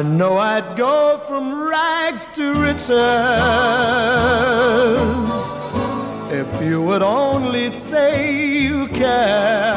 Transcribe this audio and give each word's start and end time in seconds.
I 0.00 0.02
know 0.02 0.38
I'd 0.38 0.78
go 0.78 1.20
from 1.28 1.52
rags 1.68 2.30
to 2.30 2.54
riches 2.54 2.88
if 6.32 6.62
you 6.64 6.80
would 6.80 7.02
only 7.02 7.70
say 7.70 8.64
you 8.64 8.88
care. 8.88 9.74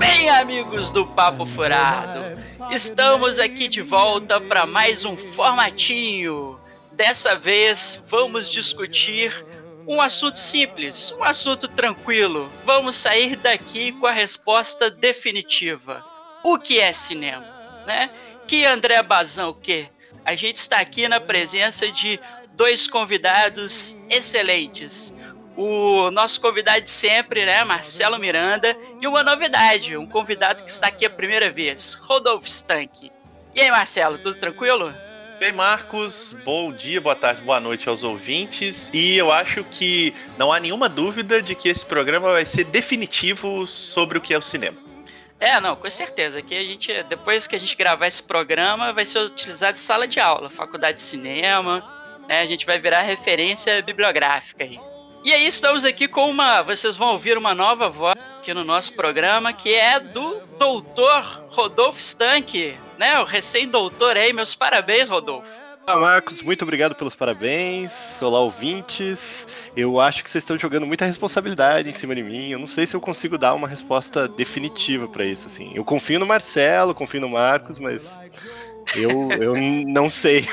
Bem, 0.00 0.28
amigos 0.30 0.90
do 0.90 1.06
Papo 1.06 1.46
Furado, 1.46 2.42
estamos 2.72 3.38
aqui 3.38 3.68
de 3.68 3.82
volta 3.82 4.40
para 4.40 4.66
mais 4.66 5.04
um 5.04 5.16
formatinho. 5.16 6.58
Dessa 6.90 7.36
vez 7.36 8.02
vamos 8.08 8.50
discutir 8.50 9.46
um 9.86 10.00
assunto 10.00 10.40
simples, 10.40 11.12
um 11.12 11.22
assunto 11.22 11.68
tranquilo. 11.68 12.50
Vamos 12.64 12.96
sair 12.96 13.36
daqui 13.36 13.92
com 13.92 14.08
a 14.08 14.12
resposta 14.12 14.90
definitiva. 14.90 16.04
O 16.42 16.58
que 16.58 16.80
é 16.80 16.92
cinema? 16.92 17.54
Né? 17.86 18.10
Que 18.46 18.64
André 18.64 19.02
Bazão 19.02 19.50
o 19.50 19.54
quê? 19.54 19.88
A 20.24 20.36
gente 20.36 20.58
está 20.58 20.76
aqui 20.76 21.08
na 21.08 21.20
presença 21.20 21.90
de 21.90 22.20
dois 22.54 22.86
convidados 22.86 24.00
excelentes. 24.08 25.12
O 25.56 26.10
nosso 26.12 26.40
convidado 26.40 26.82
de 26.82 26.90
sempre, 26.90 27.44
né, 27.44 27.64
Marcelo 27.64 28.18
Miranda, 28.18 28.76
e 29.00 29.06
uma 29.06 29.24
novidade, 29.24 29.96
um 29.96 30.06
convidado 30.06 30.62
que 30.62 30.70
está 30.70 30.86
aqui 30.88 31.04
a 31.04 31.10
primeira 31.10 31.50
vez, 31.50 31.94
Rodolfo 31.94 32.46
Stank. 32.46 33.10
E 33.52 33.60
aí, 33.60 33.70
Marcelo, 33.70 34.18
tudo 34.18 34.38
tranquilo? 34.38 34.94
Bem, 35.40 35.52
Marcos, 35.52 36.36
bom 36.44 36.72
dia, 36.72 37.00
boa 37.00 37.16
tarde, 37.16 37.42
boa 37.42 37.58
noite 37.58 37.88
aos 37.88 38.02
ouvintes. 38.02 38.90
E 38.92 39.16
eu 39.16 39.32
acho 39.32 39.64
que 39.64 40.14
não 40.38 40.52
há 40.52 40.60
nenhuma 40.60 40.88
dúvida 40.88 41.42
de 41.42 41.54
que 41.54 41.68
esse 41.68 41.84
programa 41.84 42.30
vai 42.30 42.46
ser 42.46 42.64
definitivo 42.64 43.66
sobre 43.66 44.18
o 44.18 44.20
que 44.20 44.32
é 44.32 44.38
o 44.38 44.42
cinema. 44.42 44.85
É, 45.38 45.60
não, 45.60 45.76
com 45.76 45.90
certeza. 45.90 46.40
Que 46.42 46.54
a 46.54 46.62
gente, 46.62 47.02
depois 47.04 47.46
que 47.46 47.56
a 47.56 47.60
gente 47.60 47.76
gravar 47.76 48.06
esse 48.06 48.22
programa, 48.22 48.92
vai 48.92 49.04
ser 49.04 49.18
utilizado 49.18 49.74
em 49.74 49.80
sala 49.80 50.08
de 50.08 50.18
aula, 50.18 50.48
faculdade 50.48 50.96
de 50.96 51.02
cinema, 51.02 51.84
né? 52.28 52.40
A 52.40 52.46
gente 52.46 52.64
vai 52.64 52.78
virar 52.78 53.02
referência 53.02 53.82
bibliográfica 53.82 54.64
aí. 54.64 54.80
E 55.24 55.32
aí 55.32 55.46
estamos 55.46 55.84
aqui 55.84 56.06
com 56.06 56.30
uma, 56.30 56.62
vocês 56.62 56.96
vão 56.96 57.08
ouvir 57.08 57.36
uma 57.36 57.54
nova 57.54 57.88
voz 57.88 58.16
aqui 58.38 58.54
no 58.54 58.64
nosso 58.64 58.94
programa, 58.94 59.52
que 59.52 59.74
é 59.74 59.98
do 59.98 60.40
doutor 60.56 61.44
Rodolfo 61.50 61.98
Stank, 61.98 62.78
né? 62.96 63.18
O 63.18 63.24
recém-doutor 63.24 64.16
aí. 64.16 64.32
Meus 64.32 64.54
parabéns, 64.54 65.08
Rodolfo. 65.08 65.65
Olá, 65.88 66.00
Marcos, 66.00 66.42
muito 66.42 66.62
obrigado 66.62 66.96
pelos 66.96 67.14
parabéns. 67.14 68.20
Olá, 68.20 68.40
ouvintes. 68.40 69.46
Eu 69.76 70.00
acho 70.00 70.24
que 70.24 70.28
vocês 70.28 70.42
estão 70.42 70.58
jogando 70.58 70.84
muita 70.84 71.04
responsabilidade 71.04 71.88
em 71.88 71.92
cima 71.92 72.12
de 72.12 72.24
mim. 72.24 72.48
Eu 72.48 72.58
não 72.58 72.66
sei 72.66 72.88
se 72.88 72.96
eu 72.96 73.00
consigo 73.00 73.38
dar 73.38 73.54
uma 73.54 73.68
resposta 73.68 74.26
definitiva 74.26 75.06
para 75.06 75.24
isso, 75.24 75.46
assim. 75.46 75.70
Eu 75.76 75.84
confio 75.84 76.18
no 76.18 76.26
Marcelo, 76.26 76.92
confio 76.92 77.20
no 77.20 77.28
Marcos, 77.28 77.78
mas 77.78 78.18
eu, 78.96 79.30
eu 79.40 79.54
não 79.86 80.10
sei. 80.10 80.48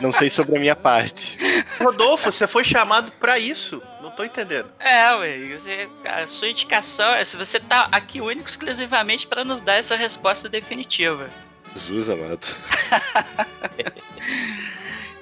Não 0.00 0.14
sei 0.14 0.30
sobre 0.30 0.56
a 0.56 0.60
minha 0.60 0.76
parte. 0.76 1.36
Rodolfo, 1.78 2.32
você 2.32 2.46
foi 2.46 2.64
chamado 2.64 3.12
para 3.12 3.38
isso. 3.38 3.82
Não 4.00 4.10
tô 4.10 4.24
entendendo. 4.24 4.70
É, 4.78 5.14
ué, 5.16 5.58
você, 5.58 5.90
a 6.06 6.26
sua 6.26 6.48
indicação 6.48 7.12
é 7.12 7.22
se 7.22 7.36
você 7.36 7.60
tá 7.60 7.86
aqui 7.92 8.22
único 8.22 8.48
exclusivamente 8.48 9.26
para 9.26 9.44
nos 9.44 9.60
dar 9.60 9.74
essa 9.74 9.94
resposta 9.94 10.48
definitiva. 10.48 11.28
Jesus 11.76 12.08
amado. 12.08 12.46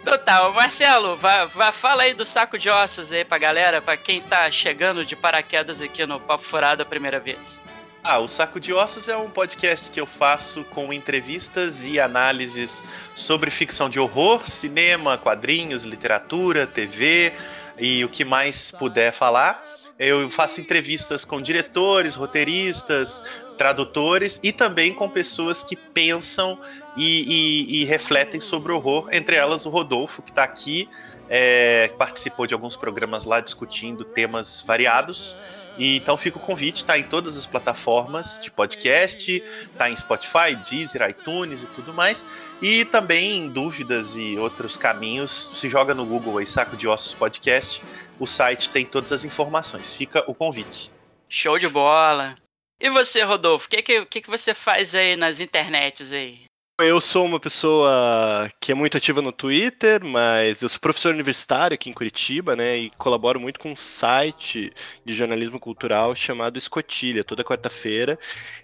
então 0.09 0.17
tá, 0.17 0.49
Marcelo, 0.51 1.17
vá, 1.17 1.45
vá, 1.45 1.71
fala 1.71 2.05
aí 2.05 2.15
do 2.15 2.25
saco 2.25 2.57
de 2.57 2.71
ossos 2.71 3.13
aí 3.13 3.27
pra 3.27 3.37
galera, 3.37 3.83
pra 3.83 3.95
quem 3.95 4.23
tá 4.23 4.51
chegando 4.51 5.05
de 5.05 5.15
paraquedas 5.15 5.83
aqui 5.83 6.07
no 6.07 6.19
Papo 6.19 6.43
Furado 6.43 6.83
a 6.83 6.87
primeira 6.87 7.21
vez. 7.21 7.61
Ah, 8.03 8.19
o 8.19 8.27
Saco 8.27 8.59
de 8.59 8.73
Ossos 8.73 9.07
é 9.07 9.17
um 9.19 9.29
podcast 9.29 9.91
que 9.91 10.01
eu 10.01 10.07
faço 10.07 10.65
com 10.65 10.95
entrevistas 10.95 11.85
e 11.85 12.01
análises 12.01 12.83
sobre 13.15 13.51
ficção 13.51 13.91
de 13.91 14.01
horror, 14.01 14.49
cinema, 14.49 15.19
quadrinhos, 15.19 15.85
literatura, 15.85 16.67
TV 16.67 17.35
e 17.77 18.03
o 18.03 18.09
que 18.09 18.25
mais 18.25 18.71
puder 18.71 19.13
falar. 19.13 19.63
Eu 19.99 20.31
faço 20.31 20.59
entrevistas 20.59 21.23
com 21.23 21.43
diretores, 21.43 22.15
roteiristas, 22.15 23.23
tradutores 23.59 24.41
e 24.43 24.53
também 24.53 24.95
com 24.95 25.09
pessoas 25.11 25.63
que 25.63 25.77
pensam 25.77 26.59
e, 26.97 27.77
e, 27.77 27.83
e 27.83 27.85
refletem 27.85 28.41
sobre 28.41 28.73
o 28.73 28.77
horror, 28.77 29.09
entre 29.13 29.37
elas 29.37 29.67
o 29.67 29.69
Rodolfo, 29.69 30.23
que 30.23 30.31
está 30.31 30.45
aqui, 30.45 30.89
é, 31.29 31.93
participou 31.99 32.47
de 32.47 32.55
alguns 32.55 32.77
programas 32.77 33.25
lá 33.25 33.41
discutindo 33.41 34.05
temas 34.05 34.63
variados. 34.67 35.37
E 35.77 35.97
então 35.97 36.17
fica 36.17 36.39
o 36.39 36.41
convite, 36.41 36.85
tá 36.85 36.99
em 36.99 37.05
todas 37.05 37.37
as 37.37 37.47
plataformas 37.47 38.37
de 38.43 38.51
podcast, 38.51 39.41
tá 39.77 39.89
em 39.89 39.97
Spotify, 39.97 40.57
Deezer, 40.69 41.09
iTunes 41.09 41.63
e 41.63 41.67
tudo 41.67 41.95
mais. 41.95 42.27
E 42.61 42.85
também 42.85 43.39
em 43.39 43.49
dúvidas 43.49 44.17
e 44.17 44.37
outros 44.39 44.77
caminhos, 44.77 45.53
se 45.55 45.69
joga 45.69 45.95
no 45.95 46.05
Google 46.05 46.39
aí 46.39 46.47
Saco 46.47 46.77
de 46.77 46.89
Ossos 46.89 47.15
Podcast, 47.15 47.81
o 48.19 48.27
site 48.27 48.71
tem 48.71 48.85
todas 48.85 49.13
as 49.13 49.25
informações. 49.25 49.95
Fica 49.95 50.25
o 50.27 50.35
convite. 50.35 50.91
Show 51.29 51.59
de 51.59 51.69
bola. 51.69 52.35
E 52.81 52.89
você, 52.91 53.25
Rodolfo, 53.25 53.67
o 53.67 53.71
que, 53.71 53.83
que, 53.83 54.21
que, 54.23 54.31
você 54.31 54.55
faz 54.55 54.95
aí 54.95 55.17
nas 55.17 55.41
internets 55.41 56.13
aí? 56.13 56.43
Eu 56.81 57.01
sou 57.01 57.27
uma 57.27 57.41
pessoa 57.41 58.49
que 58.61 58.71
é 58.71 58.75
muito 58.75 58.97
ativa 58.97 59.21
no 59.21 59.33
Twitter, 59.33 60.05
mas 60.05 60.63
eu 60.63 60.69
sou 60.69 60.79
professor 60.79 61.13
universitário 61.13 61.75
aqui 61.75 61.91
em 61.91 61.93
Curitiba, 61.93 62.55
né? 62.55 62.79
E 62.79 62.91
colaboro 62.91 63.41
muito 63.41 63.59
com 63.59 63.73
um 63.73 63.77
site 63.77 64.73
de 65.05 65.13
jornalismo 65.13 65.59
cultural 65.59 66.15
chamado 66.15 66.57
Escotilha. 66.57 67.25
Toda 67.25 67.43
quarta-feira 67.43 68.17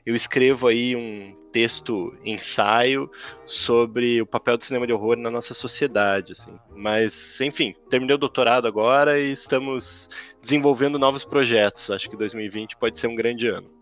eu 0.06 0.14
escrevo 0.14 0.68
aí 0.68 0.94
um 0.94 1.36
texto, 1.52 2.16
ensaio 2.24 3.10
sobre 3.46 4.22
o 4.22 4.26
papel 4.26 4.56
do 4.56 4.62
cinema 4.62 4.86
de 4.86 4.92
horror 4.92 5.16
na 5.16 5.30
nossa 5.30 5.52
sociedade, 5.52 6.32
assim. 6.32 6.56
Mas, 6.70 7.40
enfim, 7.40 7.74
terminei 7.90 8.14
o 8.14 8.18
doutorado 8.18 8.68
agora 8.68 9.18
e 9.18 9.32
estamos 9.32 10.08
desenvolvendo 10.40 11.00
novos 11.00 11.24
projetos. 11.24 11.90
Acho 11.90 12.08
que 12.08 12.16
2020 12.16 12.76
pode 12.76 12.96
ser 12.96 13.08
um 13.08 13.16
grande 13.16 13.48
ano. 13.48 13.73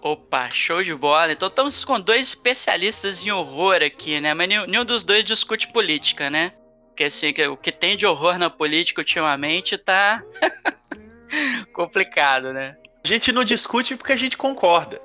Opa, 0.00 0.48
show 0.50 0.82
de 0.82 0.94
bola. 0.94 1.32
Então 1.32 1.48
estamos 1.48 1.84
com 1.84 2.00
dois 2.00 2.28
especialistas 2.28 3.26
em 3.26 3.30
horror 3.30 3.82
aqui, 3.82 4.20
né? 4.20 4.32
Mas 4.32 4.48
nenhum, 4.48 4.66
nenhum 4.66 4.84
dos 4.84 5.02
dois 5.02 5.24
discute 5.24 5.68
política, 5.68 6.30
né? 6.30 6.52
Porque 6.88 7.04
assim, 7.04 7.32
o 7.50 7.56
que 7.56 7.72
tem 7.72 7.96
de 7.96 8.06
horror 8.06 8.38
na 8.38 8.50
política 8.50 9.00
ultimamente 9.00 9.76
tá 9.76 10.22
complicado, 11.72 12.52
né? 12.52 12.76
A 13.04 13.08
gente 13.08 13.32
não 13.32 13.44
discute 13.44 13.96
porque 13.96 14.12
a 14.12 14.16
gente 14.16 14.36
concorda. 14.36 15.00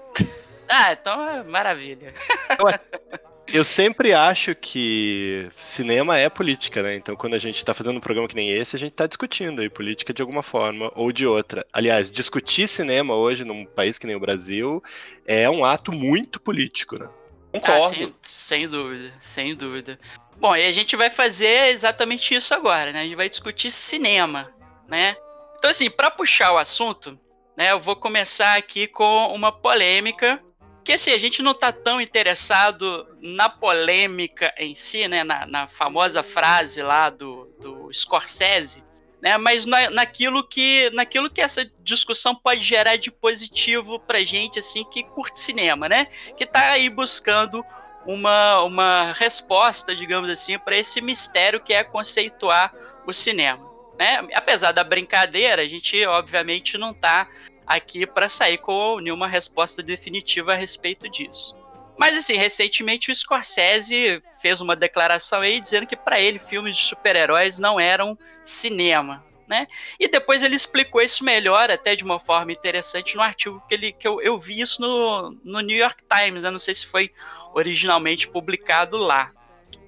Ah, 0.68 0.92
então 0.94 1.30
é 1.30 1.44
maravilha. 1.44 2.14
Eu 3.54 3.64
sempre 3.64 4.16
acho 4.16 4.56
que 4.56 5.48
cinema 5.56 6.18
é 6.18 6.28
política, 6.28 6.82
né? 6.82 6.96
Então, 6.96 7.16
quando 7.16 7.36
a 7.36 7.40
gente 7.40 7.64
tá 7.64 7.72
fazendo 7.72 7.98
um 7.98 8.02
programa 8.02 8.28
que 8.28 8.36
nem 8.36 8.50
esse, 8.50 8.76
a 8.76 8.80
gente 8.80 8.94
tá 8.94 9.06
discutindo 9.06 9.62
aí 9.62 9.70
política 9.70 10.12
de 10.12 10.24
alguma 10.24 10.42
forma 10.42 10.92
ou 10.96 11.12
de 11.12 11.28
outra. 11.28 11.64
Aliás, 11.72 12.10
discutir 12.10 12.68
cinema 12.68 13.16
hoje 13.16 13.44
num 13.44 13.64
país 13.64 14.00
que 14.00 14.08
nem 14.08 14.16
o 14.16 14.20
Brasil 14.20 14.82
é 15.24 15.48
um 15.48 15.64
ato 15.64 15.92
muito 15.92 16.40
político, 16.40 16.98
né? 16.98 17.08
Concordo. 17.52 17.86
Ah, 17.86 17.90
sem, 17.90 18.16
sem 18.24 18.68
dúvida, 18.68 19.14
sem 19.20 19.56
dúvida. 19.56 20.00
Bom, 20.38 20.56
e 20.56 20.66
a 20.66 20.72
gente 20.72 20.96
vai 20.96 21.12
fazer 21.12 21.68
exatamente 21.68 22.34
isso 22.34 22.56
agora, 22.56 22.92
né? 22.92 23.02
A 23.02 23.04
gente 23.04 23.16
vai 23.16 23.30
discutir 23.30 23.70
cinema, 23.70 24.52
né? 24.88 25.16
Então, 25.60 25.70
assim, 25.70 25.92
para 25.92 26.10
puxar 26.10 26.54
o 26.54 26.58
assunto, 26.58 27.20
né, 27.56 27.72
eu 27.72 27.80
vou 27.80 27.96
começar 27.96 28.58
aqui 28.58 28.88
com 28.88 29.28
uma 29.28 29.52
polêmica 29.52 30.42
que 30.84 30.94
assim, 30.94 31.12
a 31.12 31.18
gente 31.18 31.42
não 31.42 31.54
tá 31.54 31.72
tão 31.72 32.02
interessado 32.02 33.08
na 33.22 33.48
polêmica 33.50 34.54
em 34.58 34.76
si, 34.76 35.08
né? 35.08 35.24
Na, 35.24 35.46
na 35.46 35.68
famosa 35.68 36.22
frase 36.22 36.82
lá 36.82 37.10
do, 37.10 37.46
do 37.60 37.92
Scorsese, 37.94 38.84
né? 39.22 39.38
Mas 39.38 39.66
na, 39.66 39.90
naquilo, 39.90 40.46
que, 40.48 40.90
naquilo 40.94 41.30
que 41.30 41.42
essa 41.42 41.70
discussão 41.80 42.36
pode 42.36 42.62
gerar 42.62 42.98
de 42.98 43.10
positivo 43.10 44.00
pra 44.00 44.22
gente, 44.22 44.60
assim, 44.60 44.84
que 44.84 45.04
curte 45.04 45.40
cinema, 45.40 45.88
né? 45.88 46.08
Que 46.38 46.46
tá 46.46 46.72
aí 46.72 46.90
buscando 46.90 47.64
uma, 48.06 48.62
uma 48.64 49.14
resposta, 49.14 49.96
digamos 49.96 50.30
assim, 50.30 50.60
para 50.60 50.78
esse 50.78 51.00
mistério 51.02 51.62
que 51.62 51.74
é 51.74 51.84
conceituar 51.84 52.74
o 53.08 53.14
cinema. 53.14 53.72
Né? 53.98 54.28
Apesar 54.34 54.72
da 54.72 54.84
brincadeira, 54.84 55.62
a 55.62 55.66
gente 55.66 56.04
obviamente 56.06 56.78
não 56.78 56.94
tá 56.94 57.28
aqui 57.76 58.06
para 58.06 58.30
sair 58.30 58.60
com 58.60 59.00
nenhuma 59.00 59.28
resposta 59.28 59.82
definitiva 59.82 60.54
a 60.54 60.56
respeito 60.56 61.10
disso. 61.10 61.58
Mas 61.98 62.16
assim, 62.16 62.36
recentemente 62.36 63.12
o 63.12 63.16
Scorsese 63.16 64.22
fez 64.42 64.62
uma 64.62 64.76
declaração 64.76 65.42
aí 65.42 65.60
dizendo 65.60 65.88
que 65.88 65.96
para 65.96 66.20
ele 66.20 66.40
filmes 66.40 66.78
de 66.78 66.84
super-heróis 66.84 67.60
não 67.60 67.80
eram 67.80 68.18
cinema, 68.44 69.24
né? 69.48 69.68
E 70.00 70.08
depois 70.08 70.44
ele 70.44 70.56
explicou 70.56 71.02
isso 71.02 71.24
melhor, 71.24 71.70
até 71.70 71.96
de 71.96 72.04
uma 72.04 72.20
forma 72.20 72.52
interessante, 72.52 73.16
no 73.16 73.22
artigo 73.22 73.64
que, 73.68 73.74
ele, 73.74 73.92
que 73.92 74.08
eu, 74.08 74.22
eu 74.22 74.40
vi 74.40 74.60
isso 74.60 74.82
no, 74.82 75.32
no 75.44 75.62
New 75.62 75.78
York 75.78 76.04
Times, 76.10 76.44
não 76.44 76.60
sei 76.60 76.74
se 76.74 76.86
foi 76.88 77.12
originalmente 77.54 78.28
publicado 78.28 78.98
lá, 78.98 79.32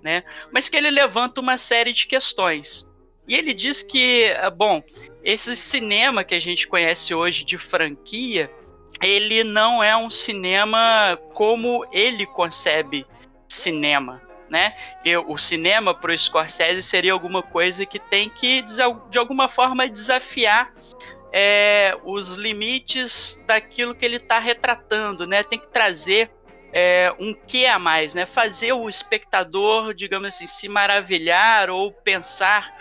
né? 0.04 0.24
Mas 0.52 0.70
que 0.70 0.78
ele 0.78 0.92
levanta 0.92 1.42
uma 1.42 1.58
série 1.58 1.92
de 1.92 2.06
questões. 2.06 2.88
E 3.28 3.36
ele 3.36 3.54
diz 3.54 3.82
que, 3.82 4.28
bom, 4.56 4.84
esse 5.24 5.56
cinema 5.56 6.24
que 6.24 6.36
a 6.36 6.40
gente 6.40 6.68
conhece 6.68 7.14
hoje 7.14 7.44
de 7.44 7.58
franquia, 7.58 8.52
ele 9.02 9.44
não 9.44 9.84
é 9.84 9.96
um 9.98 10.10
cinema 10.10 11.20
como 11.34 11.86
ele 11.92 12.26
concebe 12.26 13.06
cinema, 13.50 14.22
né? 14.50 14.70
E 15.04 15.16
o 15.18 15.38
cinema 15.38 15.94
para 15.94 16.12
o 16.12 16.18
Scorsese 16.18 16.84
seria 16.84 17.14
alguma 17.14 17.42
coisa 17.42 17.86
que 17.86 18.00
tem 18.00 18.30
que, 18.30 18.64
de 19.10 19.18
alguma 19.18 19.50
forma, 19.50 19.88
desafiar 19.88 20.72
é, 21.32 21.98
os 22.04 22.36
limites 22.36 23.44
daquilo 23.46 23.96
que 23.96 24.06
ele 24.06 24.18
está 24.18 24.40
retratando, 24.40 25.28
né? 25.28 25.44
Tem 25.44 25.60
que 25.60 25.68
trazer 25.68 26.32
é, 26.72 27.14
um 27.20 27.34
que 27.34 27.66
a 27.66 27.80
mais, 27.80 28.14
né? 28.14 28.26
Fazer 28.26 28.74
o 28.74 28.88
espectador, 28.88 29.94
digamos 29.94 30.28
assim, 30.28 30.48
se 30.48 30.70
maravilhar 30.70 31.70
ou 31.70 31.92
pensar 31.92 32.78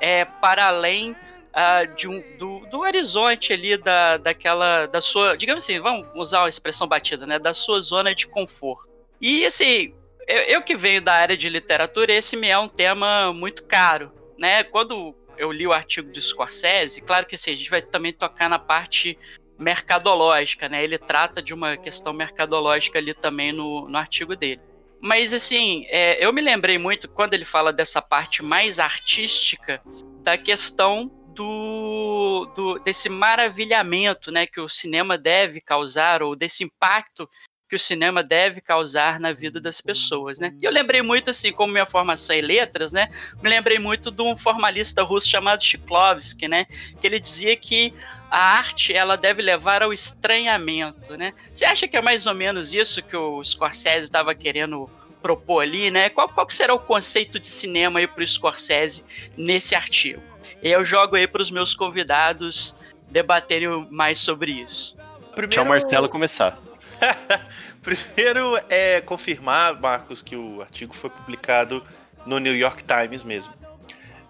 é, 0.00 0.24
para 0.24 0.66
além 0.66 1.12
uh, 1.12 1.94
de 1.94 2.08
um, 2.08 2.22
do, 2.36 2.60
do 2.66 2.80
horizonte 2.80 3.52
ali 3.52 3.76
da, 3.78 4.18
daquela, 4.18 4.86
da 4.86 5.00
sua, 5.00 5.36
digamos 5.36 5.64
assim, 5.64 5.80
vamos 5.80 6.06
usar 6.14 6.40
uma 6.40 6.48
expressão 6.48 6.86
batida, 6.86 7.26
né? 7.26 7.38
Da 7.38 7.54
sua 7.54 7.80
zona 7.80 8.14
de 8.14 8.26
conforto. 8.26 8.88
E 9.20 9.46
assim, 9.46 9.94
eu, 10.26 10.38
eu 10.42 10.62
que 10.62 10.76
venho 10.76 11.00
da 11.00 11.14
área 11.14 11.36
de 11.36 11.48
literatura, 11.48 12.12
esse 12.12 12.36
me 12.36 12.48
é 12.48 12.58
um 12.58 12.68
tema 12.68 13.32
muito 13.32 13.64
caro, 13.64 14.12
né? 14.38 14.62
Quando 14.62 15.14
eu 15.38 15.50
li 15.50 15.66
o 15.66 15.72
artigo 15.72 16.10
do 16.10 16.20
Scorsese, 16.20 17.00
claro 17.00 17.26
que 17.26 17.34
assim, 17.34 17.52
a 17.52 17.56
gente 17.56 17.70
vai 17.70 17.82
também 17.82 18.12
tocar 18.12 18.48
na 18.48 18.58
parte 18.58 19.18
mercadológica, 19.58 20.68
né? 20.68 20.84
Ele 20.84 20.98
trata 20.98 21.40
de 21.40 21.54
uma 21.54 21.76
questão 21.76 22.12
mercadológica 22.12 22.98
ali 22.98 23.14
também 23.14 23.52
no, 23.52 23.88
no 23.88 23.96
artigo 23.96 24.36
dele. 24.36 24.60
Mas 25.00 25.32
assim, 25.32 25.86
é, 25.88 26.24
eu 26.24 26.32
me 26.32 26.40
lembrei 26.40 26.78
muito 26.78 27.08
quando 27.08 27.34
ele 27.34 27.44
fala 27.44 27.72
dessa 27.72 28.00
parte 28.00 28.42
mais 28.42 28.78
artística 28.78 29.80
da 30.22 30.36
questão 30.36 31.10
do, 31.34 32.50
do, 32.56 32.78
desse 32.78 33.08
maravilhamento 33.08 34.32
né, 34.32 34.46
que 34.46 34.60
o 34.60 34.68
cinema 34.68 35.18
deve 35.18 35.60
causar, 35.60 36.22
ou 36.22 36.34
desse 36.34 36.64
impacto 36.64 37.28
que 37.68 37.76
o 37.76 37.78
cinema 37.78 38.22
deve 38.22 38.60
causar 38.60 39.18
na 39.18 39.32
vida 39.32 39.60
das 39.60 39.80
pessoas, 39.80 40.38
né? 40.38 40.54
E 40.62 40.64
eu 40.64 40.70
lembrei 40.70 41.02
muito, 41.02 41.30
assim, 41.30 41.50
como 41.50 41.72
minha 41.72 41.84
formação 41.84 42.36
em 42.36 42.40
letras, 42.40 42.92
né? 42.92 43.08
Me 43.42 43.50
lembrei 43.50 43.78
muito 43.78 44.10
de 44.10 44.22
um 44.22 44.36
formalista 44.36 45.02
russo 45.02 45.28
chamado 45.28 45.64
Chiklovsky, 45.64 46.46
né? 46.46 46.66
Que 47.00 47.06
ele 47.08 47.18
dizia 47.18 47.56
que 47.56 47.92
a 48.30 48.56
arte 48.58 48.92
ela 48.92 49.16
deve 49.16 49.42
levar 49.42 49.82
ao 49.82 49.92
estranhamento, 49.92 51.16
né? 51.16 51.32
Você 51.52 51.64
acha 51.64 51.86
que 51.86 51.96
é 51.96 52.02
mais 52.02 52.26
ou 52.26 52.34
menos 52.34 52.74
isso 52.74 53.02
que 53.02 53.16
o 53.16 53.42
Scorsese 53.42 54.04
estava 54.04 54.34
querendo 54.34 54.90
propor 55.22 55.62
ali, 55.62 55.90
né? 55.90 56.08
Qual, 56.08 56.28
qual 56.28 56.48
será 56.50 56.74
o 56.74 56.78
conceito 56.78 57.38
de 57.38 57.48
cinema 57.48 57.98
aí 57.98 58.06
para 58.06 58.22
o 58.22 58.26
Scorsese 58.26 59.04
nesse 59.36 59.74
artigo? 59.74 60.22
E 60.62 60.70
eu 60.70 60.84
jogo 60.84 61.16
aí 61.16 61.26
para 61.26 61.42
os 61.42 61.50
meus 61.50 61.74
convidados 61.74 62.74
debaterem 63.10 63.86
mais 63.90 64.18
sobre 64.18 64.52
isso. 64.52 64.96
Primeiro... 65.34 65.50
Tchau, 65.50 65.64
Marcelo, 65.64 66.08
começar. 66.08 66.58
Primeiro 67.82 68.58
é 68.68 69.00
confirmar, 69.00 69.78
Marcos, 69.80 70.22
que 70.22 70.34
o 70.34 70.60
artigo 70.60 70.94
foi 70.94 71.10
publicado 71.10 71.84
no 72.24 72.38
New 72.38 72.56
York 72.56 72.82
Times 72.82 73.22
mesmo. 73.22 73.52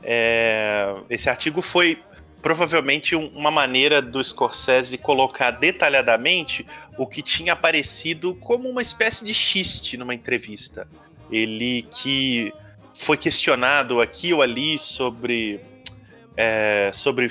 É... 0.03 0.95
Esse 1.09 1.31
artigo 1.31 1.63
foi 1.63 2.03
provavelmente 2.43 3.17
um, 3.17 3.27
uma 3.29 3.51
maneira 3.51 4.01
do 4.01 4.23
Scorsese 4.23 4.99
colocar 4.99 5.51
detalhadamente 5.51 6.67
o 6.97 7.07
que 7.07 7.23
tinha 7.23 7.53
aparecido 7.53 8.35
como 8.37 8.69
uma 8.69 8.83
espécie 8.83 9.25
de 9.25 9.35
xiste 9.35 9.97
numa 9.97 10.15
entrevista. 10.15 10.89
Ele 11.31 11.83
que 11.91 12.53
foi 12.95 13.17
questionado 13.17 14.01
aqui 14.01 14.33
ou 14.33 14.43
ali 14.43 14.79
sobre, 14.79 15.61
é, 16.37 16.91
sobre 16.95 17.29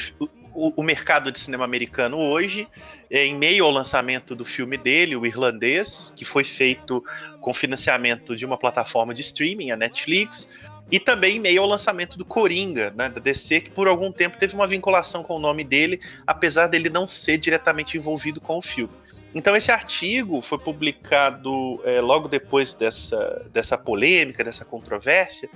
o, 0.53 0.81
o, 0.81 0.83
mercado 0.83 1.31
de 1.31 1.39
cinema 1.39 1.65
americano 1.65 2.17
hoje, 2.17 2.67
é, 3.09 3.25
em 3.25 3.35
meio 3.35 3.65
ao 3.65 3.71
lançamento 3.71 4.35
do 4.35 4.45
filme 4.45 4.77
dele, 4.77 5.15
o 5.15 5.25
Irlandês, 5.25 6.13
que 6.15 6.23
foi 6.23 6.43
feito 6.43 7.03
com 7.41 7.53
financiamento 7.53 8.35
de 8.35 8.45
uma 8.45 8.57
plataforma 8.57 9.13
de 9.13 9.21
streaming, 9.21 9.71
a 9.71 9.77
Netflix, 9.77 10.47
e 10.91 10.99
também 10.99 11.37
em 11.37 11.39
meio 11.39 11.61
ao 11.61 11.67
lançamento 11.67 12.17
do 12.17 12.23
Coringa, 12.23 12.93
né, 12.95 13.09
da 13.09 13.19
DC, 13.19 13.61
que 13.61 13.71
por 13.71 13.87
algum 13.87 14.11
tempo 14.11 14.37
teve 14.37 14.53
uma 14.53 14.67
vinculação 14.67 15.23
com 15.23 15.35
o 15.35 15.39
nome 15.39 15.63
dele, 15.63 15.99
apesar 16.27 16.67
dele 16.67 16.89
não 16.89 17.07
ser 17.07 17.37
diretamente 17.37 17.97
envolvido 17.97 18.39
com 18.39 18.57
o 18.57 18.61
filme. 18.61 18.93
Então 19.33 19.55
esse 19.55 19.71
artigo 19.71 20.41
foi 20.41 20.57
publicado 20.57 21.81
é, 21.83 21.99
logo 21.99 22.27
depois 22.27 22.73
dessa, 22.73 23.45
dessa 23.51 23.77
polêmica, 23.77 24.43
dessa 24.43 24.63
controvérsia, 24.63 25.49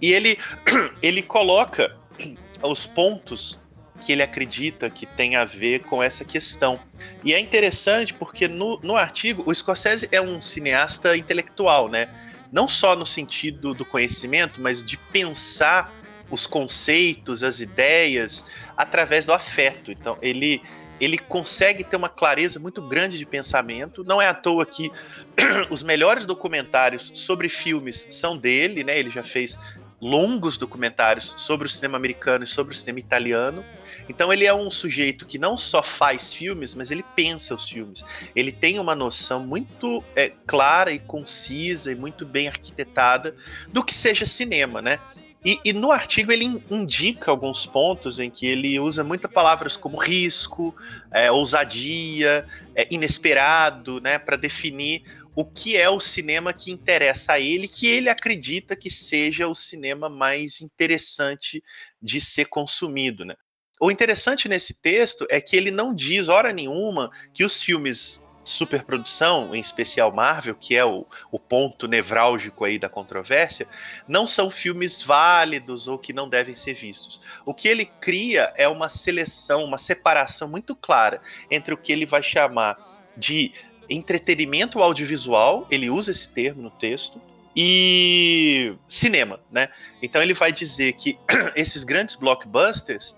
e 0.00 0.12
ele, 0.12 0.38
ele 1.00 1.22
coloca 1.22 1.96
os 2.62 2.86
pontos 2.86 3.58
que 4.00 4.12
ele 4.12 4.22
acredita 4.22 4.90
que 4.90 5.06
tem 5.06 5.36
a 5.36 5.44
ver 5.44 5.80
com 5.84 6.02
essa 6.02 6.24
questão. 6.24 6.80
E 7.22 7.32
é 7.32 7.38
interessante 7.38 8.12
porque 8.12 8.48
no, 8.48 8.78
no 8.82 8.96
artigo, 8.96 9.44
o 9.46 9.54
Scorsese 9.54 10.08
é 10.10 10.20
um 10.20 10.40
cineasta 10.40 11.16
intelectual, 11.16 11.88
né? 11.88 12.08
Não 12.54 12.68
só 12.68 12.94
no 12.94 13.04
sentido 13.04 13.74
do 13.74 13.84
conhecimento, 13.84 14.60
mas 14.60 14.84
de 14.84 14.96
pensar 14.96 15.92
os 16.30 16.46
conceitos, 16.46 17.42
as 17.42 17.58
ideias 17.58 18.46
através 18.76 19.26
do 19.26 19.32
afeto. 19.32 19.90
Então, 19.90 20.16
ele 20.22 20.62
ele 21.00 21.18
consegue 21.18 21.82
ter 21.82 21.96
uma 21.96 22.08
clareza 22.08 22.60
muito 22.60 22.80
grande 22.80 23.18
de 23.18 23.26
pensamento. 23.26 24.04
Não 24.04 24.22
é 24.22 24.28
à 24.28 24.32
toa 24.32 24.64
que 24.64 24.92
os 25.68 25.82
melhores 25.82 26.24
documentários 26.24 27.10
sobre 27.16 27.48
filmes 27.48 28.06
são 28.08 28.36
dele, 28.38 28.84
né? 28.84 28.96
Ele 28.96 29.10
já 29.10 29.24
fez 29.24 29.58
longos 30.00 30.56
documentários 30.56 31.34
sobre 31.36 31.66
o 31.66 31.70
cinema 31.70 31.96
americano 31.96 32.44
e 32.44 32.46
sobre 32.46 32.72
o 32.72 32.78
cinema 32.78 33.00
italiano. 33.00 33.64
Então 34.08 34.32
ele 34.32 34.44
é 34.44 34.54
um 34.54 34.70
sujeito 34.70 35.26
que 35.26 35.38
não 35.38 35.56
só 35.56 35.82
faz 35.82 36.32
filmes, 36.32 36.74
mas 36.74 36.90
ele 36.90 37.04
pensa 37.14 37.54
os 37.54 37.68
filmes. 37.68 38.04
Ele 38.34 38.52
tem 38.52 38.78
uma 38.78 38.94
noção 38.94 39.40
muito 39.40 40.02
é, 40.14 40.32
clara 40.46 40.92
e 40.92 40.98
concisa 40.98 41.90
e 41.90 41.94
muito 41.94 42.26
bem 42.26 42.48
arquitetada 42.48 43.34
do 43.68 43.84
que 43.84 43.94
seja 43.94 44.26
cinema, 44.26 44.82
né? 44.82 44.98
E, 45.44 45.60
e, 45.62 45.72
no 45.74 45.92
artigo 45.92 46.32
ele 46.32 46.62
indica 46.70 47.30
alguns 47.30 47.66
pontos 47.66 48.18
em 48.18 48.30
que 48.30 48.46
ele 48.46 48.80
usa 48.80 49.04
muitas 49.04 49.30
palavras 49.30 49.76
como 49.76 49.98
risco, 49.98 50.74
é, 51.12 51.30
ousadia, 51.30 52.46
é, 52.74 52.88
inesperado, 52.90 54.00
né, 54.00 54.18
para 54.18 54.36
definir 54.36 55.02
o 55.34 55.44
que 55.44 55.76
é 55.76 55.90
o 55.90 56.00
cinema 56.00 56.52
que 56.52 56.70
interessa 56.70 57.34
a 57.34 57.40
ele, 57.40 57.68
que 57.68 57.86
ele 57.86 58.08
acredita 58.08 58.74
que 58.74 58.88
seja 58.88 59.46
o 59.46 59.54
cinema 59.54 60.08
mais 60.08 60.62
interessante 60.62 61.62
de 62.00 62.20
ser 62.22 62.46
consumido, 62.46 63.24
né? 63.24 63.34
O 63.80 63.90
interessante 63.90 64.48
nesse 64.48 64.72
texto 64.72 65.26
é 65.28 65.40
que 65.40 65.56
ele 65.56 65.70
não 65.70 65.94
diz 65.94 66.28
hora 66.28 66.52
nenhuma 66.52 67.10
que 67.32 67.44
os 67.44 67.62
filmes 67.62 68.22
superprodução, 68.44 69.54
em 69.54 69.60
especial 69.60 70.12
Marvel, 70.12 70.54
que 70.54 70.76
é 70.76 70.84
o, 70.84 71.06
o 71.32 71.38
ponto 71.38 71.88
nevrálgico 71.88 72.64
aí 72.64 72.78
da 72.78 72.88
controvérsia, 72.88 73.66
não 74.06 74.26
são 74.26 74.50
filmes 74.50 75.02
válidos 75.02 75.88
ou 75.88 75.98
que 75.98 76.12
não 76.12 76.28
devem 76.28 76.54
ser 76.54 76.74
vistos. 76.74 77.20
O 77.46 77.54
que 77.54 77.66
ele 77.66 77.86
cria 78.00 78.52
é 78.56 78.68
uma 78.68 78.88
seleção, 78.88 79.64
uma 79.64 79.78
separação 79.78 80.46
muito 80.46 80.76
clara 80.76 81.20
entre 81.50 81.72
o 81.72 81.78
que 81.78 81.90
ele 81.90 82.04
vai 82.04 82.22
chamar 82.22 82.76
de 83.16 83.52
entretenimento 83.88 84.82
audiovisual, 84.82 85.66
ele 85.70 85.90
usa 85.90 86.10
esse 86.10 86.28
termo 86.28 86.62
no 86.62 86.70
texto, 86.70 87.20
e 87.56 88.74
cinema, 88.88 89.38
né? 89.50 89.68
Então 90.02 90.20
ele 90.20 90.34
vai 90.34 90.50
dizer 90.50 90.94
que 90.94 91.16
esses 91.54 91.84
grandes 91.84 92.16
blockbusters, 92.16 93.14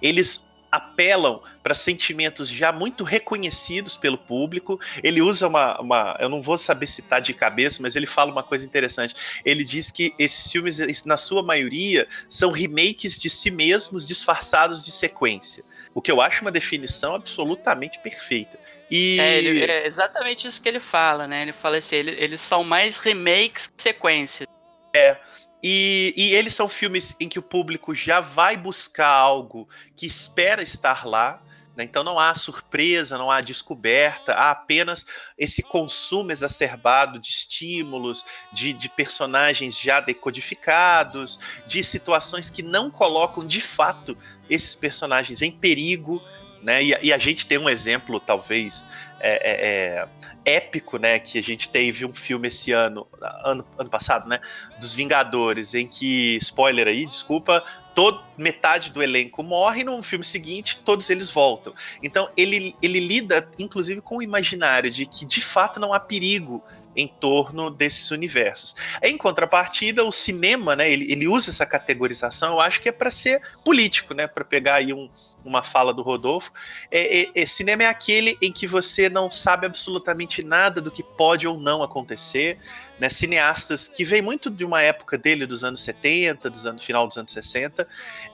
eles 0.00 0.42
apelam 0.70 1.40
para 1.62 1.74
sentimentos 1.74 2.48
já 2.48 2.70
muito 2.70 3.04
reconhecidos 3.04 3.96
pelo 3.96 4.18
público. 4.18 4.78
Ele 5.02 5.20
usa 5.20 5.48
uma, 5.48 5.80
uma, 5.80 6.16
Eu 6.20 6.28
não 6.28 6.42
vou 6.42 6.58
saber 6.58 6.86
citar 6.86 7.20
de 7.20 7.32
cabeça, 7.32 7.82
mas 7.82 7.96
ele 7.96 8.06
fala 8.06 8.30
uma 8.30 8.42
coisa 8.42 8.64
interessante. 8.64 9.14
Ele 9.44 9.64
diz 9.64 9.90
que 9.90 10.14
esses 10.18 10.50
filmes, 10.50 10.78
na 11.04 11.16
sua 11.16 11.42
maioria, 11.42 12.06
são 12.28 12.50
remakes 12.50 13.18
de 13.18 13.30
si 13.30 13.50
mesmos 13.50 14.06
disfarçados 14.06 14.84
de 14.84 14.92
sequência. 14.92 15.64
O 15.94 16.02
que 16.02 16.12
eu 16.12 16.20
acho 16.20 16.42
uma 16.42 16.52
definição 16.52 17.14
absolutamente 17.14 17.98
perfeita. 18.00 18.58
E... 18.90 19.18
É, 19.20 19.38
ele, 19.38 19.64
é 19.64 19.86
exatamente 19.86 20.46
isso 20.46 20.62
que 20.62 20.68
ele 20.68 20.80
fala, 20.80 21.26
né? 21.26 21.42
Ele 21.42 21.52
fala 21.52 21.76
assim, 21.76 21.96
ele, 21.96 22.16
eles 22.18 22.40
são 22.40 22.64
mais 22.64 22.98
remakes 22.98 23.70
que 23.74 23.82
sequências. 23.82 24.46
É. 24.94 25.16
E, 25.62 26.14
e 26.16 26.34
eles 26.34 26.54
são 26.54 26.68
filmes 26.68 27.16
em 27.18 27.28
que 27.28 27.38
o 27.38 27.42
público 27.42 27.94
já 27.94 28.20
vai 28.20 28.56
buscar 28.56 29.08
algo 29.08 29.68
que 29.96 30.06
espera 30.06 30.62
estar 30.62 31.04
lá, 31.04 31.42
né? 31.76 31.84
então 31.84 32.04
não 32.04 32.18
há 32.18 32.34
surpresa, 32.34 33.18
não 33.18 33.30
há 33.30 33.40
descoberta, 33.40 34.34
há 34.34 34.50
apenas 34.50 35.04
esse 35.36 35.62
consumo 35.62 36.30
exacerbado 36.30 37.18
de 37.18 37.30
estímulos, 37.30 38.24
de, 38.52 38.72
de 38.72 38.88
personagens 38.88 39.78
já 39.78 40.00
decodificados, 40.00 41.38
de 41.66 41.82
situações 41.82 42.50
que 42.50 42.62
não 42.62 42.90
colocam 42.90 43.46
de 43.46 43.60
fato 43.60 44.16
esses 44.50 44.74
personagens 44.74 45.42
em 45.42 45.50
perigo, 45.50 46.22
né? 46.62 46.82
E, 46.82 46.96
e, 47.02 47.12
a 47.12 47.18
gente 47.18 47.46
tem 47.46 47.58
um 47.58 47.68
exemplo, 47.68 48.18
talvez, 48.18 48.86
é, 49.20 50.06
é, 50.06 50.08
é, 50.46 50.56
épico, 50.56 50.98
né? 50.98 51.18
Que 51.18 51.38
a 51.38 51.42
gente 51.42 51.68
teve 51.68 52.04
um 52.04 52.14
filme 52.14 52.48
esse 52.48 52.72
ano, 52.72 53.06
ano, 53.44 53.66
ano 53.78 53.90
passado, 53.90 54.28
né? 54.28 54.40
Dos 54.80 54.94
Vingadores, 54.94 55.74
em 55.74 55.86
que, 55.86 56.36
spoiler 56.40 56.86
aí, 56.86 57.06
desculpa, 57.06 57.64
todo, 57.94 58.22
metade 58.36 58.90
do 58.90 59.02
elenco 59.02 59.42
morre, 59.42 59.82
no 59.82 60.00
filme 60.02 60.24
seguinte 60.24 60.80
todos 60.84 61.10
eles 61.10 61.30
voltam. 61.30 61.74
Então 62.02 62.30
ele, 62.36 62.76
ele 62.80 63.00
lida, 63.00 63.48
inclusive, 63.58 64.00
com 64.00 64.18
o 64.18 64.22
imaginário 64.22 64.90
de 64.90 65.04
que 65.04 65.24
de 65.24 65.40
fato 65.40 65.80
não 65.80 65.92
há 65.92 65.98
perigo 65.98 66.62
em 66.94 67.06
torno 67.06 67.70
desses 67.70 68.10
universos. 68.10 68.74
Em 69.02 69.16
contrapartida, 69.16 70.04
o 70.04 70.10
cinema, 70.12 70.74
né, 70.74 70.90
ele, 70.90 71.10
ele 71.10 71.28
usa 71.28 71.50
essa 71.50 71.64
categorização, 71.64 72.54
eu 72.54 72.60
acho 72.60 72.80
que 72.80 72.88
é 72.88 72.92
para 72.92 73.10
ser 73.10 73.40
político, 73.64 74.14
né, 74.14 74.26
para 74.26 74.44
pegar 74.44 74.76
aí 74.76 74.92
um, 74.92 75.08
uma 75.48 75.62
fala 75.62 75.92
do 75.92 76.02
Rodolfo. 76.02 76.52
É, 76.90 77.22
é, 77.22 77.30
é, 77.34 77.46
cinema 77.46 77.82
é 77.84 77.86
aquele 77.86 78.36
em 78.40 78.52
que 78.52 78.66
você 78.66 79.08
não 79.08 79.30
sabe 79.30 79.66
absolutamente 79.66 80.42
nada 80.42 80.80
do 80.80 80.90
que 80.90 81.02
pode 81.02 81.46
ou 81.46 81.58
não 81.58 81.82
acontecer. 81.82 82.58
Né? 83.00 83.08
Cineastas 83.08 83.88
que 83.88 84.04
vem 84.04 84.20
muito 84.20 84.50
de 84.50 84.64
uma 84.64 84.82
época 84.82 85.16
dele, 85.16 85.46
dos 85.46 85.64
anos 85.64 85.82
70, 85.82 86.50
dos 86.50 86.66
anos 86.66 86.84
final 86.84 87.06
dos 87.06 87.16
anos 87.16 87.32
60, 87.32 87.88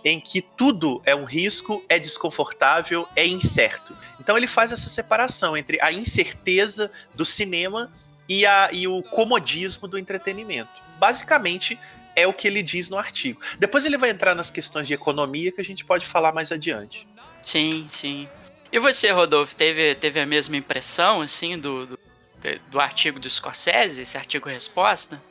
em 0.04 0.20
que 0.20 0.42
tudo 0.42 1.00
é 1.04 1.14
um 1.14 1.24
risco, 1.24 1.82
é 1.88 1.98
desconfortável, 1.98 3.08
é 3.14 3.26
incerto. 3.26 3.96
Então 4.18 4.36
ele 4.36 4.46
faz 4.46 4.72
essa 4.72 4.90
separação 4.90 5.56
entre 5.56 5.80
a 5.80 5.92
incerteza 5.92 6.90
do 7.14 7.24
cinema 7.24 7.92
e, 8.28 8.44
a, 8.46 8.70
e 8.72 8.88
o 8.88 9.02
comodismo 9.02 9.86
do 9.86 9.98
entretenimento. 9.98 10.82
Basicamente, 10.98 11.78
é 12.16 12.26
o 12.26 12.32
que 12.32 12.46
ele 12.46 12.62
diz 12.62 12.88
no 12.88 12.96
artigo. 12.96 13.40
Depois 13.58 13.84
ele 13.84 13.98
vai 13.98 14.10
entrar 14.10 14.34
nas 14.34 14.50
questões 14.50 14.86
de 14.86 14.94
economia 14.94 15.52
que 15.52 15.60
a 15.60 15.64
gente 15.64 15.84
pode 15.84 16.06
falar 16.06 16.32
mais 16.32 16.52
adiante. 16.52 17.06
Sim, 17.42 17.86
sim. 17.88 18.28
E 18.72 18.78
você, 18.78 19.10
Rodolfo, 19.10 19.54
teve, 19.54 19.94
teve 19.94 20.18
a 20.18 20.26
mesma 20.26 20.56
impressão, 20.56 21.20
assim, 21.20 21.58
do, 21.58 21.86
do, 21.86 21.98
do 22.70 22.80
artigo 22.80 23.20
do 23.20 23.30
Scorsese, 23.30 24.02
esse 24.02 24.16
artigo 24.16 24.48
resposta? 24.48 25.22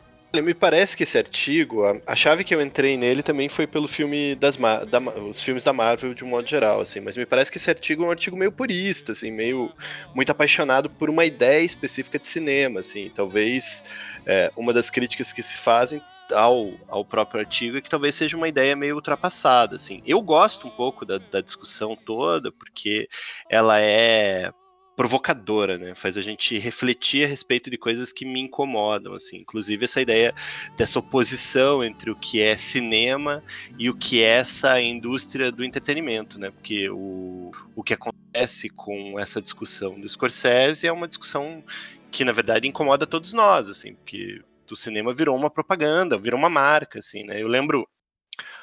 Me 0.41 0.53
parece 0.53 0.97
que 0.97 1.03
esse 1.03 1.15
artigo, 1.15 1.83
a, 1.83 1.95
a, 2.07 2.15
chave 2.15 2.43
que 2.43 2.55
eu 2.55 2.61
entrei 2.61 2.97
nele 2.97 3.21
também 3.21 3.47
foi 3.47 3.67
pelo 3.67 3.87
filme 3.87 4.33
das 4.33 4.55
da, 4.55 4.99
os 4.99 5.43
filmes 5.43 5.63
da 5.63 5.71
Marvel 5.71 6.15
de 6.15 6.23
um 6.23 6.27
modo 6.27 6.47
geral, 6.47 6.81
assim. 6.81 6.99
Mas 6.99 7.15
me 7.15 7.23
parece 7.23 7.51
que 7.51 7.57
esse 7.57 7.69
artigo 7.69 8.03
é 8.03 8.07
um 8.07 8.11
artigo 8.11 8.35
meio 8.35 8.51
purista, 8.51 9.11
assim, 9.11 9.29
meio 9.29 9.71
muito 10.15 10.31
apaixonado 10.31 10.89
por 10.89 11.07
uma 11.07 11.23
ideia 11.23 11.63
específica 11.63 12.17
de 12.17 12.25
cinema, 12.25 12.79
assim. 12.79 13.11
Talvez 13.13 13.83
é, 14.25 14.51
uma 14.57 14.73
das 14.73 14.89
críticas 14.89 15.31
que 15.31 15.43
se 15.43 15.55
fazem 15.55 16.01
ao, 16.31 16.73
ao 16.87 17.03
próprio 17.03 17.41
artigo 17.41 17.77
é 17.77 17.81
que 17.81 17.89
talvez 17.89 18.15
seja 18.15 18.37
uma 18.37 18.47
ideia 18.47 18.75
meio 18.75 18.95
ultrapassada, 18.95 19.75
assim. 19.75 20.01
Eu 20.05 20.21
gosto 20.21 20.67
um 20.67 20.71
pouco 20.71 21.05
da, 21.05 21.17
da 21.17 21.41
discussão 21.41 21.95
toda, 21.95 22.51
porque 22.51 23.09
ela 23.49 23.79
é 23.79 24.51
provocadora, 24.95 25.77
né? 25.77 25.95
Faz 25.95 26.17
a 26.17 26.21
gente 26.21 26.57
refletir 26.59 27.25
a 27.25 27.27
respeito 27.27 27.69
de 27.69 27.77
coisas 27.77 28.11
que 28.11 28.25
me 28.25 28.39
incomodam, 28.39 29.15
assim. 29.15 29.37
Inclusive 29.37 29.85
essa 29.85 30.01
ideia 30.01 30.33
dessa 30.77 30.99
oposição 30.99 31.83
entre 31.83 32.11
o 32.11 32.15
que 32.15 32.41
é 32.41 32.55
cinema 32.55 33.43
e 33.77 33.89
o 33.89 33.95
que 33.95 34.21
é 34.21 34.37
essa 34.37 34.79
indústria 34.79 35.51
do 35.51 35.63
entretenimento, 35.63 36.39
né? 36.39 36.51
Porque 36.51 36.89
o, 36.89 37.51
o 37.75 37.83
que 37.83 37.93
acontece 37.93 38.69
com 38.69 39.19
essa 39.19 39.41
discussão 39.41 39.99
do 39.99 40.07
Scorsese 40.07 40.87
é 40.87 40.91
uma 40.91 41.07
discussão 41.07 41.63
que 42.11 42.23
na 42.23 42.31
verdade 42.31 42.67
incomoda 42.67 43.07
todos 43.07 43.33
nós, 43.33 43.67
assim, 43.67 43.95
porque 43.95 44.41
do 44.67 44.75
cinema 44.75 45.13
virou 45.13 45.35
uma 45.35 45.49
propaganda, 45.49 46.17
virou 46.17 46.39
uma 46.39 46.49
marca, 46.49 46.99
assim, 46.99 47.23
né? 47.23 47.41
Eu 47.41 47.47
lembro, 47.47 47.87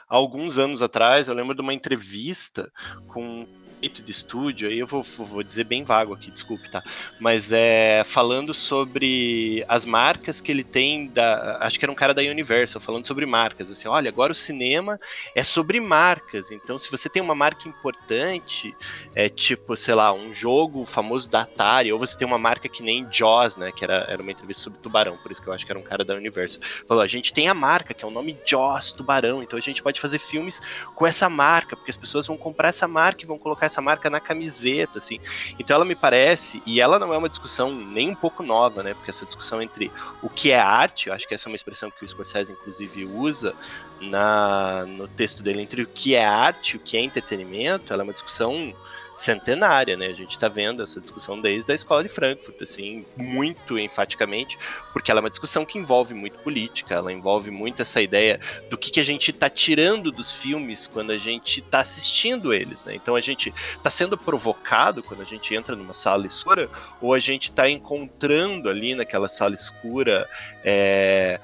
alguns 0.08 0.58
anos 0.58 0.82
atrás, 0.82 1.28
eu 1.28 1.34
lembro 1.34 1.54
de 1.54 1.60
uma 1.60 1.74
entrevista 1.74 2.70
com 3.06 3.46
de 3.88 4.12
estúdio, 4.12 4.68
aí 4.68 4.78
eu 4.78 4.86
vou, 4.86 5.02
vou 5.02 5.42
dizer 5.42 5.64
bem 5.64 5.84
vago 5.84 6.12
aqui, 6.12 6.30
desculpe, 6.30 6.68
tá? 6.68 6.82
Mas 7.18 7.50
é 7.50 8.02
falando 8.04 8.52
sobre 8.52 9.64
as 9.68 9.84
marcas 9.84 10.40
que 10.40 10.52
ele 10.52 10.62
tem 10.62 11.06
da. 11.06 11.58
Acho 11.60 11.78
que 11.78 11.84
era 11.84 11.92
um 11.92 11.94
cara 11.94 12.12
da 12.12 12.22
Universal, 12.22 12.80
falando 12.80 13.06
sobre 13.06 13.24
marcas. 13.26 13.70
Assim, 13.70 13.88
olha, 13.88 14.08
agora 14.08 14.32
o 14.32 14.34
cinema 14.34 15.00
é 15.34 15.42
sobre 15.42 15.80
marcas. 15.80 16.50
Então, 16.50 16.78
se 16.78 16.90
você 16.90 17.08
tem 17.08 17.22
uma 17.22 17.34
marca 17.34 17.68
importante, 17.68 18.74
é 19.14 19.28
tipo, 19.28 19.76
sei 19.76 19.94
lá, 19.94 20.12
um 20.12 20.34
jogo 20.34 20.84
famoso 20.84 21.30
da 21.30 21.42
Atari, 21.42 21.92
ou 21.92 21.98
você 21.98 22.16
tem 22.16 22.26
uma 22.26 22.38
marca 22.38 22.68
que 22.68 22.82
nem 22.82 23.06
Jaws, 23.10 23.56
né? 23.56 23.72
Que 23.72 23.84
era, 23.84 24.06
era 24.08 24.20
uma 24.20 24.30
entrevista 24.30 24.64
sobre 24.64 24.78
tubarão, 24.78 25.16
por 25.16 25.32
isso 25.32 25.40
que 25.40 25.48
eu 25.48 25.52
acho 25.52 25.64
que 25.64 25.72
era 25.72 25.78
um 25.78 25.82
cara 25.84 26.04
da 26.04 26.14
Universal. 26.14 26.60
Falou, 26.86 27.02
a 27.02 27.06
gente 27.06 27.32
tem 27.32 27.48
a 27.48 27.54
marca, 27.54 27.94
que 27.94 28.04
é 28.04 28.08
o 28.08 28.10
nome 28.10 28.38
Jaws, 28.44 28.92
tubarão, 28.92 29.42
então 29.42 29.58
a 29.58 29.62
gente 29.62 29.82
pode 29.82 30.00
fazer 30.00 30.18
filmes 30.18 30.60
com 30.94 31.06
essa 31.06 31.28
marca, 31.28 31.76
porque 31.76 31.90
as 31.90 31.96
pessoas 31.96 32.26
vão 32.26 32.36
comprar 32.36 32.68
essa 32.68 32.86
marca 32.86 33.22
e 33.24 33.26
vão 33.26 33.38
colocar 33.38 33.69
essa 33.70 33.80
marca 33.80 34.10
na 34.10 34.20
camiseta, 34.20 34.98
assim. 34.98 35.18
Então 35.58 35.76
ela 35.76 35.84
me 35.84 35.94
parece, 35.94 36.62
e 36.66 36.80
ela 36.80 36.98
não 36.98 37.14
é 37.14 37.18
uma 37.18 37.28
discussão 37.28 37.72
nem 37.72 38.10
um 38.10 38.14
pouco 38.14 38.42
nova, 38.42 38.82
né? 38.82 38.94
Porque 38.94 39.10
essa 39.10 39.24
discussão 39.24 39.62
entre 39.62 39.90
o 40.22 40.28
que 40.28 40.50
é 40.50 40.58
arte, 40.58 41.08
eu 41.08 41.14
acho 41.14 41.26
que 41.26 41.34
essa 41.34 41.48
é 41.48 41.50
uma 41.50 41.56
expressão 41.56 41.90
que 41.90 42.04
o 42.04 42.08
Scorsese, 42.08 42.52
inclusive, 42.52 43.04
usa 43.04 43.54
na, 44.00 44.84
no 44.86 45.06
texto 45.06 45.42
dele, 45.42 45.62
entre 45.62 45.82
o 45.82 45.86
que 45.86 46.14
é 46.14 46.24
arte 46.24 46.76
o 46.76 46.80
que 46.80 46.96
é 46.96 47.00
entretenimento, 47.00 47.92
ela 47.92 48.02
é 48.02 48.04
uma 48.04 48.12
discussão 48.12 48.74
centenária, 49.20 49.96
né? 49.96 50.06
A 50.06 50.14
gente 50.14 50.32
está 50.32 50.48
vendo 50.48 50.82
essa 50.82 51.00
discussão 51.00 51.40
desde 51.40 51.70
a 51.70 51.74
escola 51.74 52.02
de 52.02 52.08
Frankfurt, 52.08 52.62
assim, 52.62 53.04
muito 53.16 53.78
enfaticamente, 53.78 54.58
porque 54.92 55.10
ela 55.10 55.20
é 55.20 55.22
uma 55.22 55.30
discussão 55.30 55.64
que 55.64 55.78
envolve 55.78 56.14
muito 56.14 56.38
política, 56.38 56.94
ela 56.94 57.12
envolve 57.12 57.50
muito 57.50 57.82
essa 57.82 58.00
ideia 58.00 58.40
do 58.70 58.78
que, 58.78 58.90
que 58.90 59.00
a 59.00 59.04
gente 59.04 59.30
está 59.30 59.50
tirando 59.50 60.10
dos 60.10 60.32
filmes 60.32 60.86
quando 60.86 61.10
a 61.10 61.18
gente 61.18 61.60
está 61.60 61.80
assistindo 61.80 62.52
eles, 62.52 62.84
né? 62.84 62.94
Então 62.94 63.14
a 63.14 63.20
gente 63.20 63.52
está 63.76 63.90
sendo 63.90 64.16
provocado 64.16 65.02
quando 65.02 65.20
a 65.20 65.26
gente 65.26 65.54
entra 65.54 65.76
numa 65.76 65.94
sala 65.94 66.26
escura, 66.26 66.70
ou 67.00 67.12
a 67.12 67.20
gente 67.20 67.50
está 67.50 67.68
encontrando 67.68 68.70
ali 68.70 68.94
naquela 68.94 69.28
sala 69.28 69.54
escura 69.54 70.26
é, 70.64 71.38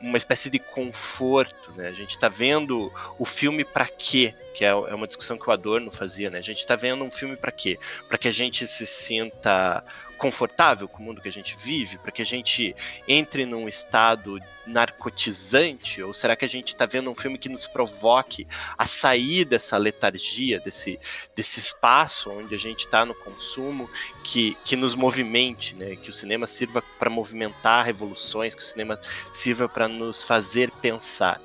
uma 0.00 0.18
espécie 0.18 0.50
de 0.50 0.58
conforto, 0.58 1.72
né? 1.72 1.88
A 1.88 1.92
gente 1.92 2.10
está 2.10 2.28
vendo 2.28 2.92
o 3.18 3.24
filme 3.24 3.64
para 3.64 3.86
quê? 3.86 4.34
Que 4.54 4.64
é, 4.64 4.68
é, 4.68 4.94
uma 4.94 5.06
discussão 5.06 5.38
que 5.38 5.48
o 5.48 5.52
Adorno 5.52 5.90
fazia, 5.90 6.30
né? 6.30 6.38
A 6.38 6.42
gente 6.42 6.58
está 6.58 6.76
vendo 6.76 7.02
um 7.04 7.10
filme 7.10 7.36
para 7.36 7.50
quê? 7.50 7.78
Para 8.08 8.18
que 8.18 8.28
a 8.28 8.32
gente 8.32 8.66
se 8.66 8.86
sinta 8.86 9.84
confortável 10.22 10.86
com 10.86 11.02
o 11.02 11.06
mundo 11.06 11.20
que 11.20 11.28
a 11.28 11.32
gente 11.32 11.56
vive? 11.56 11.98
Para 11.98 12.12
que 12.12 12.22
a 12.22 12.24
gente 12.24 12.76
entre 13.08 13.44
num 13.44 13.68
estado 13.68 14.38
narcotizante? 14.64 16.00
Ou 16.00 16.12
será 16.12 16.36
que 16.36 16.44
a 16.44 16.48
gente 16.48 16.68
está 16.68 16.86
vendo 16.86 17.10
um 17.10 17.14
filme 17.14 17.36
que 17.36 17.48
nos 17.48 17.66
provoque 17.66 18.46
a 18.78 18.86
sair 18.86 19.44
dessa 19.44 19.76
letargia, 19.76 20.60
desse, 20.60 21.00
desse 21.34 21.58
espaço 21.58 22.30
onde 22.30 22.54
a 22.54 22.58
gente 22.58 22.84
está 22.84 23.04
no 23.04 23.16
consumo, 23.16 23.90
que, 24.22 24.56
que 24.64 24.76
nos 24.76 24.94
movimente, 24.94 25.74
né? 25.74 25.96
Que 25.96 26.10
o 26.10 26.12
cinema 26.12 26.46
sirva 26.46 26.80
para 27.00 27.10
movimentar 27.10 27.84
revoluções, 27.84 28.54
que 28.54 28.62
o 28.62 28.64
cinema 28.64 29.00
sirva 29.32 29.68
para 29.68 29.88
nos 29.88 30.22
fazer 30.22 30.70
pensar. 30.70 31.40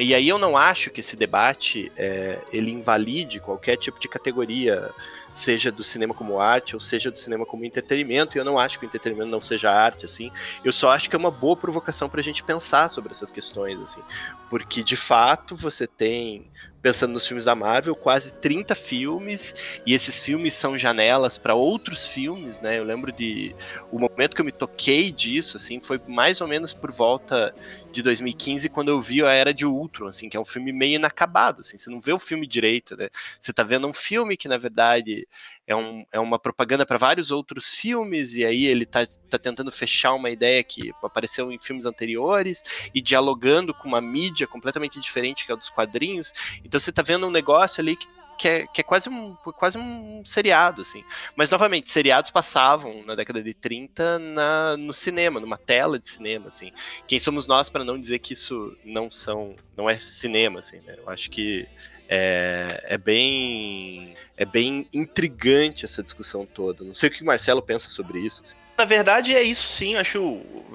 E 0.00 0.12
aí 0.12 0.28
eu 0.28 0.36
não 0.36 0.56
acho 0.56 0.90
que 0.90 0.98
esse 0.98 1.14
debate 1.14 1.92
é, 1.96 2.40
ele 2.52 2.72
invalide 2.72 3.38
qualquer 3.38 3.76
tipo 3.76 4.00
de 4.00 4.08
categoria 4.08 4.92
seja 5.36 5.70
do 5.70 5.84
cinema 5.84 6.14
como 6.14 6.40
arte 6.40 6.74
ou 6.74 6.80
seja 6.80 7.10
do 7.10 7.18
cinema 7.18 7.44
como 7.44 7.64
entretenimento. 7.64 8.36
E 8.36 8.40
eu 8.40 8.44
não 8.44 8.58
acho 8.58 8.78
que 8.78 8.84
o 8.84 8.88
entretenimento 8.88 9.30
não 9.30 9.40
seja 9.40 9.70
arte, 9.70 10.04
assim. 10.04 10.30
Eu 10.64 10.72
só 10.72 10.90
acho 10.90 11.10
que 11.10 11.16
é 11.16 11.18
uma 11.18 11.30
boa 11.30 11.56
provocação 11.56 12.08
para 12.08 12.20
a 12.20 12.24
gente 12.24 12.42
pensar 12.42 12.88
sobre 12.88 13.12
essas 13.12 13.30
questões, 13.30 13.78
assim. 13.80 14.00
Porque, 14.48 14.82
de 14.82 14.96
fato, 14.96 15.54
você 15.54 15.86
tem 15.86 16.50
pensando 16.86 17.14
nos 17.14 17.26
filmes 17.26 17.44
da 17.44 17.52
Marvel, 17.52 17.96
quase 17.96 18.32
30 18.34 18.72
filmes, 18.76 19.52
e 19.84 19.92
esses 19.92 20.20
filmes 20.20 20.54
são 20.54 20.78
janelas 20.78 21.36
para 21.36 21.52
outros 21.52 22.06
filmes, 22.06 22.60
né? 22.60 22.78
Eu 22.78 22.84
lembro 22.84 23.10
de 23.10 23.56
o 23.90 23.98
momento 23.98 24.36
que 24.36 24.40
eu 24.40 24.44
me 24.44 24.52
toquei 24.52 25.10
disso, 25.10 25.56
assim, 25.56 25.80
foi 25.80 26.00
mais 26.06 26.40
ou 26.40 26.46
menos 26.46 26.72
por 26.72 26.92
volta 26.92 27.52
de 27.90 28.02
2015, 28.02 28.68
quando 28.68 28.90
eu 28.90 29.00
vi 29.00 29.20
a 29.24 29.32
Era 29.32 29.52
de 29.52 29.66
Ultron, 29.66 30.06
assim, 30.06 30.28
que 30.28 30.36
é 30.36 30.40
um 30.40 30.44
filme 30.44 30.70
meio 30.70 30.94
inacabado, 30.94 31.62
assim, 31.62 31.76
você 31.76 31.90
não 31.90 31.98
vê 31.98 32.12
o 32.12 32.20
filme 32.20 32.46
direito, 32.46 32.96
né? 32.96 33.08
Você 33.40 33.52
tá 33.52 33.64
vendo 33.64 33.88
um 33.88 33.92
filme 33.92 34.36
que, 34.36 34.46
na 34.46 34.56
verdade, 34.56 35.25
é, 35.66 35.74
um, 35.74 36.04
é 36.12 36.20
uma 36.20 36.38
propaganda 36.38 36.86
para 36.86 36.98
vários 36.98 37.30
outros 37.30 37.70
filmes, 37.70 38.34
e 38.34 38.44
aí 38.44 38.66
ele 38.66 38.86
tá, 38.86 39.04
tá 39.28 39.38
tentando 39.38 39.70
fechar 39.70 40.14
uma 40.14 40.30
ideia 40.30 40.62
que 40.62 40.92
apareceu 41.02 41.50
em 41.52 41.58
filmes 41.58 41.86
anteriores, 41.86 42.62
e 42.94 43.00
dialogando 43.00 43.74
com 43.74 43.88
uma 43.88 44.00
mídia 44.00 44.46
completamente 44.46 45.00
diferente 45.00 45.44
que 45.44 45.52
é 45.52 45.54
a 45.54 45.58
dos 45.58 45.70
quadrinhos. 45.70 46.32
Então 46.64 46.78
você 46.78 46.92
tá 46.92 47.02
vendo 47.02 47.26
um 47.26 47.30
negócio 47.30 47.80
ali 47.80 47.96
que 47.96 48.06
que 48.36 48.48
é, 48.48 48.66
que 48.66 48.80
é, 48.80 48.84
quase, 48.84 49.08
um, 49.08 49.34
quase 49.34 49.78
um 49.78 50.24
seriado, 50.24 50.82
assim. 50.82 51.02
Mas, 51.34 51.50
novamente, 51.50 51.90
seriados 51.90 52.30
passavam 52.30 53.02
na 53.04 53.14
década 53.14 53.42
de 53.42 53.54
30 53.54 54.18
na, 54.18 54.76
no 54.76 54.92
cinema, 54.92 55.40
numa 55.40 55.56
tela 55.58 55.98
de 55.98 56.08
cinema, 56.08 56.48
assim. 56.48 56.70
Quem 57.06 57.18
somos 57.18 57.46
nós 57.46 57.70
para 57.70 57.84
não 57.84 57.98
dizer 57.98 58.18
que 58.18 58.34
isso 58.34 58.76
não 58.84 59.10
são, 59.10 59.54
não 59.76 59.88
é 59.88 59.98
cinema, 59.98 60.60
assim, 60.60 60.80
né? 60.80 60.96
Eu 60.98 61.08
acho 61.08 61.30
que 61.30 61.66
é, 62.08 62.84
é, 62.88 62.98
bem 62.98 64.14
é 64.36 64.44
bem 64.44 64.86
intrigante 64.92 65.84
essa 65.84 66.02
discussão 66.02 66.46
toda. 66.46 66.84
Não 66.84 66.94
sei 66.94 67.08
o 67.08 67.12
que 67.12 67.22
o 67.22 67.26
Marcelo 67.26 67.62
pensa 67.62 67.88
sobre 67.88 68.20
isso. 68.20 68.42
Assim. 68.42 68.54
Na 68.76 68.84
verdade 68.84 69.34
é 69.34 69.42
isso 69.42 69.66
sim, 69.68 69.96
acho 69.96 70.18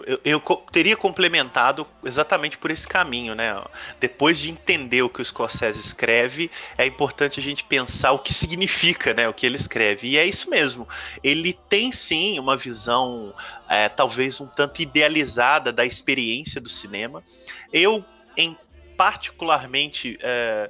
eu, 0.08 0.20
eu, 0.26 0.40
teria 0.72 0.98
complementado 0.98 1.86
exatamente 2.04 2.58
por 2.58 2.72
esse 2.72 2.88
caminho, 2.88 3.36
né? 3.36 3.64
Depois 4.00 4.40
de 4.40 4.50
entender 4.50 5.04
o 5.04 5.10
que 5.10 5.22
o 5.22 5.26
Scorsese 5.26 5.80
escreve, 5.80 6.50
é 6.76 6.86
importante 6.86 7.40
a 7.40 7.44
gente 7.44 7.64
pensar 7.64 8.12
o 8.12 8.18
que 8.18 8.34
significa, 8.34 9.14
né, 9.14 9.30
o 9.30 9.34
que 9.34 9.46
ele 9.46 9.56
escreve. 9.56 10.08
E 10.08 10.18
é 10.18 10.26
isso 10.26 10.50
mesmo. 10.50 10.88
Ele 11.24 11.54
tem 11.70 11.92
sim 11.92 12.40
uma 12.40 12.58
visão 12.58 13.36
é, 13.70 13.88
talvez 13.88 14.42
um 14.42 14.48
tanto 14.48 14.82
idealizada 14.82 15.72
da 15.72 15.86
experiência 15.86 16.60
do 16.60 16.70
cinema. 16.70 17.24
Eu 17.72 18.04
em 18.36 18.58
particularmente 18.98 20.18
é, 20.22 20.70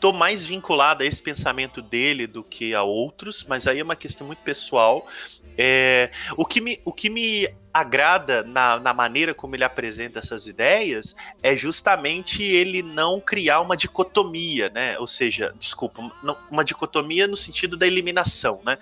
tô 0.00 0.12
mais 0.12 0.46
vinculado 0.46 1.02
a 1.02 1.06
esse 1.06 1.22
pensamento 1.22 1.82
dele 1.82 2.26
do 2.26 2.42
que 2.42 2.74
a 2.74 2.82
outros, 2.82 3.44
mas 3.48 3.66
aí 3.66 3.80
é 3.80 3.82
uma 3.82 3.96
questão 3.96 4.26
muito 4.26 4.42
pessoal. 4.42 5.06
É, 5.60 6.12
o, 6.36 6.46
que 6.46 6.60
me, 6.60 6.80
o 6.84 6.92
que 6.92 7.10
me 7.10 7.48
agrada 7.74 8.44
na, 8.44 8.78
na 8.78 8.94
maneira 8.94 9.34
como 9.34 9.56
ele 9.56 9.64
apresenta 9.64 10.20
essas 10.20 10.46
ideias 10.46 11.16
é 11.42 11.56
justamente 11.56 12.42
ele 12.42 12.80
não 12.80 13.20
criar 13.20 13.60
uma 13.60 13.76
dicotomia, 13.76 14.70
né? 14.70 14.96
Ou 15.00 15.06
seja, 15.06 15.52
desculpa, 15.58 16.00
uma 16.48 16.64
dicotomia 16.64 17.26
no 17.26 17.36
sentido 17.36 17.76
da 17.76 17.88
eliminação, 17.88 18.60
né? 18.64 18.78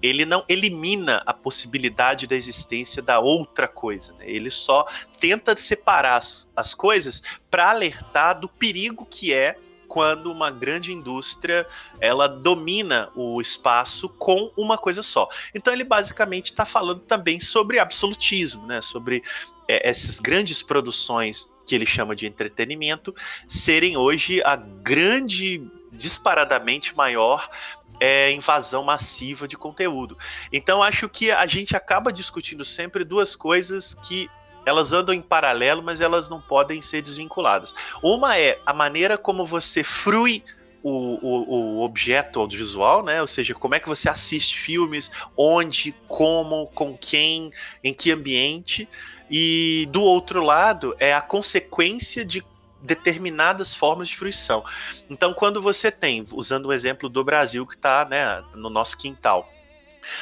Ele 0.00 0.24
não 0.24 0.44
elimina 0.48 1.22
a 1.26 1.34
possibilidade 1.34 2.26
da 2.26 2.34
existência 2.34 3.02
da 3.02 3.20
outra 3.20 3.68
coisa, 3.68 4.14
né? 4.14 4.24
Ele 4.26 4.48
só 4.48 4.86
tenta 5.20 5.54
separar 5.58 6.16
as, 6.16 6.50
as 6.56 6.74
coisas 6.74 7.22
para 7.50 7.68
alertar 7.68 8.40
do 8.40 8.48
perigo 8.48 9.04
que 9.04 9.34
é 9.34 9.56
quando 9.94 10.28
uma 10.28 10.50
grande 10.50 10.92
indústria 10.92 11.64
ela 12.00 12.26
domina 12.26 13.12
o 13.14 13.40
espaço 13.40 14.08
com 14.08 14.50
uma 14.56 14.76
coisa 14.76 15.04
só. 15.04 15.28
Então 15.54 15.72
ele 15.72 15.84
basicamente 15.84 16.46
está 16.46 16.64
falando 16.64 16.98
também 17.02 17.38
sobre 17.38 17.78
absolutismo, 17.78 18.66
né? 18.66 18.80
Sobre 18.82 19.22
é, 19.68 19.88
essas 19.88 20.18
grandes 20.18 20.64
produções 20.64 21.48
que 21.64 21.76
ele 21.76 21.86
chama 21.86 22.16
de 22.16 22.26
entretenimento 22.26 23.14
serem 23.46 23.96
hoje 23.96 24.42
a 24.42 24.56
grande 24.56 25.62
disparadamente 25.92 26.96
maior 26.96 27.48
é, 28.00 28.32
invasão 28.32 28.82
massiva 28.82 29.46
de 29.46 29.56
conteúdo. 29.56 30.18
Então 30.52 30.82
acho 30.82 31.08
que 31.08 31.30
a 31.30 31.46
gente 31.46 31.76
acaba 31.76 32.12
discutindo 32.12 32.64
sempre 32.64 33.04
duas 33.04 33.36
coisas 33.36 33.94
que 33.94 34.28
elas 34.66 34.92
andam 34.92 35.14
em 35.14 35.20
paralelo, 35.20 35.82
mas 35.82 36.00
elas 36.00 36.28
não 36.28 36.40
podem 36.40 36.80
ser 36.82 37.02
desvinculadas. 37.02 37.74
Uma 38.02 38.38
é 38.38 38.58
a 38.64 38.72
maneira 38.72 39.18
como 39.18 39.44
você 39.44 39.84
frui 39.84 40.42
o, 40.82 40.90
o, 40.90 41.78
o, 41.78 41.82
objeto 41.82 42.38
audiovisual, 42.38 43.02
né? 43.02 43.20
Ou 43.22 43.26
seja, 43.26 43.54
como 43.54 43.74
é 43.74 43.80
que 43.80 43.88
você 43.88 44.06
assiste 44.06 44.58
filmes, 44.58 45.10
onde, 45.34 45.92
como, 46.06 46.66
com 46.74 46.96
quem, 46.96 47.50
em 47.82 47.94
que 47.94 48.10
ambiente. 48.10 48.86
E 49.30 49.88
do 49.90 50.02
outro 50.02 50.42
lado 50.42 50.94
é 51.00 51.14
a 51.14 51.22
consequência 51.22 52.22
de 52.22 52.44
determinadas 52.82 53.74
formas 53.74 54.08
de 54.08 54.16
fruição. 54.16 54.62
Então, 55.08 55.32
quando 55.32 55.62
você 55.62 55.90
tem, 55.90 56.22
usando 56.34 56.66
o 56.66 56.72
exemplo 56.72 57.08
do 57.08 57.24
Brasil 57.24 57.66
que 57.66 57.74
está 57.74 58.04
né, 58.04 58.44
no 58.54 58.68
nosso 58.68 58.98
quintal, 58.98 59.50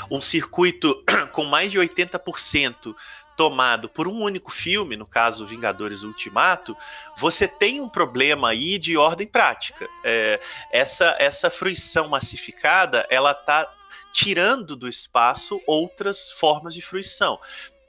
um 0.08 0.20
circuito 0.20 1.02
com 1.32 1.44
mais 1.44 1.72
de 1.72 1.78
80% 1.78 2.94
tomado 3.36 3.88
por 3.88 4.06
um 4.06 4.22
único 4.22 4.50
filme, 4.50 4.96
no 4.96 5.06
caso 5.06 5.46
Vingadores 5.46 6.02
Ultimato, 6.02 6.76
você 7.16 7.48
tem 7.48 7.80
um 7.80 7.88
problema 7.88 8.50
aí 8.50 8.78
de 8.78 8.96
ordem 8.96 9.26
prática. 9.26 9.88
É, 10.04 10.40
essa, 10.70 11.16
essa 11.18 11.50
fruição 11.50 12.08
massificada, 12.08 13.06
ela 13.10 13.34
tá 13.34 13.72
tirando 14.12 14.76
do 14.76 14.86
espaço 14.86 15.60
outras 15.66 16.30
formas 16.32 16.74
de 16.74 16.82
fruição. 16.82 17.40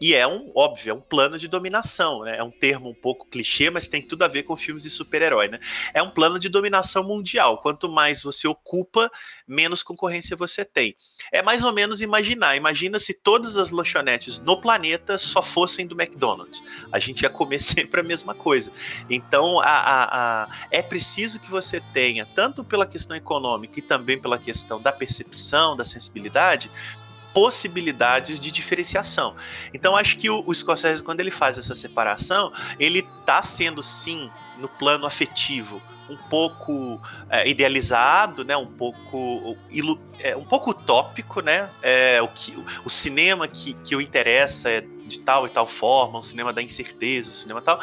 E 0.03 0.13
é 0.13 0.27
um, 0.27 0.51
óbvio, 0.53 0.91
é 0.91 0.93
um 0.93 0.99
plano 0.99 1.37
de 1.37 1.47
dominação, 1.47 2.23
né? 2.23 2.35
É 2.37 2.43
um 2.43 2.51
termo 2.51 2.89
um 2.89 2.93
pouco 2.93 3.25
clichê, 3.25 3.69
mas 3.69 3.87
tem 3.87 4.01
tudo 4.01 4.23
a 4.23 4.27
ver 4.27 4.43
com 4.43 4.53
filmes 4.57 4.83
de 4.83 4.89
super-herói, 4.89 5.47
né? 5.47 5.61
É 5.93 6.03
um 6.03 6.09
plano 6.09 6.37
de 6.37 6.49
dominação 6.49 7.05
mundial. 7.05 7.59
Quanto 7.59 7.87
mais 7.87 8.21
você 8.21 8.45
ocupa, 8.45 9.09
menos 9.47 9.81
concorrência 9.81 10.35
você 10.35 10.65
tem. 10.65 10.93
É 11.31 11.41
mais 11.41 11.63
ou 11.63 11.71
menos 11.71 12.01
imaginar. 12.01 12.57
Imagina 12.57 12.99
se 12.99 13.13
todas 13.13 13.55
as 13.55 13.71
lanchonetes 13.71 14.39
no 14.39 14.59
planeta 14.59 15.17
só 15.17 15.41
fossem 15.41 15.87
do 15.87 15.95
McDonald's. 15.95 16.61
A 16.91 16.99
gente 16.99 17.21
ia 17.21 17.29
comer 17.29 17.59
sempre 17.63 18.01
a 18.01 18.03
mesma 18.03 18.35
coisa. 18.35 18.73
Então, 19.09 19.61
a, 19.61 19.69
a, 19.69 20.43
a, 20.43 20.49
é 20.69 20.81
preciso 20.81 21.39
que 21.39 21.49
você 21.49 21.79
tenha, 21.93 22.25
tanto 22.25 22.61
pela 22.61 22.85
questão 22.85 23.15
econômica 23.15 23.79
e 23.79 23.81
também 23.81 24.19
pela 24.19 24.37
questão 24.37 24.81
da 24.81 24.91
percepção, 24.91 25.77
da 25.77 25.85
sensibilidade, 25.85 26.69
possibilidades 27.33 28.39
de 28.39 28.51
diferenciação. 28.51 29.35
Então 29.73 29.95
acho 29.95 30.17
que 30.17 30.29
o, 30.29 30.43
o 30.45 30.53
Scorsese, 30.53 31.01
quando 31.01 31.19
ele 31.19 31.31
faz 31.31 31.57
essa 31.57 31.73
separação, 31.73 32.51
ele 32.79 32.99
está 32.99 33.41
sendo 33.41 33.81
sim, 33.81 34.29
no 34.57 34.67
plano 34.67 35.05
afetivo, 35.05 35.81
um 36.09 36.17
pouco 36.17 37.01
é, 37.29 37.47
idealizado, 37.47 38.43
né? 38.43 38.55
Um 38.55 38.67
pouco 38.67 39.57
é, 40.19 40.35
um 40.35 40.43
pouco 40.43 40.71
utópico, 40.71 41.41
né? 41.41 41.69
É, 41.81 42.21
o 42.21 42.27
que 42.27 42.53
o 42.85 42.89
cinema 42.89 43.47
que, 43.47 43.73
que 43.73 43.95
o 43.95 44.01
interessa 44.01 44.69
é 44.69 44.81
de 44.81 45.19
tal 45.19 45.45
e 45.45 45.49
tal 45.49 45.67
forma, 45.67 46.19
um 46.19 46.21
cinema 46.21 46.53
da 46.53 46.61
incerteza, 46.61 47.29
um 47.29 47.33
cinema 47.33 47.61
tal. 47.61 47.79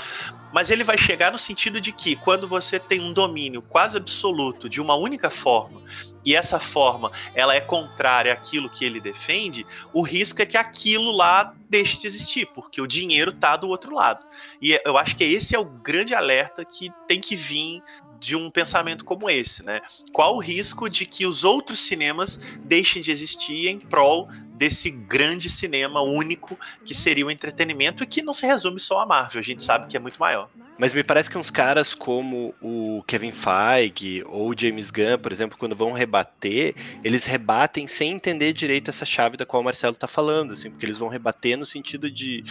Mas 0.53 0.71
ele 0.71 0.85
vai 0.85 0.99
chegar 0.99 1.31
no 1.31 1.39
sentido 1.39 1.81
de 1.81 1.93
que 1.93 2.17
quando 2.17 2.47
você 2.47 2.79
tem 2.79 3.01
um 3.01 3.13
domínio 3.13 3.63
quase 3.63 3.97
absoluto 3.97 4.69
de 4.69 4.81
uma 4.81 4.95
única 4.95 5.31
forma 5.31 5.83
e 6.25 6.35
essa 6.35 6.59
forma 6.59 7.11
ela 7.35 7.55
é 7.55 7.61
contrária 7.61 8.33
àquilo 8.33 8.69
que 8.69 8.85
ele 8.85 9.01
defende, 9.01 9.67
o 9.93 10.03
risco 10.03 10.43
é 10.43 10.47
que 10.47 10.57
aquilo 10.57 11.13
lá 11.13 11.55
deixe 11.69 11.99
de 11.99 12.07
existir, 12.07 12.47
porque 12.47 12.81
o 12.81 12.87
dinheiro 12.87 13.31
está 13.31 13.57
do 13.57 13.69
outro 13.69 13.95
lado. 13.95 14.25
E 14.61 14.79
eu 14.85 14.99
acho 14.99 15.17
que 15.17 15.25
esse 15.25 15.55
é 15.55 15.59
o 15.59 15.65
grande 15.65 16.15
alerta 16.15 16.65
que 16.65 16.93
tem 17.07 17.21
que 17.21 17.37
vir 17.37 17.83
de 18.21 18.37
um 18.37 18.51
pensamento 18.51 19.05
como 19.05 19.31
esse, 19.31 19.65
né? 19.65 19.81
Qual 20.13 20.37
o 20.37 20.41
risco 20.41 20.91
de 20.91 21.07
que 21.07 21.27
os 21.27 21.43
outros 21.43 21.81
cinemas 21.81 22.39
deixem 22.59 23.01
de 23.01 23.11
existir 23.11 23.69
em 23.69 23.79
prol 23.79 24.29
desse 24.61 24.91
grande 24.91 25.49
cinema 25.49 26.03
único 26.03 26.59
que 26.85 26.93
seria 26.93 27.25
o 27.25 27.31
entretenimento 27.31 28.05
e 28.05 28.07
que 28.07 28.21
não 28.21 28.35
se 28.35 28.47
resume 28.47 28.79
só 28.79 29.01
a 29.01 29.07
Marvel, 29.07 29.41
a 29.41 29.43
gente 29.43 29.65
sabe 29.65 29.87
que 29.87 29.97
é 29.97 30.01
muito 30.01 30.21
maior. 30.21 30.51
Mas 30.81 30.95
me 30.95 31.05
parece 31.05 31.29
que 31.29 31.37
uns 31.37 31.51
caras 31.51 31.95
como 31.95 32.55
o 32.59 33.05
Kevin 33.07 33.33
Feige 33.33 34.25
ou 34.27 34.49
o 34.49 34.59
James 34.59 34.91
Gunn, 34.91 35.19
por 35.19 35.31
exemplo, 35.31 35.59
quando 35.59 35.77
vão 35.77 35.93
rebater, 35.93 36.75
eles 37.05 37.27
rebatem 37.27 37.87
sem 37.87 38.13
entender 38.13 38.55
direito 38.55 38.89
essa 38.89 39.05
chave 39.05 39.37
da 39.37 39.45
qual 39.45 39.61
o 39.61 39.65
Marcelo 39.65 39.93
está 39.93 40.07
falando, 40.07 40.55
assim, 40.55 40.71
porque 40.71 40.87
eles 40.87 40.97
vão 40.97 41.11
rebater 41.11 41.59
no 41.59 41.67
sentido 41.67 42.11
de 42.11 42.43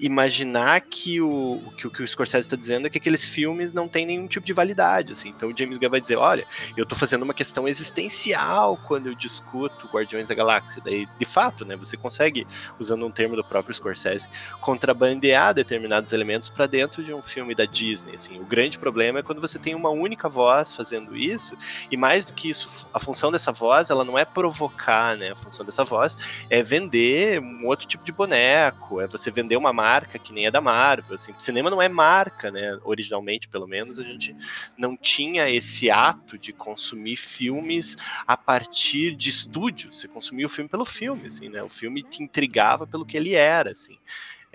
imaginar 0.00 0.80
que 0.80 1.20
o 1.20 1.62
que, 1.78 1.86
o, 1.86 1.90
que 1.92 2.02
o 2.02 2.08
Scorsese 2.08 2.48
está 2.48 2.56
dizendo 2.56 2.88
é 2.88 2.90
que 2.90 2.98
aqueles 2.98 3.24
filmes 3.24 3.72
não 3.72 3.86
têm 3.86 4.04
nenhum 4.04 4.26
tipo 4.26 4.44
de 4.44 4.52
validade, 4.52 5.12
assim. 5.12 5.28
Então 5.28 5.50
o 5.50 5.56
James 5.56 5.78
Gunn 5.78 5.90
vai 5.90 6.00
dizer, 6.00 6.16
olha, 6.16 6.44
eu 6.76 6.82
estou 6.82 6.98
fazendo 6.98 7.22
uma 7.22 7.34
questão 7.34 7.68
existencial 7.68 8.80
quando 8.88 9.06
eu 9.06 9.14
discuto 9.14 9.86
Guardiões 9.86 10.26
da 10.26 10.34
Galáxia. 10.34 10.82
Daí, 10.84 11.06
de 11.16 11.24
fato, 11.24 11.64
né, 11.64 11.76
você 11.76 11.96
consegue, 11.96 12.48
usando 12.80 13.06
um 13.06 13.12
termo 13.12 13.36
do 13.36 13.44
próprio 13.44 13.72
Scorsese, 13.72 14.28
contrabandear 14.60 15.54
determinados 15.54 16.12
elementos 16.12 16.48
para 16.48 16.66
dentro 16.66 17.04
de 17.04 17.14
um 17.14 17.22
filme 17.22 17.54
da 17.54 17.75
Disney. 17.76 18.14
Assim. 18.14 18.40
O 18.40 18.44
grande 18.44 18.78
problema 18.78 19.18
é 19.18 19.22
quando 19.22 19.40
você 19.40 19.58
tem 19.58 19.74
uma 19.74 19.90
única 19.90 20.28
voz 20.28 20.74
fazendo 20.74 21.16
isso, 21.16 21.56
e 21.90 21.96
mais 21.96 22.24
do 22.24 22.32
que 22.32 22.48
isso, 22.48 22.88
a 22.92 22.98
função 22.98 23.30
dessa 23.30 23.52
voz 23.52 23.90
ela 23.90 24.04
não 24.04 24.18
é 24.18 24.24
provocar, 24.24 25.16
né? 25.16 25.32
A 25.32 25.36
função 25.36 25.64
dessa 25.64 25.84
voz 25.84 26.16
é 26.48 26.62
vender 26.62 27.40
um 27.40 27.66
outro 27.66 27.86
tipo 27.86 28.04
de 28.04 28.12
boneco, 28.12 29.00
é 29.00 29.06
você 29.06 29.30
vender 29.30 29.56
uma 29.56 29.72
marca 29.72 30.18
que 30.18 30.32
nem 30.32 30.46
é 30.46 30.50
da 30.50 30.60
Marvel. 30.60 31.14
Assim. 31.14 31.32
O 31.32 31.40
cinema 31.40 31.68
não 31.68 31.82
é 31.82 31.88
marca, 31.88 32.50
né? 32.50 32.78
Originalmente, 32.82 33.48
pelo 33.48 33.66
menos, 33.66 33.98
a 33.98 34.02
gente 34.02 34.34
não 34.76 34.96
tinha 34.96 35.50
esse 35.50 35.90
ato 35.90 36.38
de 36.38 36.52
consumir 36.52 37.16
filmes 37.16 37.96
a 38.26 38.36
partir 38.36 39.14
de 39.14 39.28
estúdio. 39.28 39.92
Você 39.92 40.08
consumia 40.08 40.46
o 40.46 40.50
filme 40.50 40.68
pelo 40.68 40.84
filme, 40.84 41.26
assim, 41.26 41.48
né? 41.48 41.62
O 41.62 41.68
filme 41.68 42.02
te 42.02 42.22
intrigava 42.22 42.86
pelo 42.86 43.04
que 43.04 43.16
ele 43.16 43.34
era, 43.34 43.70
assim. 43.72 43.98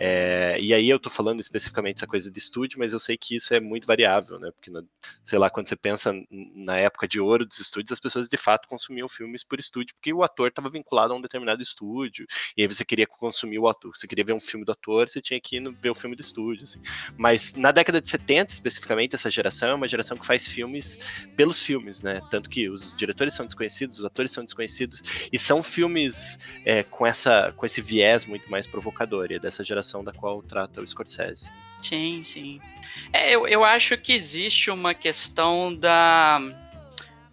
É, 0.03 0.59
e 0.59 0.73
aí 0.73 0.89
eu 0.89 0.97
tô 0.97 1.11
falando 1.11 1.41
especificamente 1.41 1.97
essa 1.97 2.07
coisa 2.07 2.31
de 2.31 2.39
estúdio, 2.39 2.79
mas 2.79 2.91
eu 2.91 2.99
sei 2.99 3.15
que 3.15 3.35
isso 3.35 3.53
é 3.53 3.59
muito 3.59 3.85
variável, 3.85 4.39
né? 4.39 4.49
Porque, 4.49 4.71
sei 5.23 5.37
lá, 5.37 5.47
quando 5.47 5.67
você 5.67 5.75
pensa 5.75 6.11
na 6.55 6.75
época 6.75 7.07
de 7.07 7.19
ouro 7.19 7.45
dos 7.45 7.59
estúdios, 7.59 7.91
as 7.91 7.99
pessoas 7.99 8.27
de 8.27 8.35
fato 8.35 8.67
consumiam 8.67 9.07
filmes 9.07 9.43
por 9.43 9.59
estúdio, 9.59 9.93
porque 9.93 10.11
o 10.11 10.23
ator 10.23 10.47
estava 10.47 10.71
vinculado 10.71 11.13
a 11.13 11.15
um 11.15 11.21
determinado 11.21 11.61
estúdio, 11.61 12.25
e 12.57 12.63
aí 12.63 12.67
você 12.67 12.83
queria 12.83 13.05
consumir 13.05 13.59
o 13.59 13.67
ator, 13.67 13.95
você 13.95 14.07
queria 14.07 14.25
ver 14.25 14.33
um 14.33 14.39
filme 14.39 14.65
do 14.65 14.71
ator, 14.71 15.07
você 15.07 15.21
tinha 15.21 15.39
que 15.39 15.57
ir 15.57 15.71
ver 15.79 15.91
o 15.91 15.95
filme 15.95 16.15
do 16.15 16.23
estúdio, 16.23 16.63
assim. 16.63 16.81
Mas 17.15 17.53
na 17.53 17.71
década 17.71 18.01
de 18.01 18.09
70, 18.09 18.53
especificamente, 18.53 19.13
essa 19.13 19.29
geração 19.29 19.69
é 19.69 19.73
uma 19.75 19.87
geração 19.87 20.17
que 20.17 20.25
faz 20.25 20.47
filmes 20.47 20.99
pelos 21.35 21.61
filmes, 21.61 22.01
né? 22.01 22.23
Tanto 22.31 22.49
que 22.49 22.67
os 22.67 22.95
diretores 22.95 23.35
são 23.35 23.45
desconhecidos, 23.45 23.99
os 23.99 24.05
atores 24.05 24.31
são 24.31 24.43
desconhecidos, 24.43 25.03
e 25.31 25.37
são 25.37 25.61
filmes 25.61 26.39
é, 26.65 26.81
com, 26.81 27.05
essa, 27.05 27.53
com 27.55 27.67
esse 27.67 27.83
viés 27.83 28.25
muito 28.25 28.49
mais 28.49 28.65
provocador, 28.65 29.31
e 29.31 29.35
é 29.35 29.39
dessa 29.39 29.63
geração 29.63 29.90
da 29.99 30.13
qual 30.13 30.41
trata 30.41 30.79
o 30.79 30.87
Scorsese. 30.87 31.49
Sim, 31.77 32.23
sim. 32.23 32.61
É, 33.11 33.31
eu, 33.31 33.47
eu 33.47 33.63
acho 33.63 33.97
que 33.97 34.13
existe 34.13 34.69
uma 34.69 34.93
questão 34.93 35.75
da. 35.75 36.39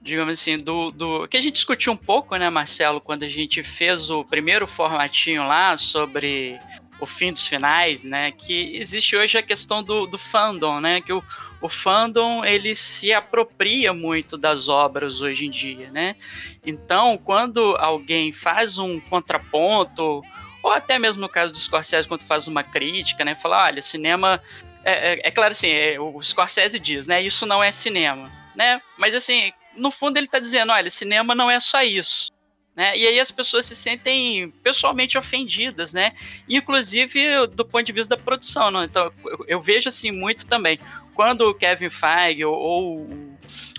Digamos 0.00 0.40
assim, 0.40 0.56
do, 0.56 0.90
do. 0.90 1.28
Que 1.28 1.36
a 1.36 1.40
gente 1.40 1.54
discutiu 1.54 1.92
um 1.92 1.96
pouco, 1.96 2.34
né, 2.36 2.48
Marcelo, 2.48 3.00
quando 3.00 3.24
a 3.24 3.28
gente 3.28 3.62
fez 3.62 4.10
o 4.10 4.24
primeiro 4.24 4.66
formatinho 4.66 5.46
lá 5.46 5.76
sobre 5.76 6.58
o 7.00 7.06
fim 7.06 7.32
dos 7.32 7.46
finais, 7.46 8.04
né? 8.04 8.32
Que 8.32 8.76
existe 8.76 9.16
hoje 9.16 9.38
a 9.38 9.42
questão 9.42 9.82
do, 9.82 10.06
do 10.06 10.18
fandom, 10.18 10.80
né? 10.80 11.00
Que 11.00 11.12
o, 11.12 11.22
o 11.60 11.68
fandom 11.68 12.44
ele 12.44 12.74
se 12.74 13.12
apropria 13.12 13.92
muito 13.92 14.36
das 14.36 14.68
obras 14.68 15.20
hoje 15.20 15.46
em 15.46 15.50
dia, 15.50 15.90
né? 15.90 16.16
Então, 16.64 17.16
quando 17.18 17.76
alguém 17.76 18.32
faz 18.32 18.78
um 18.78 18.98
contraponto 18.98 20.22
ou 20.68 20.74
até 20.74 20.98
mesmo 20.98 21.22
no 21.22 21.28
caso 21.28 21.52
do 21.52 21.58
Scorsese, 21.58 22.06
quando 22.06 22.22
faz 22.22 22.46
uma 22.46 22.62
crítica, 22.62 23.24
né? 23.24 23.34
Fala, 23.34 23.64
olha, 23.64 23.80
cinema. 23.80 24.40
É, 24.84 25.14
é, 25.14 25.20
é 25.24 25.30
claro 25.30 25.52
assim, 25.52 25.68
é, 25.68 25.98
o 25.98 26.22
Scorsese 26.22 26.78
diz, 26.78 27.06
né? 27.06 27.22
Isso 27.22 27.46
não 27.46 27.64
é 27.64 27.72
cinema, 27.72 28.30
né? 28.54 28.80
Mas 28.96 29.14
assim, 29.14 29.50
no 29.74 29.90
fundo 29.90 30.18
ele 30.18 30.26
está 30.26 30.38
dizendo, 30.38 30.72
olha, 30.72 30.90
cinema 30.90 31.34
não 31.34 31.50
é 31.50 31.58
só 31.58 31.82
isso. 31.82 32.30
Né? 32.76 32.96
E 32.96 33.08
aí 33.08 33.18
as 33.18 33.32
pessoas 33.32 33.66
se 33.66 33.74
sentem 33.74 34.50
pessoalmente 34.62 35.18
ofendidas, 35.18 35.92
né? 35.92 36.12
Inclusive 36.48 37.46
do 37.48 37.64
ponto 37.64 37.82
de 37.82 37.92
vista 37.92 38.14
da 38.14 38.22
produção, 38.22 38.70
né? 38.70 38.84
Então 38.84 39.12
eu, 39.24 39.44
eu 39.48 39.60
vejo 39.60 39.88
assim 39.88 40.12
muito 40.12 40.46
também. 40.46 40.78
Quando 41.14 41.48
o 41.48 41.54
Kevin 41.54 41.90
Feige 41.90 42.44
ou, 42.44 42.54
ou 42.54 43.08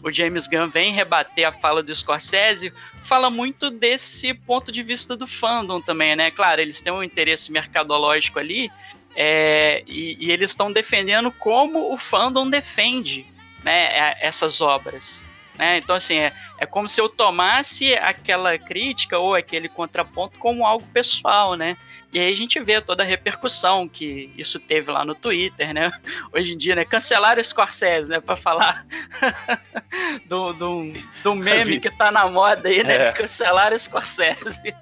o 0.03 0.11
James 0.11 0.47
Gunn 0.47 0.69
vem 0.69 0.93
rebater 0.93 1.47
a 1.47 1.51
fala 1.51 1.81
do 1.81 1.93
Scorsese, 1.93 2.73
fala 3.01 3.29
muito 3.29 3.69
desse 3.69 4.33
ponto 4.33 4.71
de 4.71 4.83
vista 4.83 5.15
do 5.15 5.27
fandom 5.27 5.81
também, 5.81 6.15
né? 6.15 6.31
Claro, 6.31 6.61
eles 6.61 6.81
têm 6.81 6.93
um 6.93 7.03
interesse 7.03 7.51
mercadológico 7.51 8.39
ali, 8.39 8.71
é, 9.15 9.83
e, 9.87 10.17
e, 10.19 10.31
eles 10.31 10.51
estão 10.51 10.71
defendendo 10.71 11.31
como 11.31 11.91
o 11.91 11.97
fandom 11.97 12.49
defende 12.49 13.25
né, 13.63 14.15
essas 14.21 14.61
obras. 14.61 15.23
Né? 15.59 15.77
Então, 15.77 15.93
assim, 15.93 16.15
é, 16.15 16.31
é 16.57 16.65
como 16.65 16.87
se 16.87 17.01
eu 17.01 17.09
tomasse 17.09 17.93
aquela 17.95 18.57
crítica 18.57 19.19
ou 19.19 19.35
aquele 19.35 19.67
contraponto 19.67 20.39
como 20.39 20.65
algo 20.65 20.87
pessoal, 20.93 21.55
né? 21.55 21.75
E 22.13 22.17
aí 22.17 22.29
a 22.29 22.33
gente 22.33 22.57
vê 22.61 22.79
toda 22.79 23.03
a 23.03 23.05
repercussão 23.05 23.85
que 23.85 24.31
isso 24.37 24.57
teve 24.57 24.89
lá 24.89 25.03
no 25.03 25.13
Twitter, 25.13 25.73
né? 25.73 25.91
Hoje 26.31 26.53
em 26.53 26.57
dia, 26.57 26.75
né? 26.75 26.85
Cancelaram 26.85 27.41
o 27.41 27.43
Scorsese, 27.43 28.09
né? 28.09 28.21
Pra 28.21 28.37
falar 28.37 28.85
do, 30.25 30.53
do, 30.53 30.93
do 31.21 31.35
meme 31.35 31.81
que 31.81 31.91
tá 31.91 32.09
na 32.09 32.25
moda 32.29 32.69
aí, 32.69 32.81
né? 32.81 33.09
É. 33.09 33.11
Cancelaram 33.11 33.75
o 33.75 33.79
Scorsese. 33.79 34.73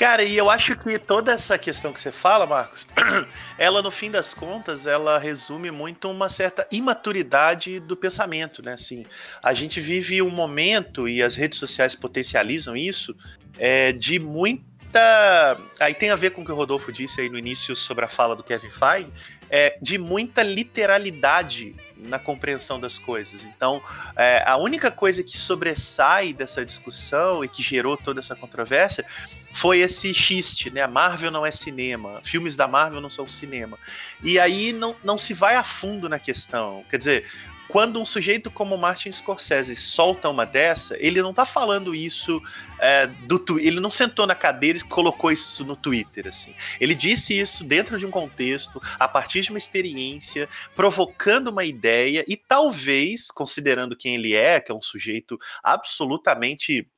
Cara, 0.00 0.24
e 0.24 0.34
eu 0.34 0.48
acho 0.48 0.74
que 0.76 0.98
toda 0.98 1.30
essa 1.30 1.58
questão 1.58 1.92
que 1.92 2.00
você 2.00 2.10
fala, 2.10 2.46
Marcos, 2.46 2.86
ela 3.58 3.82
no 3.82 3.90
fim 3.90 4.10
das 4.10 4.32
contas, 4.32 4.86
ela 4.86 5.18
resume 5.18 5.70
muito 5.70 6.10
uma 6.10 6.30
certa 6.30 6.66
imaturidade 6.72 7.78
do 7.80 7.94
pensamento, 7.94 8.62
né? 8.64 8.72
Assim, 8.72 9.04
a 9.42 9.52
gente 9.52 9.78
vive 9.78 10.22
um 10.22 10.30
momento 10.30 11.06
e 11.06 11.22
as 11.22 11.34
redes 11.34 11.58
sociais 11.58 11.94
potencializam 11.94 12.74
isso 12.74 13.14
é, 13.58 13.92
de 13.92 14.18
muita. 14.18 15.58
Aí 15.78 15.92
tem 15.92 16.08
a 16.08 16.16
ver 16.16 16.30
com 16.30 16.40
o 16.40 16.44
que 16.46 16.50
o 16.50 16.54
Rodolfo 16.54 16.90
disse 16.90 17.20
aí 17.20 17.28
no 17.28 17.36
início 17.36 17.76
sobre 17.76 18.02
a 18.02 18.08
fala 18.08 18.34
do 18.34 18.42
Kevin 18.42 18.70
Feige, 18.70 19.12
é, 19.50 19.76
de 19.82 19.98
muita 19.98 20.42
literalidade 20.42 21.74
na 21.96 22.18
compreensão 22.18 22.80
das 22.80 22.98
coisas. 22.98 23.44
Então, 23.44 23.82
é, 24.16 24.42
a 24.46 24.56
única 24.56 24.90
coisa 24.90 25.22
que 25.22 25.36
sobressai 25.36 26.32
dessa 26.32 26.64
discussão 26.64 27.44
e 27.44 27.48
que 27.48 27.62
gerou 27.62 27.96
toda 27.96 28.20
essa 28.20 28.34
controvérsia 28.36 29.04
foi 29.52 29.80
esse 29.80 30.14
xiste, 30.14 30.70
né? 30.70 30.82
A 30.82 30.88
Marvel 30.88 31.30
não 31.30 31.44
é 31.44 31.50
cinema, 31.50 32.20
filmes 32.22 32.54
da 32.54 32.68
Marvel 32.68 33.00
não 33.00 33.10
são 33.10 33.28
cinema. 33.28 33.76
E 34.22 34.38
aí 34.38 34.72
não, 34.72 34.94
não 35.02 35.18
se 35.18 35.34
vai 35.34 35.56
a 35.56 35.64
fundo 35.64 36.08
na 36.08 36.18
questão. 36.18 36.84
Quer 36.88 36.98
dizer, 36.98 37.26
quando 37.70 38.00
um 38.00 38.04
sujeito 38.04 38.50
como 38.50 38.76
Martin 38.76 39.12
Scorsese 39.12 39.76
solta 39.76 40.28
uma 40.28 40.44
dessa, 40.44 40.96
ele 40.98 41.22
não 41.22 41.32
tá 41.32 41.46
falando 41.46 41.94
isso 41.94 42.42
é, 42.78 43.06
do 43.06 43.40
ele 43.60 43.78
não 43.78 43.90
sentou 43.90 44.26
na 44.26 44.34
cadeira 44.34 44.78
e 44.78 44.82
colocou 44.82 45.30
isso 45.30 45.64
no 45.64 45.76
Twitter 45.76 46.26
assim. 46.26 46.54
Ele 46.80 46.94
disse 46.94 47.38
isso 47.38 47.62
dentro 47.62 47.98
de 47.98 48.04
um 48.04 48.10
contexto, 48.10 48.82
a 48.98 49.06
partir 49.06 49.42
de 49.42 49.50
uma 49.50 49.58
experiência, 49.58 50.48
provocando 50.74 51.48
uma 51.48 51.64
ideia 51.64 52.24
e 52.26 52.36
talvez, 52.36 53.30
considerando 53.30 53.96
quem 53.96 54.16
ele 54.16 54.34
é, 54.34 54.60
que 54.60 54.72
é 54.72 54.74
um 54.74 54.82
sujeito 54.82 55.38
absolutamente 55.62 56.88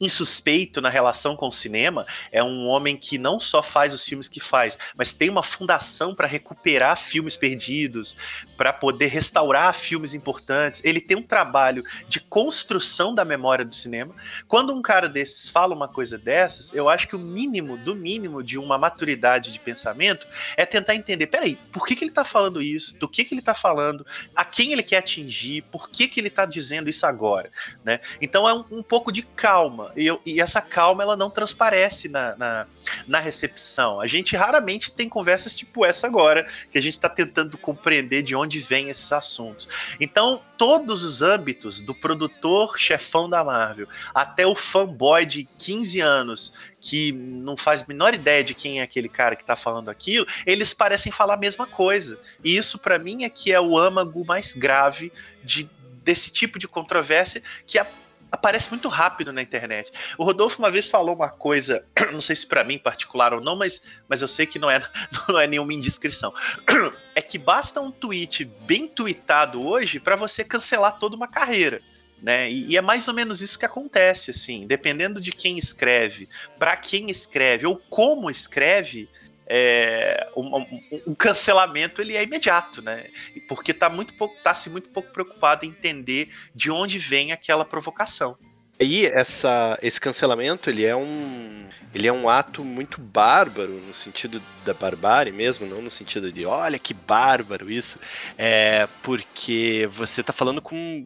insuspeito 0.00 0.80
na 0.80 0.88
relação 0.88 1.36
com 1.36 1.48
o 1.48 1.52
cinema, 1.52 2.06
é 2.30 2.42
um 2.42 2.66
homem 2.66 2.96
que 2.96 3.18
não 3.18 3.38
só 3.40 3.62
faz 3.62 3.94
os 3.94 4.04
filmes 4.04 4.28
que 4.28 4.40
faz, 4.40 4.78
mas 4.96 5.12
tem 5.12 5.30
uma 5.30 5.42
fundação 5.42 6.14
para 6.14 6.26
recuperar 6.26 6.96
filmes 6.96 7.36
perdidos, 7.36 8.16
para 8.56 8.72
poder 8.72 9.06
restaurar 9.06 9.74
filmes 9.74 10.14
importantes. 10.14 10.80
Ele 10.84 11.00
tem 11.00 11.16
um 11.16 11.22
trabalho 11.22 11.84
de 12.08 12.20
construção 12.20 13.14
da 13.14 13.24
memória 13.24 13.64
do 13.64 13.74
cinema. 13.74 14.14
Quando 14.48 14.74
um 14.74 14.82
cara 14.82 15.08
desses 15.08 15.48
fala 15.48 15.74
uma 15.74 15.88
coisa 15.88 16.18
dessas, 16.18 16.72
eu 16.72 16.88
acho 16.88 17.08
que 17.08 17.16
o 17.16 17.18
mínimo 17.18 17.76
do 17.76 17.94
mínimo 17.94 18.42
de 18.42 18.58
uma 18.58 18.78
maturidade 18.78 19.52
de 19.52 19.58
pensamento 19.58 20.26
é 20.56 20.64
tentar 20.64 20.94
entender, 20.94 21.26
peraí, 21.26 21.56
por 21.72 21.86
que, 21.86 21.94
que 21.94 22.04
ele 22.04 22.10
está 22.10 22.24
falando 22.24 22.62
isso? 22.62 22.96
Do 22.96 23.08
que, 23.08 23.24
que 23.24 23.34
ele 23.34 23.40
está 23.40 23.54
falando? 23.54 24.06
A 24.34 24.44
quem 24.44 24.72
ele 24.72 24.82
quer 24.82 24.98
atingir? 24.98 25.62
Por 25.62 25.88
que, 25.88 26.08
que 26.08 26.20
ele 26.20 26.28
está 26.28 26.44
dizendo 26.44 26.88
isso 26.88 27.06
agora? 27.06 27.50
Né? 27.84 28.00
Então 28.20 28.48
é 28.48 28.54
um, 28.54 28.64
um 28.70 28.82
pouco 28.82 29.10
de 29.10 29.22
calma 29.22 29.71
calma. 29.72 29.92
E, 29.96 30.06
eu, 30.06 30.20
e 30.24 30.40
essa 30.40 30.60
calma 30.60 31.02
ela 31.02 31.16
não 31.16 31.30
transparece 31.30 32.08
na, 32.08 32.36
na, 32.36 32.66
na, 33.06 33.18
recepção. 33.18 34.00
A 34.00 34.06
gente 34.06 34.36
raramente 34.36 34.92
tem 34.92 35.08
conversas 35.08 35.54
tipo 35.54 35.84
essa 35.84 36.06
agora, 36.06 36.46
que 36.70 36.78
a 36.78 36.82
gente 36.82 36.92
está 36.92 37.08
tentando 37.08 37.56
compreender 37.56 38.22
de 38.22 38.36
onde 38.36 38.60
vêm 38.60 38.90
esses 38.90 39.10
assuntos. 39.12 39.68
Então, 39.98 40.42
todos 40.58 41.02
os 41.02 41.22
âmbitos, 41.22 41.80
do 41.80 41.94
produtor 41.94 42.78
chefão 42.78 43.28
da 43.28 43.42
Marvel 43.42 43.88
até 44.14 44.46
o 44.46 44.54
fanboy 44.54 45.24
de 45.24 45.48
15 45.58 46.00
anos 46.00 46.52
que 46.80 47.12
não 47.12 47.56
faz 47.56 47.82
a 47.82 47.84
menor 47.86 48.12
ideia 48.12 48.42
de 48.42 48.54
quem 48.54 48.80
é 48.80 48.82
aquele 48.82 49.08
cara 49.08 49.36
que 49.36 49.42
está 49.42 49.54
falando 49.54 49.88
aquilo, 49.88 50.26
eles 50.44 50.74
parecem 50.74 51.12
falar 51.12 51.34
a 51.34 51.36
mesma 51.36 51.64
coisa. 51.64 52.18
E 52.42 52.56
isso, 52.56 52.76
para 52.76 52.98
mim, 52.98 53.22
é 53.22 53.28
que 53.28 53.52
é 53.52 53.60
o 53.60 53.78
âmago 53.78 54.24
mais 54.24 54.54
grave 54.54 55.12
de, 55.44 55.70
desse 56.02 56.30
tipo 56.30 56.58
de 56.58 56.66
controvérsia 56.66 57.40
que 57.66 57.78
a 57.78 57.86
aparece 58.32 58.70
muito 58.70 58.88
rápido 58.88 59.30
na 59.30 59.42
internet. 59.42 59.92
O 60.16 60.24
Rodolfo 60.24 60.58
uma 60.58 60.70
vez 60.70 60.88
falou 60.88 61.14
uma 61.14 61.28
coisa, 61.28 61.84
não 62.10 62.20
sei 62.20 62.34
se 62.34 62.46
para 62.46 62.64
mim 62.64 62.78
particular 62.78 63.34
ou 63.34 63.42
não, 63.42 63.54
mas, 63.54 63.82
mas 64.08 64.22
eu 64.22 64.28
sei 64.28 64.46
que 64.46 64.58
não 64.58 64.70
é, 64.70 64.82
não 65.28 65.38
é 65.38 65.46
nenhuma 65.46 65.74
indiscrição. 65.74 66.32
É 67.14 67.20
que 67.20 67.36
basta 67.36 67.78
um 67.78 67.90
tweet 67.90 68.42
bem 68.62 68.88
tweetado 68.88 69.62
hoje 69.62 70.00
para 70.00 70.16
você 70.16 70.42
cancelar 70.42 70.98
toda 70.98 71.14
uma 71.14 71.28
carreira. 71.28 71.78
Né? 72.22 72.50
E, 72.50 72.70
e, 72.70 72.76
é 72.78 72.80
mais 72.80 73.06
ou 73.06 73.12
menos 73.12 73.42
isso 73.42 73.58
que 73.58 73.66
acontece, 73.66 74.30
assim, 74.30 74.66
dependendo 74.66 75.20
de 75.20 75.30
quem 75.30 75.58
escreve, 75.58 76.26
para 76.58 76.74
quem 76.74 77.10
escreve 77.10 77.66
ou 77.66 77.76
como 77.90 78.30
escreve, 78.30 79.10
é, 79.46 80.28
um, 80.36 80.66
um, 81.06 81.14
cancelamento 81.14 82.00
ele 82.00 82.16
é 82.16 82.22
imediato, 82.22 82.80
né? 82.80 83.06
Porque 83.48 83.74
tá 83.74 83.90
muito 83.90 84.14
pouco, 84.14 84.36
tá 84.42 84.54
se 84.54 84.70
muito 84.70 84.88
pouco 84.88 85.12
preocupado 85.12 85.64
em 85.64 85.68
entender 85.68 86.30
de 86.54 86.70
onde 86.70 86.98
vem 86.98 87.32
aquela 87.32 87.64
provocação. 87.64 88.36
Aí 88.80 89.06
essa, 89.06 89.78
esse 89.82 90.00
cancelamento 90.00 90.70
ele 90.70 90.84
é 90.84 90.96
um 90.96 91.66
ele 91.94 92.08
é 92.08 92.12
um 92.12 92.28
ato 92.28 92.64
muito 92.64 92.98
bárbaro 92.98 93.72
no 93.72 93.94
sentido 93.94 94.42
da 94.64 94.72
barbárie 94.72 95.30
mesmo, 95.30 95.66
não 95.66 95.82
no 95.82 95.90
sentido 95.90 96.32
de 96.32 96.46
olha 96.46 96.78
que 96.78 96.94
bárbaro 96.94 97.70
isso, 97.70 97.98
é 98.38 98.88
porque 99.02 99.86
você 99.92 100.22
tá 100.22 100.32
falando 100.32 100.62
com 100.62 101.04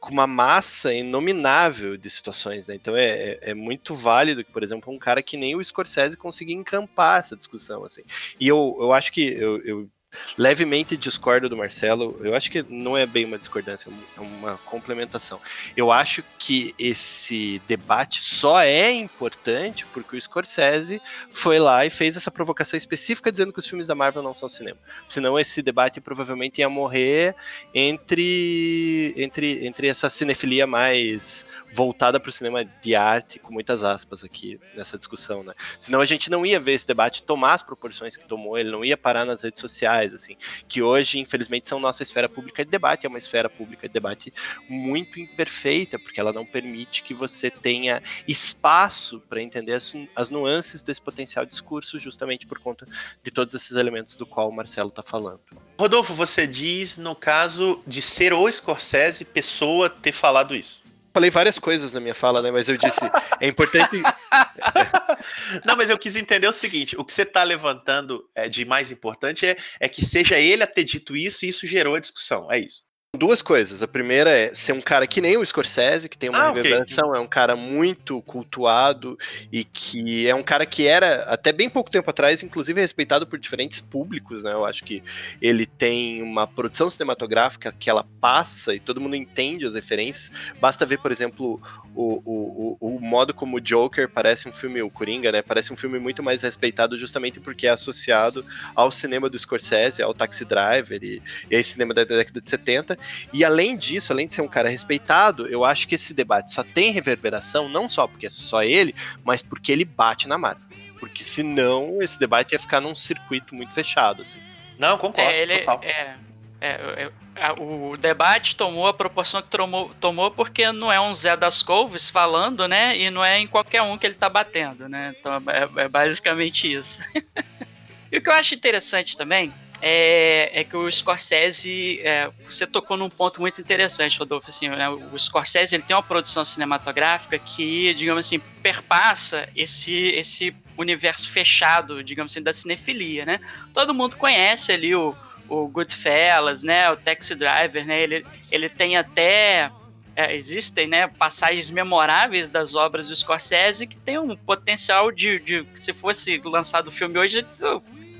com 0.00 0.10
uma 0.10 0.26
massa 0.26 0.92
inominável 0.94 1.96
de 1.96 2.08
situações, 2.08 2.66
né? 2.66 2.74
Então 2.74 2.96
é, 2.96 3.04
é, 3.04 3.38
é, 3.50 3.54
muito 3.54 3.94
válido 3.94 4.44
que, 4.44 4.50
por 4.50 4.62
exemplo, 4.62 4.92
um 4.92 4.98
cara 4.98 5.22
que 5.22 5.36
nem 5.36 5.54
o 5.54 5.64
Scorsese 5.64 6.16
consiga 6.16 6.52
encampar 6.52 7.18
essa 7.18 7.36
discussão, 7.36 7.84
assim. 7.84 8.02
E 8.38 8.48
eu, 8.48 8.76
eu 8.80 8.92
acho 8.92 9.12
que 9.12 9.22
eu, 9.22 9.58
eu 9.58 9.90
levemente 10.36 10.96
discordo 10.96 11.48
do 11.48 11.56
Marcelo. 11.56 12.18
Eu 12.22 12.34
acho 12.34 12.50
que 12.50 12.64
não 12.68 12.96
é 12.96 13.06
bem 13.06 13.24
uma 13.24 13.38
discordância, 13.38 13.90
é 14.16 14.20
uma 14.20 14.56
complementação. 14.58 15.40
Eu 15.76 15.92
acho 15.92 16.22
que 16.38 16.74
esse 16.78 17.60
debate 17.66 18.22
só 18.22 18.60
é 18.62 18.90
importante 18.90 19.86
porque 19.92 20.16
o 20.16 20.20
Scorsese 20.20 21.00
foi 21.30 21.58
lá 21.58 21.84
e 21.86 21.90
fez 21.90 22.16
essa 22.16 22.30
provocação 22.30 22.76
específica 22.76 23.30
dizendo 23.30 23.52
que 23.52 23.58
os 23.58 23.66
filmes 23.66 23.86
da 23.86 23.94
Marvel 23.94 24.22
não 24.22 24.34
são 24.34 24.48
cinema. 24.48 24.78
Senão 25.08 25.38
esse 25.38 25.62
debate 25.62 26.00
provavelmente 26.00 26.60
ia 26.60 26.68
morrer 26.68 27.34
entre 27.74 29.14
entre 29.16 29.66
entre 29.66 29.88
essa 29.88 30.10
cinefilia 30.10 30.66
mais 30.66 31.46
voltada 31.72 32.18
para 32.18 32.28
o 32.28 32.32
cinema 32.32 32.64
de 32.64 32.94
arte, 32.94 33.38
com 33.38 33.52
muitas 33.52 33.82
aspas 33.82 34.24
aqui 34.24 34.60
nessa 34.74 34.98
discussão, 34.98 35.42
né? 35.42 35.54
Senão 35.78 36.00
a 36.00 36.06
gente 36.06 36.30
não 36.30 36.44
ia 36.44 36.58
ver 36.58 36.72
esse 36.72 36.86
debate 36.86 37.22
tomar 37.22 37.54
as 37.54 37.62
proporções 37.62 38.16
que 38.16 38.26
tomou, 38.26 38.58
ele 38.58 38.70
não 38.70 38.84
ia 38.84 38.96
parar 38.96 39.24
nas 39.24 39.42
redes 39.42 39.60
sociais, 39.60 40.12
assim, 40.12 40.36
que 40.68 40.82
hoje, 40.82 41.18
infelizmente, 41.18 41.68
são 41.68 41.78
nossa 41.78 42.02
esfera 42.02 42.28
pública 42.28 42.64
de 42.64 42.70
debate, 42.70 43.06
é 43.06 43.08
uma 43.08 43.18
esfera 43.18 43.48
pública 43.48 43.86
de 43.86 43.94
debate 43.94 44.32
muito 44.68 45.20
imperfeita, 45.20 45.98
porque 45.98 46.20
ela 46.20 46.32
não 46.32 46.44
permite 46.44 47.02
que 47.02 47.14
você 47.14 47.50
tenha 47.50 48.02
espaço 48.26 49.20
para 49.28 49.42
entender 49.42 49.74
as, 49.74 49.92
as 50.16 50.30
nuances 50.30 50.82
desse 50.82 51.00
potencial 51.00 51.46
discurso, 51.46 51.98
justamente 51.98 52.46
por 52.46 52.58
conta 52.58 52.86
de 53.22 53.30
todos 53.30 53.54
esses 53.54 53.76
elementos 53.76 54.16
do 54.16 54.26
qual 54.26 54.48
o 54.48 54.52
Marcelo 54.52 54.88
está 54.88 55.02
falando. 55.02 55.40
Rodolfo, 55.78 56.12
você 56.12 56.46
diz, 56.46 56.96
no 56.96 57.14
caso 57.14 57.82
de 57.86 58.02
ser 58.02 58.32
o 58.32 58.50
Scorsese 58.50 59.24
pessoa 59.24 59.88
ter 59.88 60.12
falado 60.12 60.54
isso 60.54 60.79
falei 61.12 61.30
várias 61.30 61.58
coisas 61.58 61.92
na 61.92 62.00
minha 62.00 62.14
fala, 62.14 62.42
né? 62.42 62.50
Mas 62.50 62.68
eu 62.68 62.76
disse, 62.76 63.00
é 63.40 63.48
importante. 63.48 64.02
Não, 65.64 65.76
mas 65.76 65.90
eu 65.90 65.98
quis 65.98 66.16
entender 66.16 66.46
o 66.46 66.52
seguinte: 66.52 66.96
o 66.98 67.04
que 67.04 67.12
você 67.12 67.22
está 67.22 67.42
levantando 67.42 68.24
é, 68.34 68.48
de 68.48 68.64
mais 68.64 68.90
importante 68.90 69.46
é, 69.46 69.56
é 69.78 69.88
que 69.88 70.04
seja 70.04 70.38
ele 70.38 70.62
a 70.62 70.66
ter 70.66 70.84
dito 70.84 71.16
isso 71.16 71.44
e 71.44 71.48
isso 71.48 71.66
gerou 71.66 71.94
a 71.94 72.00
discussão. 72.00 72.50
É 72.50 72.58
isso. 72.58 72.82
Duas 73.16 73.42
coisas. 73.42 73.82
A 73.82 73.88
primeira 73.88 74.30
é 74.30 74.54
ser 74.54 74.72
um 74.72 74.80
cara 74.80 75.06
que 75.06 75.20
nem 75.20 75.36
o 75.36 75.44
Scorsese, 75.44 76.08
que 76.08 76.16
tem 76.16 76.30
uma 76.30 76.38
Ah, 76.38 76.50
ok. 76.50 76.62
reverberação, 76.62 77.14
é 77.14 77.18
um 77.18 77.26
cara 77.26 77.56
muito 77.56 78.22
cultuado 78.22 79.18
e 79.52 79.64
que 79.64 80.28
é 80.28 80.34
um 80.34 80.42
cara 80.42 80.64
que 80.64 80.86
era, 80.86 81.22
até 81.24 81.52
bem 81.52 81.68
pouco 81.68 81.90
tempo 81.90 82.08
atrás, 82.08 82.42
inclusive 82.42 82.80
respeitado 82.80 83.26
por 83.26 83.38
diferentes 83.38 83.80
públicos, 83.80 84.44
né? 84.44 84.52
Eu 84.52 84.64
acho 84.64 84.84
que 84.84 85.02
ele 85.42 85.66
tem 85.66 86.22
uma 86.22 86.46
produção 86.46 86.88
cinematográfica 86.88 87.74
que 87.78 87.90
ela 87.90 88.06
passa 88.20 88.74
e 88.74 88.80
todo 88.80 89.00
mundo 89.00 89.16
entende 89.16 89.66
as 89.66 89.74
referências. 89.74 90.30
Basta 90.60 90.86
ver, 90.86 90.98
por 90.98 91.10
exemplo, 91.10 91.60
o, 91.94 92.22
o, 92.24 92.76
o, 92.80 92.96
o 92.96 93.00
modo 93.00 93.34
como 93.34 93.56
o 93.56 93.60
Joker 93.60 94.08
parece 94.08 94.48
um 94.48 94.52
filme, 94.52 94.80
o 94.82 94.90
Coringa, 94.90 95.32
né? 95.32 95.42
Parece 95.42 95.72
um 95.72 95.76
filme 95.76 95.98
muito 95.98 96.22
mais 96.22 96.42
respeitado 96.42 96.96
justamente 96.98 97.40
porque 97.40 97.66
é 97.66 97.70
associado 97.70 98.44
ao 98.74 98.90
cinema 98.90 99.28
do 99.28 99.38
Scorsese, 99.38 100.02
ao 100.02 100.14
Taxi 100.14 100.44
Driver 100.44 101.02
e, 101.02 101.22
e 101.50 101.54
esse 101.54 101.72
cinema 101.72 101.92
da 101.92 102.04
década 102.04 102.40
de 102.40 102.48
70. 102.48 102.98
E 103.32 103.44
além 103.44 103.76
disso, 103.76 104.12
além 104.12 104.26
de 104.26 104.34
ser 104.34 104.42
um 104.42 104.48
cara 104.48 104.68
respeitado, 104.68 105.46
eu 105.48 105.64
acho 105.64 105.86
que 105.88 105.94
esse 105.96 106.14
debate 106.14 106.52
só 106.52 106.62
tem 106.62 106.92
reverberação, 106.92 107.68
não 107.68 107.88
só 107.88 108.06
porque 108.06 108.26
é 108.26 108.30
só 108.30 108.62
ele, 108.62 108.94
mas 109.24 109.42
porque 109.42 109.72
ele 109.72 109.84
bate 109.84 110.28
na 110.28 110.38
Marvel. 110.38 110.64
Porque 110.98 111.24
senão 111.24 112.02
esse 112.02 112.18
debate 112.20 112.52
ia 112.52 112.58
ficar 112.58 112.80
num 112.80 112.94
circuito 112.94 113.54
muito 113.54 113.72
fechado, 113.72 114.22
assim. 114.22 114.38
Não, 114.78 114.96
concordo. 114.96 115.30
É, 115.30 115.42
ele, 115.42 115.58
total. 115.60 115.80
é, 115.82 116.14
é, 116.60 117.04
a- 117.04 117.10
o 117.58 117.96
debate 117.96 118.54
tomou 118.54 118.86
a 118.86 118.94
proporção 118.94 119.40
que 119.40 119.48
tomou, 119.48 119.90
tomou 120.00 120.30
porque 120.30 120.70
não 120.72 120.92
é 120.92 121.00
um 121.00 121.14
Zé 121.14 121.36
das 121.36 121.62
Couves 121.62 122.10
falando, 122.10 122.68
né? 122.68 122.96
E 122.96 123.10
não 123.10 123.24
é 123.24 123.38
em 123.38 123.46
qualquer 123.46 123.82
um 123.82 123.96
que 123.96 124.06
ele 124.06 124.14
tá 124.14 124.28
batendo, 124.28 124.88
né? 124.88 125.14
Então 125.18 125.34
é, 125.46 125.84
é 125.84 125.88
basicamente 125.88 126.70
isso. 126.72 127.02
e 128.12 128.18
o 128.18 128.22
que 128.22 128.28
eu 128.28 128.34
acho 128.34 128.54
interessante 128.54 129.16
também 129.16 129.52
é, 129.82 130.60
é 130.60 130.64
que 130.64 130.76
o 130.76 130.90
Scorsese, 130.90 132.00
é, 132.02 132.30
você 132.44 132.66
tocou 132.66 132.96
num 132.96 133.08
ponto 133.08 133.40
muito 133.40 133.60
interessante, 133.60 134.18
Rodolfo, 134.18 134.48
assim, 134.48 134.68
né? 134.68 134.88
O 134.88 135.18
Scorsese 135.18 135.74
ele 135.74 135.82
tem 135.82 135.96
uma 135.96 136.02
produção 136.02 136.44
cinematográfica 136.44 137.38
que, 137.38 137.94
digamos 137.94 138.26
assim, 138.26 138.38
perpassa 138.62 139.48
esse, 139.56 139.94
esse 140.10 140.54
universo 140.76 141.30
fechado, 141.30 142.04
digamos 142.04 142.32
assim, 142.32 142.42
da 142.42 142.52
cinefilia, 142.52 143.24
né? 143.24 143.40
Todo 143.72 143.94
mundo 143.94 144.16
conhece 144.16 144.72
ali 144.72 144.94
o, 144.94 145.16
o 145.50 145.68
Goodfellas, 145.68 146.62
né? 146.62 146.88
O 146.90 146.96
Taxi 146.96 147.34
Driver, 147.34 147.84
né? 147.84 148.00
Ele, 148.00 148.24
ele 148.50 148.68
tem 148.68 148.96
até 148.96 149.70
é, 150.14 150.34
existem, 150.34 150.86
né? 150.86 151.08
Passagens 151.08 151.70
memoráveis 151.70 152.48
das 152.48 152.74
obras 152.74 153.08
do 153.08 153.16
Scorsese 153.16 153.86
que 153.86 153.96
tem 153.96 154.18
um 154.18 154.36
potencial 154.36 155.10
de, 155.10 155.40
de 155.40 155.66
se 155.74 155.92
fosse 155.92 156.40
lançado 156.44 156.88
o 156.88 156.92
filme 156.92 157.18
hoje 157.18 157.44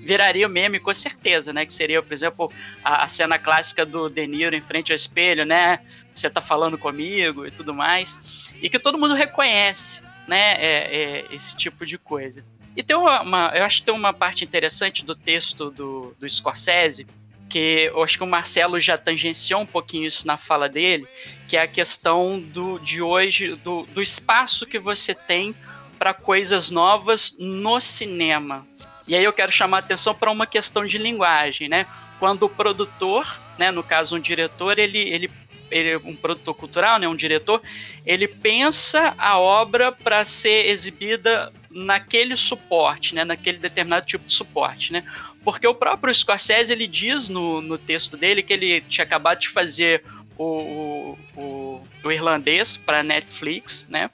viraria 0.02 0.48
meme 0.48 0.80
com 0.80 0.92
certeza, 0.92 1.52
né? 1.52 1.64
Que 1.64 1.72
seria, 1.72 2.02
por 2.02 2.12
exemplo, 2.12 2.52
a, 2.82 3.04
a 3.04 3.08
cena 3.08 3.38
clássica 3.38 3.86
do 3.86 4.08
De 4.08 4.26
Niro 4.26 4.56
em 4.56 4.60
frente 4.60 4.92
ao 4.92 4.96
espelho, 4.96 5.44
né? 5.44 5.80
Você 6.14 6.28
tá 6.28 6.40
falando 6.40 6.76
comigo 6.76 7.46
e 7.46 7.50
tudo 7.50 7.72
mais, 7.72 8.54
e 8.60 8.68
que 8.68 8.78
todo 8.78 8.98
mundo 8.98 9.14
reconhece, 9.14 10.02
né? 10.26 10.54
É, 10.54 10.96
é, 10.96 11.26
esse 11.30 11.56
tipo 11.56 11.86
de 11.86 11.96
coisa. 11.98 12.44
E 12.76 12.82
tem 12.82 12.96
uma, 12.96 13.20
uma, 13.20 13.52
eu 13.54 13.64
acho 13.64 13.80
que 13.80 13.86
tem 13.86 13.94
uma 13.94 14.12
parte 14.12 14.44
interessante 14.44 15.04
do 15.04 15.14
texto 15.14 15.70
do, 15.70 16.16
do 16.18 16.28
Scorsese 16.28 17.06
que 17.50 17.90
eu 17.92 18.02
acho 18.02 18.16
que 18.16 18.22
o 18.24 18.26
Marcelo 18.26 18.78
já 18.78 18.96
tangenciou 18.96 19.60
um 19.60 19.66
pouquinho 19.66 20.06
isso 20.06 20.24
na 20.26 20.36
fala 20.36 20.68
dele, 20.68 21.06
que 21.48 21.56
é 21.56 21.62
a 21.62 21.66
questão 21.66 22.40
do, 22.40 22.78
de 22.78 23.02
hoje, 23.02 23.56
do, 23.56 23.82
do 23.86 24.00
espaço 24.00 24.64
que 24.64 24.78
você 24.78 25.12
tem 25.12 25.54
para 25.98 26.14
coisas 26.14 26.70
novas 26.70 27.36
no 27.38 27.80
cinema. 27.80 28.66
E 29.06 29.16
aí 29.16 29.24
eu 29.24 29.32
quero 29.32 29.50
chamar 29.50 29.78
a 29.78 29.80
atenção 29.80 30.14
para 30.14 30.30
uma 30.30 30.46
questão 30.46 30.86
de 30.86 30.96
linguagem, 30.96 31.68
né? 31.68 31.86
Quando 32.20 32.44
o 32.44 32.48
produtor, 32.48 33.38
né, 33.58 33.72
no 33.72 33.82
caso 33.82 34.16
um 34.16 34.20
diretor, 34.20 34.78
ele, 34.78 34.98
ele, 34.98 35.30
ele 35.70 35.96
um 35.96 36.14
produtor 36.14 36.54
cultural, 36.54 36.98
né, 36.98 37.08
um 37.08 37.16
diretor, 37.16 37.60
ele 38.06 38.28
pensa 38.28 39.14
a 39.18 39.38
obra 39.38 39.90
para 39.90 40.24
ser 40.24 40.66
exibida 40.68 41.52
naquele 41.70 42.36
suporte, 42.36 43.14
né, 43.14 43.24
naquele 43.24 43.58
determinado 43.58 44.04
tipo 44.04 44.26
de 44.26 44.32
suporte, 44.32 44.92
né? 44.92 45.04
Porque 45.44 45.66
o 45.66 45.74
próprio 45.74 46.12
Scorsese 46.12 46.72
ele 46.72 46.86
diz 46.86 47.28
no, 47.28 47.62
no 47.62 47.78
texto 47.78 48.16
dele 48.16 48.42
que 48.42 48.52
ele 48.52 48.80
tinha 48.82 49.04
acabado 49.04 49.38
de 49.38 49.48
fazer 49.48 50.04
o, 50.36 51.16
o, 51.36 51.82
o, 52.02 52.10
irlandês 52.10 52.76
para 52.76 53.02
Netflix, 53.02 53.88
né? 53.88 54.10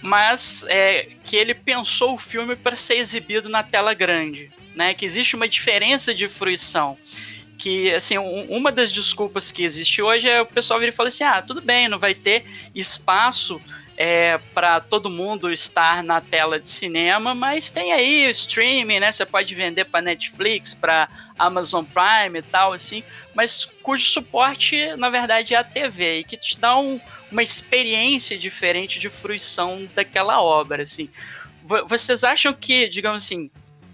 Mas 0.00 0.64
é, 0.68 1.08
que 1.24 1.36
ele 1.36 1.54
pensou 1.54 2.14
o 2.14 2.18
filme 2.18 2.54
para 2.54 2.76
ser 2.76 2.96
exibido 2.96 3.48
na 3.48 3.62
tela 3.62 3.92
grande, 3.92 4.52
né? 4.74 4.94
Que 4.94 5.04
existe 5.04 5.34
uma 5.34 5.48
diferença 5.48 6.14
de 6.14 6.28
fruição 6.28 6.96
que 7.56 7.92
assim 7.94 8.18
um, 8.18 8.44
uma 8.50 8.72
das 8.72 8.92
desculpas 8.92 9.52
que 9.52 9.62
existe 9.62 10.02
hoje 10.02 10.28
é 10.28 10.42
o 10.42 10.46
pessoal 10.46 10.80
vir 10.80 10.88
e 10.88 10.92
falar 10.92 11.08
assim 11.08 11.22
ah 11.22 11.40
tudo 11.40 11.60
bem 11.60 11.88
não 11.88 12.00
vai 12.00 12.12
ter 12.12 12.44
espaço 12.74 13.60
é, 13.96 14.38
para 14.52 14.80
todo 14.80 15.08
mundo 15.08 15.52
estar 15.52 16.02
na 16.02 16.20
tela 16.20 16.58
de 16.58 16.68
cinema, 16.68 17.34
mas 17.34 17.70
tem 17.70 17.92
aí 17.92 18.26
o 18.26 18.30
streaming, 18.30 19.00
né? 19.00 19.12
Você 19.12 19.24
pode 19.24 19.54
vender 19.54 19.84
para 19.84 20.02
Netflix, 20.02 20.74
para 20.74 21.08
Amazon 21.38 21.84
Prime 21.84 22.38
e 22.38 22.42
tal, 22.42 22.72
assim, 22.72 23.04
mas 23.34 23.64
cujo 23.82 24.04
suporte, 24.04 24.94
na 24.96 25.10
verdade, 25.10 25.54
é 25.54 25.58
a 25.58 25.64
TV 25.64 26.18
e 26.18 26.24
que 26.24 26.36
te 26.36 26.58
dá 26.58 26.76
um, 26.76 27.00
uma 27.30 27.42
experiência 27.42 28.36
diferente 28.36 28.98
de 28.98 29.08
fruição 29.08 29.88
daquela 29.94 30.42
obra, 30.42 30.82
assim. 30.82 31.08
Vocês 31.86 32.24
acham 32.24 32.52
que, 32.52 32.88
digamos 32.88 33.24
assim, 33.24 33.50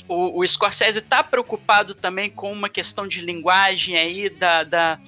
o, 0.08 0.40
o 0.40 0.48
Scorsese 0.48 0.98
está 0.98 1.22
preocupado 1.22 1.94
também 1.94 2.28
com 2.28 2.50
uma 2.50 2.68
questão 2.68 3.06
de 3.06 3.20
linguagem 3.20 3.96
aí 3.96 4.28
da, 4.28 4.64
da, 4.64 4.98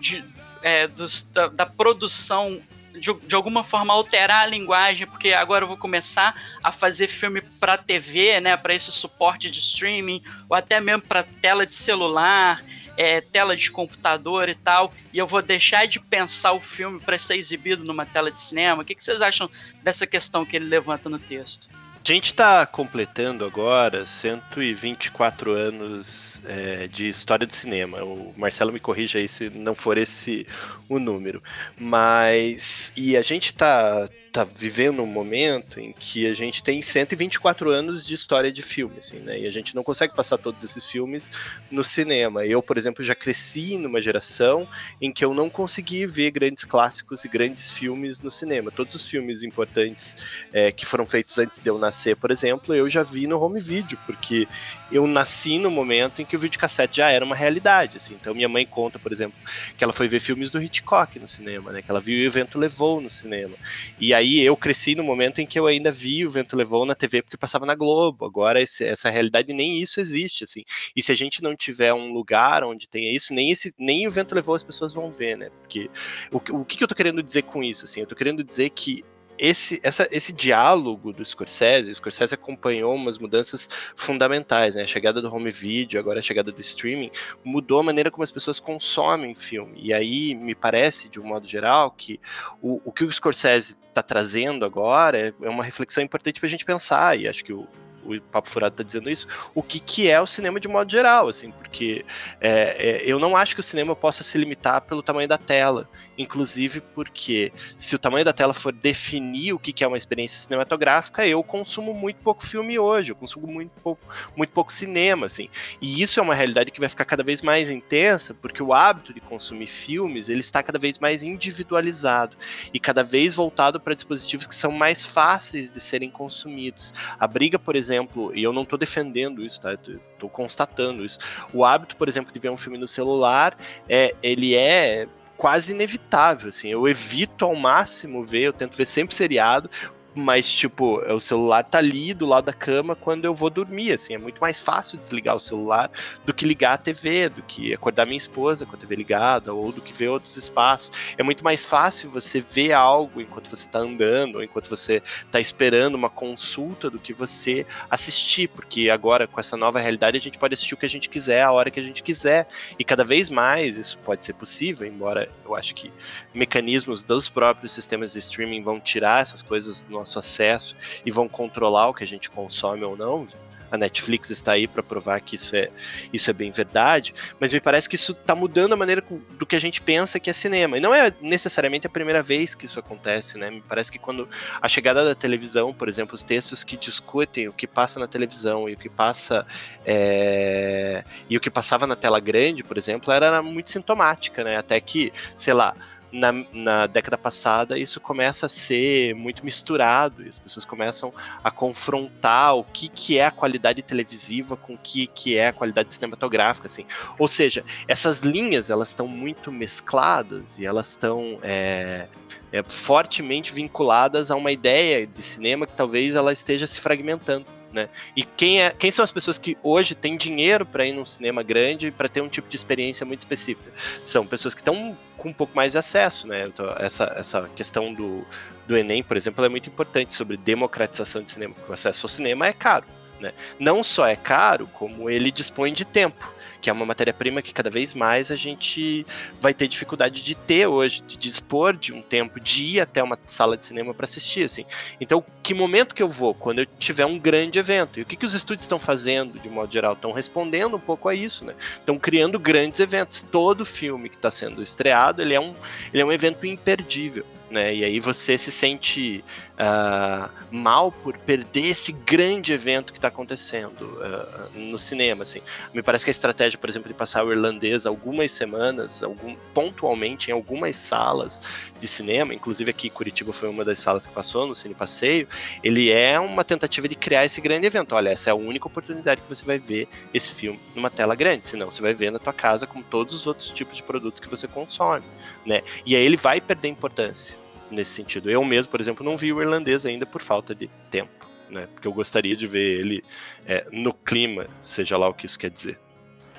de, 0.00 0.24
é, 0.62 0.86
dos, 0.86 1.24
da, 1.24 1.48
da 1.48 1.66
produção 1.66 2.62
de, 2.98 3.12
de, 3.26 3.34
alguma 3.34 3.62
forma 3.62 3.92
alterar 3.92 4.44
a 4.44 4.46
linguagem, 4.46 5.06
porque 5.06 5.32
agora 5.32 5.64
eu 5.64 5.68
vou 5.68 5.76
começar 5.76 6.34
a 6.62 6.72
fazer 6.72 7.06
filme 7.06 7.40
para 7.60 7.76
TV, 7.76 8.40
né, 8.40 8.56
para 8.56 8.74
esse 8.74 8.90
suporte 8.92 9.50
de 9.50 9.58
streaming, 9.58 10.22
ou 10.48 10.56
até 10.56 10.80
mesmo 10.80 11.02
para 11.02 11.22
tela 11.22 11.66
de 11.66 11.74
celular, 11.74 12.64
é, 12.96 13.20
tela 13.20 13.56
de 13.56 13.70
computador 13.70 14.48
e 14.48 14.54
tal, 14.54 14.92
e 15.12 15.18
eu 15.18 15.26
vou 15.26 15.42
deixar 15.42 15.86
de 15.86 16.00
pensar 16.00 16.52
o 16.52 16.60
filme 16.60 16.98
para 16.98 17.18
ser 17.18 17.36
exibido 17.36 17.84
numa 17.84 18.06
tela 18.06 18.30
de 18.30 18.40
cinema. 18.40 18.82
O 18.82 18.84
que, 18.84 18.94
que 18.94 19.04
vocês 19.04 19.20
acham 19.20 19.50
dessa 19.82 20.06
questão 20.06 20.44
que 20.44 20.56
ele 20.56 20.66
levanta 20.66 21.08
no 21.08 21.18
texto? 21.18 21.75
A 22.06 22.12
gente 22.12 22.26
está 22.26 22.64
completando 22.64 23.44
agora 23.44 24.06
124 24.06 25.50
anos 25.50 26.40
é, 26.46 26.86
de 26.86 27.08
história 27.08 27.44
do 27.44 27.52
cinema. 27.52 28.04
O 28.04 28.32
Marcelo 28.36 28.72
me 28.72 28.78
corrija 28.78 29.18
aí 29.18 29.26
se 29.26 29.50
não 29.50 29.74
for 29.74 29.98
esse 29.98 30.46
o 30.88 31.00
número. 31.00 31.42
Mas. 31.76 32.92
E 32.96 33.16
a 33.16 33.22
gente 33.22 33.46
está 33.46 34.08
tá 34.36 34.44
vivendo 34.44 35.02
um 35.02 35.06
momento 35.06 35.80
em 35.80 35.94
que 35.98 36.26
a 36.26 36.34
gente 36.34 36.62
tem 36.62 36.82
124 36.82 37.70
anos 37.70 38.06
de 38.06 38.14
história 38.14 38.52
de 38.52 38.60
filme, 38.60 38.98
assim, 38.98 39.18
né? 39.20 39.40
E 39.40 39.46
a 39.46 39.50
gente 39.50 39.74
não 39.74 39.82
consegue 39.82 40.14
passar 40.14 40.36
todos 40.36 40.62
esses 40.62 40.84
filmes 40.84 41.32
no 41.70 41.82
cinema. 41.82 42.44
Eu, 42.44 42.62
por 42.62 42.76
exemplo, 42.76 43.02
já 43.02 43.14
cresci 43.14 43.78
numa 43.78 44.02
geração 44.02 44.68
em 45.00 45.10
que 45.10 45.24
eu 45.24 45.32
não 45.32 45.48
consegui 45.48 46.06
ver 46.06 46.32
grandes 46.32 46.64
clássicos 46.64 47.24
e 47.24 47.28
grandes 47.28 47.70
filmes 47.70 48.20
no 48.20 48.30
cinema. 48.30 48.70
Todos 48.70 48.94
os 48.94 49.08
filmes 49.08 49.42
importantes 49.42 50.16
é, 50.52 50.70
que 50.70 50.84
foram 50.84 51.06
feitos 51.06 51.38
antes 51.38 51.58
de 51.58 51.70
eu 51.70 51.78
nascer, 51.78 51.95
por 52.14 52.30
exemplo, 52.30 52.74
eu 52.74 52.88
já 52.88 53.02
vi 53.02 53.26
no 53.26 53.40
home 53.40 53.60
video, 53.60 53.98
porque 54.06 54.46
eu 54.90 55.06
nasci 55.06 55.58
no 55.58 55.70
momento 55.70 56.22
em 56.22 56.24
que 56.24 56.36
o 56.36 56.38
videocassete 56.38 56.98
já 56.98 57.10
era 57.10 57.24
uma 57.24 57.34
realidade, 57.34 57.96
assim. 57.96 58.14
Então 58.14 58.34
minha 58.34 58.48
mãe 58.48 58.64
conta, 58.64 58.98
por 58.98 59.12
exemplo, 59.12 59.36
que 59.76 59.82
ela 59.82 59.92
foi 59.92 60.08
ver 60.08 60.20
filmes 60.20 60.50
do 60.50 60.62
Hitchcock 60.62 61.18
no 61.18 61.26
cinema, 61.26 61.72
né? 61.72 61.82
Que 61.82 61.90
ela 61.90 62.00
viu 62.00 62.16
e 62.16 62.28
o 62.28 62.30
Vento 62.30 62.58
Levou 62.58 63.00
no 63.00 63.10
cinema. 63.10 63.56
E 63.98 64.14
aí 64.14 64.40
eu 64.40 64.56
cresci 64.56 64.94
no 64.94 65.02
momento 65.02 65.40
em 65.40 65.46
que 65.46 65.58
eu 65.58 65.66
ainda 65.66 65.90
vi 65.90 66.24
o 66.24 66.30
Vento 66.30 66.56
Levou 66.56 66.84
na 66.86 66.94
TV 66.94 67.22
porque 67.22 67.36
passava 67.36 67.66
na 67.66 67.74
Globo. 67.74 68.24
Agora 68.24 68.60
esse, 68.60 68.84
essa 68.84 69.10
realidade 69.10 69.52
nem 69.52 69.80
isso 69.80 70.00
existe, 70.00 70.44
assim. 70.44 70.62
E 70.94 71.02
se 71.02 71.10
a 71.10 71.16
gente 71.16 71.42
não 71.42 71.56
tiver 71.56 71.92
um 71.92 72.12
lugar 72.12 72.62
onde 72.64 72.88
tenha 72.88 73.14
isso, 73.14 73.34
nem 73.34 73.50
esse 73.50 73.74
nem 73.78 74.06
o 74.06 74.10
Vento 74.10 74.34
Levou 74.34 74.54
as 74.54 74.62
pessoas 74.62 74.94
vão 74.94 75.10
ver, 75.10 75.36
né? 75.36 75.50
Porque 75.60 75.90
o, 76.30 76.60
o 76.60 76.64
que, 76.64 76.76
que 76.76 76.84
eu 76.84 76.88
tô 76.88 76.94
querendo 76.94 77.22
dizer 77.22 77.42
com 77.42 77.62
isso, 77.62 77.84
assim? 77.84 78.00
Eu 78.00 78.06
tô 78.06 78.14
querendo 78.14 78.44
dizer 78.44 78.70
que 78.70 79.04
esse, 79.38 79.80
essa, 79.82 80.08
esse 80.10 80.32
diálogo 80.32 81.12
do 81.12 81.24
Scorsese, 81.24 81.90
o 81.90 81.94
Scorsese 81.94 82.34
acompanhou 82.34 82.94
umas 82.94 83.18
mudanças 83.18 83.68
fundamentais, 83.94 84.74
né? 84.74 84.82
A 84.82 84.86
chegada 84.86 85.20
do 85.20 85.32
home 85.32 85.50
video, 85.50 85.98
agora 85.98 86.20
a 86.20 86.22
chegada 86.22 86.52
do 86.52 86.60
streaming, 86.60 87.10
mudou 87.44 87.80
a 87.80 87.82
maneira 87.82 88.10
como 88.10 88.24
as 88.24 88.30
pessoas 88.30 88.58
consomem 88.60 89.34
filme. 89.34 89.78
E 89.82 89.92
aí 89.92 90.34
me 90.34 90.54
parece, 90.54 91.08
de 91.08 91.20
um 91.20 91.24
modo 91.24 91.46
geral, 91.46 91.90
que 91.90 92.20
o, 92.60 92.80
o 92.84 92.92
que 92.92 93.04
o 93.04 93.12
Scorsese 93.12 93.76
está 93.88 94.02
trazendo 94.02 94.64
agora 94.64 95.34
é 95.40 95.48
uma 95.48 95.64
reflexão 95.64 96.02
importante 96.02 96.40
para 96.40 96.46
a 96.46 96.50
gente 96.50 96.64
pensar, 96.64 97.18
e 97.18 97.26
acho 97.26 97.44
que 97.44 97.52
o, 97.52 97.66
o 98.04 98.20
Papo 98.20 98.48
Furado 98.48 98.74
está 98.74 98.84
dizendo 98.84 99.10
isso, 99.10 99.26
o 99.54 99.62
que, 99.62 99.80
que 99.80 100.08
é 100.08 100.20
o 100.20 100.26
cinema 100.26 100.60
de 100.60 100.68
modo 100.68 100.90
geral, 100.90 101.28
assim, 101.28 101.50
porque 101.50 102.04
é, 102.40 102.76
é, 102.78 103.02
eu 103.04 103.18
não 103.18 103.36
acho 103.36 103.54
que 103.54 103.60
o 103.60 103.64
cinema 103.64 103.96
possa 103.96 104.22
se 104.22 104.38
limitar 104.38 104.82
pelo 104.82 105.02
tamanho 105.02 105.28
da 105.28 105.38
tela. 105.38 105.88
Inclusive 106.18 106.80
porque 106.80 107.52
se 107.76 107.94
o 107.94 107.98
tamanho 107.98 108.24
da 108.24 108.32
tela 108.32 108.54
for 108.54 108.72
definir 108.72 109.52
o 109.52 109.58
que 109.58 109.84
é 109.84 109.86
uma 109.86 109.98
experiência 109.98 110.38
cinematográfica, 110.38 111.26
eu 111.26 111.42
consumo 111.42 111.92
muito 111.92 112.18
pouco 112.18 112.44
filme 112.44 112.78
hoje, 112.78 113.12
eu 113.12 113.16
consumo 113.16 113.46
muito 113.46 113.72
pouco, 113.82 114.02
muito 114.36 114.50
pouco 114.52 114.72
cinema, 114.72 115.26
assim. 115.26 115.48
E 115.80 116.02
isso 116.02 116.18
é 116.18 116.22
uma 116.22 116.34
realidade 116.34 116.70
que 116.70 116.80
vai 116.80 116.88
ficar 116.88 117.04
cada 117.04 117.22
vez 117.22 117.42
mais 117.42 117.70
intensa, 117.70 118.34
porque 118.34 118.62
o 118.62 118.72
hábito 118.72 119.12
de 119.12 119.20
consumir 119.20 119.66
filmes, 119.66 120.28
ele 120.28 120.40
está 120.40 120.62
cada 120.62 120.78
vez 120.78 120.98
mais 120.98 121.22
individualizado 121.22 122.36
e 122.72 122.80
cada 122.80 123.02
vez 123.02 123.34
voltado 123.34 123.80
para 123.80 123.94
dispositivos 123.94 124.46
que 124.46 124.54
são 124.54 124.70
mais 124.70 125.04
fáceis 125.04 125.74
de 125.74 125.80
serem 125.80 126.10
consumidos. 126.10 126.94
A 127.18 127.26
briga, 127.26 127.58
por 127.58 127.76
exemplo, 127.76 128.34
e 128.34 128.42
eu 128.42 128.52
não 128.52 128.62
estou 128.62 128.78
defendendo 128.78 129.44
isso, 129.44 129.60
tá? 129.60 129.74
Estou 129.74 130.30
constatando 130.30 131.04
isso. 131.04 131.18
O 131.52 131.64
hábito, 131.64 131.96
por 131.96 132.08
exemplo, 132.08 132.32
de 132.32 132.38
ver 132.38 132.50
um 132.50 132.56
filme 132.56 132.78
no 132.78 132.88
celular, 132.88 133.56
é, 133.88 134.14
ele 134.22 134.54
é 134.54 135.06
quase 135.36 135.72
inevitável, 135.72 136.48
assim. 136.48 136.68
Eu 136.68 136.88
evito 136.88 137.44
ao 137.44 137.54
máximo 137.54 138.24
ver, 138.24 138.42
eu 138.42 138.52
tento 138.52 138.76
ver 138.76 138.86
sempre 138.86 139.14
seriado, 139.14 139.70
mas, 140.16 140.48
tipo, 140.50 141.00
o 141.12 141.20
celular 141.20 141.64
tá 141.64 141.78
ali 141.78 142.14
do 142.14 142.26
lado 142.26 142.44
da 142.44 142.52
cama 142.52 142.96
quando 142.96 143.24
eu 143.24 143.34
vou 143.34 143.50
dormir, 143.50 143.92
assim, 143.92 144.14
é 144.14 144.18
muito 144.18 144.40
mais 144.40 144.60
fácil 144.60 144.98
desligar 144.98 145.36
o 145.36 145.40
celular 145.40 145.90
do 146.24 146.32
que 146.32 146.46
ligar 146.46 146.74
a 146.74 146.78
TV, 146.78 147.28
do 147.28 147.42
que 147.42 147.74
acordar 147.74 148.06
minha 148.06 148.18
esposa 148.18 148.66
com 148.66 148.74
a 148.74 148.78
TV 148.78 148.96
ligada, 148.96 149.52
ou 149.52 149.72
do 149.72 149.80
que 149.80 149.92
ver 149.92 150.08
outros 150.08 150.36
espaços. 150.36 150.90
É 151.16 151.22
muito 151.22 151.44
mais 151.44 151.64
fácil 151.64 152.10
você 152.10 152.40
ver 152.40 152.72
algo 152.72 153.20
enquanto 153.20 153.48
você 153.48 153.68
tá 153.68 153.78
andando, 153.78 154.36
ou 154.36 154.42
enquanto 154.42 154.68
você 154.68 155.02
tá 155.30 155.40
esperando 155.40 155.94
uma 155.94 156.10
consulta, 156.10 156.86
do 156.90 156.98
que 156.98 157.12
você 157.12 157.66
assistir, 157.90 158.48
porque 158.48 158.90
agora, 158.90 159.26
com 159.26 159.40
essa 159.40 159.56
nova 159.56 159.78
realidade, 159.78 160.16
a 160.16 160.20
gente 160.20 160.38
pode 160.38 160.54
assistir 160.54 160.74
o 160.74 160.76
que 160.76 160.86
a 160.86 160.88
gente 160.88 161.08
quiser, 161.08 161.42
a 161.42 161.52
hora 161.52 161.70
que 161.70 161.80
a 161.80 161.82
gente 161.82 162.02
quiser, 162.02 162.48
e 162.78 162.84
cada 162.84 163.04
vez 163.04 163.28
mais 163.28 163.76
isso 163.76 163.98
pode 163.98 164.24
ser 164.24 164.34
possível, 164.34 164.86
embora 164.86 165.30
eu 165.44 165.54
acho 165.54 165.74
que 165.74 165.92
mecanismos 166.32 167.02
dos 167.02 167.28
próprios 167.28 167.72
sistemas 167.72 168.12
de 168.12 168.18
streaming 168.18 168.62
vão 168.62 168.80
tirar 168.80 169.20
essas 169.20 169.42
coisas 169.42 169.82
do 169.82 169.92
nosso 169.92 170.05
nosso 170.06 170.18
acesso 170.20 170.76
e 171.04 171.10
vão 171.10 171.28
controlar 171.28 171.88
o 171.88 171.94
que 171.94 172.04
a 172.04 172.06
gente 172.06 172.30
consome 172.30 172.84
ou 172.84 172.96
não. 172.96 173.26
A 173.68 173.76
Netflix 173.76 174.30
está 174.30 174.52
aí 174.52 174.68
para 174.68 174.80
provar 174.80 175.20
que 175.20 175.34
isso 175.34 175.56
é, 175.56 175.70
isso 176.12 176.30
é 176.30 176.32
bem 176.32 176.52
verdade, 176.52 177.12
mas 177.40 177.52
me 177.52 177.58
parece 177.58 177.88
que 177.88 177.96
isso 177.96 178.12
está 178.12 178.32
mudando 178.32 178.74
a 178.74 178.76
maneira 178.76 179.02
do 179.36 179.44
que 179.44 179.56
a 179.56 179.60
gente 179.60 179.80
pensa 179.80 180.20
que 180.20 180.30
é 180.30 180.32
cinema. 180.32 180.78
E 180.78 180.80
não 180.80 180.94
é 180.94 181.12
necessariamente 181.20 181.84
a 181.84 181.90
primeira 181.90 182.22
vez 182.22 182.54
que 182.54 182.64
isso 182.64 182.78
acontece, 182.78 183.36
né? 183.36 183.50
Me 183.50 183.60
parece 183.60 183.90
que 183.90 183.98
quando 183.98 184.28
a 184.62 184.68
chegada 184.68 185.04
da 185.04 185.16
televisão, 185.16 185.74
por 185.74 185.88
exemplo, 185.88 186.14
os 186.14 186.22
textos 186.22 186.62
que 186.62 186.76
discutem 186.76 187.48
o 187.48 187.52
que 187.52 187.66
passa 187.66 187.98
na 187.98 188.06
televisão 188.06 188.68
e 188.68 188.74
o 188.74 188.76
que 188.76 188.88
passa 188.88 189.44
é... 189.84 191.02
e 191.28 191.36
o 191.36 191.40
que 191.40 191.50
passava 191.50 191.88
na 191.88 191.96
tela 191.96 192.20
grande, 192.20 192.62
por 192.62 192.78
exemplo, 192.78 193.12
era 193.12 193.42
muito 193.42 193.68
sintomática, 193.68 194.44
né? 194.44 194.58
Até 194.58 194.80
que, 194.80 195.12
sei 195.36 195.54
lá, 195.54 195.74
na, 196.16 196.32
na, 196.52 196.86
década 196.86 197.18
passada 197.18 197.78
isso 197.78 198.00
começa 198.00 198.46
a 198.46 198.48
ser 198.48 199.14
muito 199.14 199.44
misturado 199.44 200.24
e 200.24 200.28
as 200.28 200.38
pessoas 200.38 200.64
começam 200.64 201.12
a 201.44 201.50
confrontar 201.50 202.56
o 202.56 202.64
que, 202.64 202.88
que 202.88 203.18
é 203.18 203.26
a 203.26 203.30
qualidade 203.30 203.82
televisiva 203.82 204.56
com 204.56 204.74
o 204.74 204.78
que, 204.78 205.06
que 205.06 205.36
é 205.36 205.48
a 205.48 205.52
qualidade 205.52 205.92
cinematográfica, 205.92 206.66
assim. 206.66 206.86
Ou 207.18 207.28
seja, 207.28 207.64
essas 207.86 208.22
linhas 208.22 208.70
elas 208.70 208.88
estão 208.88 209.06
muito 209.06 209.52
mescladas 209.52 210.58
e 210.58 210.64
elas 210.64 210.88
estão 210.88 211.38
é, 211.42 212.08
é, 212.50 212.62
fortemente 212.62 213.52
vinculadas 213.52 214.30
a 214.30 214.36
uma 214.36 214.50
ideia 214.50 215.06
de 215.06 215.22
cinema 215.22 215.66
que 215.66 215.74
talvez 215.74 216.14
ela 216.14 216.32
esteja 216.32 216.66
se 216.66 216.80
fragmentando. 216.80 217.46
Né? 217.72 217.90
E 218.16 218.22
quem, 218.22 218.62
é, 218.62 218.70
quem 218.70 218.90
são 218.90 219.02
as 219.02 219.12
pessoas 219.12 219.36
que 219.36 219.56
hoje 219.62 219.94
têm 219.94 220.16
dinheiro 220.16 220.64
para 220.64 220.86
ir 220.86 220.92
num 220.92 221.04
cinema 221.04 221.42
grande 221.42 221.90
para 221.90 222.08
ter 222.08 222.22
um 222.22 222.28
tipo 222.28 222.48
de 222.48 222.56
experiência 222.56 223.04
muito 223.04 223.20
específica? 223.20 223.70
São 224.02 224.26
pessoas 224.26 224.54
que 224.54 224.60
estão 224.60 224.96
com 225.16 225.30
um 225.30 225.32
pouco 225.32 225.54
mais 225.56 225.72
de 225.72 225.78
acesso, 225.78 226.26
né? 226.26 226.46
Então, 226.46 226.74
essa, 226.78 227.04
essa 227.16 227.48
questão 227.54 227.92
do, 227.92 228.24
do 228.66 228.76
Enem, 228.76 229.02
por 229.02 229.16
exemplo, 229.16 229.44
é 229.44 229.48
muito 229.48 229.68
importante 229.68 230.14
sobre 230.14 230.36
democratização 230.36 231.22
de 231.22 231.30
cinema, 231.30 231.54
porque 231.54 231.70
o 231.70 231.74
acesso 231.74 232.06
ao 232.06 232.10
cinema 232.10 232.46
é 232.46 232.52
caro. 232.52 232.86
Né? 233.20 233.32
Não 233.58 233.82
só 233.82 234.06
é 234.06 234.16
caro, 234.16 234.68
como 234.74 235.08
ele 235.08 235.30
dispõe 235.30 235.72
de 235.72 235.84
tempo 235.84 236.35
que 236.60 236.70
é 236.70 236.72
uma 236.72 236.84
matéria-prima 236.84 237.42
que 237.42 237.52
cada 237.52 237.70
vez 237.70 237.94
mais 237.94 238.30
a 238.30 238.36
gente 238.36 239.06
vai 239.40 239.54
ter 239.54 239.68
dificuldade 239.68 240.22
de 240.22 240.34
ter 240.34 240.66
hoje, 240.66 241.02
de 241.02 241.16
dispor 241.16 241.76
de 241.76 241.92
um 241.92 242.02
tempo 242.02 242.40
de 242.40 242.64
ir 242.64 242.80
até 242.80 243.02
uma 243.02 243.18
sala 243.26 243.56
de 243.56 243.64
cinema 243.64 243.94
para 243.94 244.04
assistir, 244.04 244.44
assim. 244.44 244.64
Então, 245.00 245.24
que 245.42 245.54
momento 245.54 245.94
que 245.94 246.02
eu 246.02 246.08
vou? 246.08 246.34
Quando 246.34 246.60
eu 246.60 246.66
tiver 246.78 247.06
um 247.06 247.18
grande 247.18 247.58
evento. 247.58 247.98
E 247.98 248.02
o 248.02 248.06
que, 248.06 248.16
que 248.16 248.26
os 248.26 248.34
estúdios 248.34 248.64
estão 248.64 248.78
fazendo, 248.78 249.38
de 249.38 249.48
modo 249.48 249.72
geral? 249.72 249.94
Estão 249.94 250.12
respondendo 250.12 250.76
um 250.76 250.80
pouco 250.80 251.08
a 251.08 251.14
isso, 251.14 251.44
né? 251.44 251.54
Estão 251.78 251.98
criando 251.98 252.38
grandes 252.38 252.80
eventos. 252.80 253.22
Todo 253.22 253.64
filme 253.64 254.08
que 254.08 254.16
está 254.16 254.30
sendo 254.30 254.62
estreado, 254.62 255.22
ele 255.22 255.34
é 255.34 255.40
um, 255.40 255.54
ele 255.92 256.02
é 256.02 256.04
um 256.04 256.12
evento 256.12 256.46
imperdível 256.46 257.24
né? 257.50 257.74
E 257.74 257.84
aí 257.84 258.00
você 258.00 258.36
se 258.36 258.50
sente 258.50 259.24
uh, 259.56 260.30
mal 260.50 260.92
por 260.92 261.16
perder 261.18 261.66
esse 261.66 261.92
grande 261.92 262.52
evento 262.52 262.92
que 262.92 262.98
está 262.98 263.08
acontecendo 263.08 263.82
uh, 263.82 264.58
no 264.58 264.78
cinema, 264.78 265.24
assim. 265.24 265.40
Me 265.72 265.82
parece 265.82 266.04
que 266.04 266.10
a 266.10 266.12
estratégia, 266.12 266.58
por 266.58 266.68
exemplo, 266.68 266.88
de 266.88 266.94
passar 266.94 267.24
o 267.24 267.32
irlandês 267.32 267.86
algumas 267.86 268.32
semanas, 268.32 269.02
algum, 269.02 269.34
pontualmente 269.52 270.30
em 270.30 270.32
algumas 270.32 270.76
salas 270.76 271.40
de 271.80 271.86
cinema, 271.86 272.34
inclusive 272.34 272.70
aqui 272.70 272.88
Curitiba 272.88 273.32
foi 273.32 273.48
uma 273.48 273.64
das 273.64 273.78
salas 273.78 274.06
que 274.06 274.12
passou 274.12 274.46
no 274.46 274.54
Cine 274.54 274.74
Passeio, 274.74 275.28
ele 275.62 275.90
é 275.90 276.18
uma 276.18 276.44
tentativa 276.44 276.88
de 276.88 276.94
criar 276.94 277.24
esse 277.24 277.40
grande 277.40 277.66
evento. 277.66 277.94
Olha, 277.94 278.10
essa 278.10 278.30
é 278.30 278.32
a 278.32 278.36
única 278.36 278.66
oportunidade 278.66 279.20
que 279.20 279.28
você 279.28 279.44
vai 279.44 279.58
ver 279.58 279.88
esse 280.12 280.30
filme 280.30 280.60
numa 280.74 280.90
tela 280.90 281.14
grande, 281.14 281.46
senão 281.46 281.70
você 281.70 281.82
vai 281.82 281.94
ver 281.94 282.10
na 282.10 282.18
tua 282.18 282.32
casa 282.32 282.66
como 282.66 282.84
todos 282.84 283.14
os 283.14 283.26
outros 283.26 283.50
tipos 283.50 283.76
de 283.76 283.82
produtos 283.82 284.20
que 284.20 284.28
você 284.28 284.46
consome, 284.46 285.04
né? 285.44 285.62
E 285.84 285.94
aí 285.94 286.04
ele 286.04 286.16
vai 286.16 286.40
perder 286.40 286.68
importância 286.68 287.45
nesse 287.70 287.92
sentido. 287.92 288.30
Eu 288.30 288.44
mesmo, 288.44 288.70
por 288.70 288.80
exemplo, 288.80 289.04
não 289.04 289.16
vi 289.16 289.32
o 289.32 289.40
irlandês 289.40 289.86
ainda 289.86 290.06
por 290.06 290.22
falta 290.22 290.54
de 290.54 290.68
tempo, 290.90 291.26
né? 291.48 291.68
Porque 291.72 291.86
eu 291.86 291.92
gostaria 291.92 292.36
de 292.36 292.46
ver 292.46 292.80
ele 292.80 293.04
é, 293.46 293.66
no 293.72 293.92
clima, 293.92 294.48
seja 294.62 294.96
lá 294.96 295.08
o 295.08 295.14
que 295.14 295.26
isso 295.26 295.38
quer 295.38 295.50
dizer. 295.50 295.78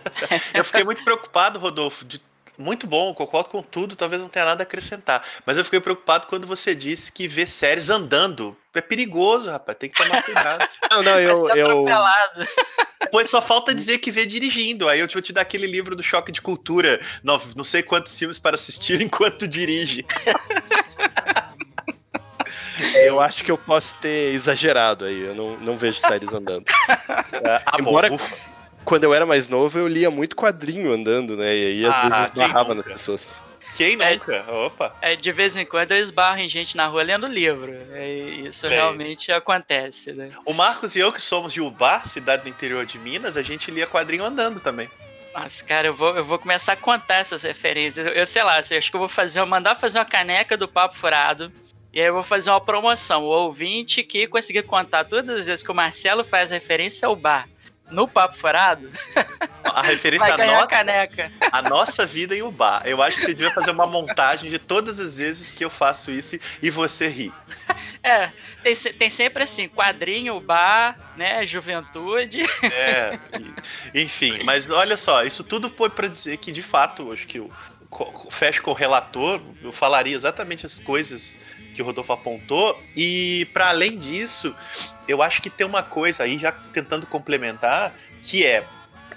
eu 0.54 0.64
fiquei 0.64 0.84
muito 0.84 1.04
preocupado, 1.04 1.60
Rodolfo, 1.60 2.06
de 2.06 2.22
muito 2.58 2.88
bom, 2.88 3.14
concordo 3.14 3.50
com 3.50 3.62
tudo, 3.62 3.96
talvez 3.96 4.20
não 4.20 4.30
tenha 4.30 4.46
nada 4.46 4.64
a 4.64 4.66
acrescentar. 4.66 5.24
Mas 5.46 5.58
eu 5.58 5.64
fiquei 5.64 5.80
preocupado 5.80 6.26
quando 6.26 6.48
você 6.48 6.74
disse 6.74 7.12
que 7.12 7.28
ver 7.28 7.48
séries 7.48 7.90
andando 7.90 8.58
é 8.74 8.82
perigoso, 8.82 9.50
rapaz, 9.50 9.78
tem 9.78 9.90
que 9.90 10.02
tomar 10.02 10.24
cuidado. 10.24 10.68
não, 10.90 11.04
não, 11.04 11.20
eu. 11.20 11.50
eu... 11.56 11.86
Pois 13.10 13.30
só 13.30 13.42
falta 13.42 13.74
dizer 13.74 14.00
que 14.00 14.12
vê 14.12 14.26
dirigindo. 14.26 14.90
Aí 14.90 15.00
eu 15.00 15.08
vou 15.08 15.22
te 15.22 15.32
dar 15.32 15.42
aquele 15.42 15.66
livro 15.66 15.96
do 15.96 16.04
choque 16.04 16.30
de 16.30 16.42
cultura, 16.42 17.00
não, 17.24 17.42
não 17.56 17.64
sei 17.64 17.82
quantos 17.82 18.18
filmes 18.18 18.38
para 18.38 18.56
assistir 18.56 19.00
enquanto 19.02 19.48
dirige. 19.48 20.06
Eu 22.96 23.20
acho 23.20 23.44
que 23.44 23.52
eu 23.52 23.58
posso 23.58 23.96
ter 23.98 24.34
exagerado 24.34 25.06
aí, 25.06 25.22
eu 25.22 25.36
não, 25.36 25.58
não 25.58 25.78
vejo 25.78 26.00
séries 26.00 26.32
andando. 26.34 26.66
É, 27.08 27.62
ah, 27.66 27.78
Embora. 27.80 28.10
Bom, 28.10 28.18
quando 28.84 29.04
eu 29.04 29.14
era 29.14 29.26
mais 29.26 29.50
novo, 29.50 29.78
eu 29.78 29.88
lia 29.88 30.10
muito 30.10 30.36
quadrinho 30.36 30.94
andando, 30.94 31.36
né? 31.36 31.56
E 31.56 31.66
aí 31.66 31.86
às 31.86 31.96
ah, 31.96 32.02
vezes 32.02 32.24
esbarrava 32.30 32.74
nas 32.74 32.86
pessoas. 32.86 33.42
Quem 33.76 34.02
é, 34.02 34.14
nunca? 34.14 34.36
É, 34.36 34.52
Opa! 34.52 34.96
É, 35.02 35.16
de 35.16 35.32
vez 35.32 35.56
em 35.56 35.66
quando 35.66 35.92
eu 35.92 36.00
esbarro 36.00 36.40
em 36.40 36.50
gente 36.50 36.76
na 36.76 36.88
rua 36.88 37.04
lendo 37.04 37.28
livro. 37.28 37.72
É, 37.92 38.08
isso 38.08 38.68
Bem. 38.68 38.78
realmente 38.78 39.32
acontece, 39.32 40.14
né? 40.14 40.32
O 40.46 40.54
Marcos 40.54 40.96
e 40.96 41.00
eu, 41.00 41.12
que 41.12 41.22
somos 41.22 41.54
de 41.54 41.62
Ubá, 41.62 42.02
cidade 42.06 42.44
do 42.44 42.50
interior 42.50 42.86
de 42.86 42.98
Minas, 42.98 43.38
a 43.38 43.44
gente 43.44 43.70
lia 43.70 43.86
quadrinho 43.86 44.26
andando 44.26 44.60
também. 44.60 44.90
Nossa, 45.34 45.64
cara, 45.64 45.88
eu 45.88 45.94
vou, 45.94 46.16
eu 46.16 46.24
vou 46.24 46.40
começar 46.40 46.74
a 46.74 46.78
contar 46.78 47.18
essas 47.18 47.44
referências. 47.44 48.08
Eu, 48.08 48.14
eu 48.14 48.26
sei 48.26 48.42
lá, 48.42 48.58
acho 48.58 48.90
que 48.90 48.96
eu 48.96 49.00
vou 49.00 49.10
fazer, 49.10 49.40
eu 49.40 49.46
mandar 49.46 49.76
fazer 49.76 50.00
uma 50.00 50.06
caneca 50.06 50.58
do 50.58 50.68
Papo 50.68 50.96
Furado. 50.96 51.52
E 51.94 52.00
aí 52.00 52.08
eu 52.08 52.14
vou 52.14 52.24
fazer 52.24 52.50
uma 52.50 52.62
promoção. 52.62 53.24
O 53.24 53.28
ouvinte 53.28 54.04
que 54.04 54.28
conseguir 54.28 54.64
contar 54.64 55.06
todas 55.06 55.30
as 55.30 55.48
vezes 55.48 55.64
que 55.64 55.72
o 55.72 55.76
Marcelo 55.76 56.24
faz 56.24 56.52
referência 56.52 57.08
ao 57.08 57.16
bar 57.16 57.48
no 57.90 58.08
Papo 58.08 58.36
Furado, 58.36 58.92
a 59.64 59.82
referência 59.82 60.28
vai 60.28 60.38
ganhar 60.38 60.64
a, 60.64 60.68
caneca. 60.68 61.32
a 61.52 61.62
nossa 61.62 62.06
vida 62.06 62.36
em 62.36 62.42
Ubar. 62.42 62.82
Eu 62.86 63.02
acho 63.02 63.18
que 63.18 63.26
você 63.26 63.34
devia 63.34 63.54
fazer 63.54 63.72
uma 63.72 63.88
montagem 63.88 64.50
de 64.50 64.60
todas 64.60 65.00
as 65.00 65.18
vezes 65.18 65.50
que 65.50 65.64
eu 65.64 65.70
faço 65.70 66.12
isso 66.12 66.38
e 66.62 66.70
você 66.70 67.08
ri. 67.08 67.32
É, 68.04 68.30
tem, 68.64 68.74
tem 68.76 69.10
sempre 69.10 69.44
assim, 69.44 69.68
quadrinho, 69.68 70.40
bar, 70.40 71.14
né, 71.16 71.46
juventude. 71.46 72.44
É, 72.64 73.18
enfim, 73.94 74.44
mas 74.44 74.70
olha 74.70 74.98
só, 74.98 75.24
isso 75.24 75.44
tudo 75.44 75.70
foi 75.70 75.90
para 75.90 76.08
dizer 76.08 76.38
que 76.38 76.52
de 76.52 76.62
fato, 76.62 77.12
acho 77.12 77.26
que 77.28 77.40
o 77.40 77.52
fecho 78.30 78.62
com 78.62 78.72
o 78.72 78.74
relator, 78.74 79.42
eu 79.64 79.72
falaria 79.72 80.16
exatamente 80.16 80.66
as 80.66 80.80
coisas 80.80 81.40
que 81.78 81.82
o 81.82 81.86
Rodolfo 81.86 82.12
apontou. 82.12 82.82
E 82.96 83.48
para 83.54 83.70
além 83.70 83.98
disso, 83.98 84.54
eu 85.08 85.22
acho 85.22 85.42
que 85.42 85.50
tem 85.50 85.66
uma 85.66 85.84
coisa 85.84 86.24
aí, 86.24 86.38
já 86.38 86.52
tentando 86.52 87.06
complementar, 87.06 87.94
que 88.24 88.44
é 88.44 88.68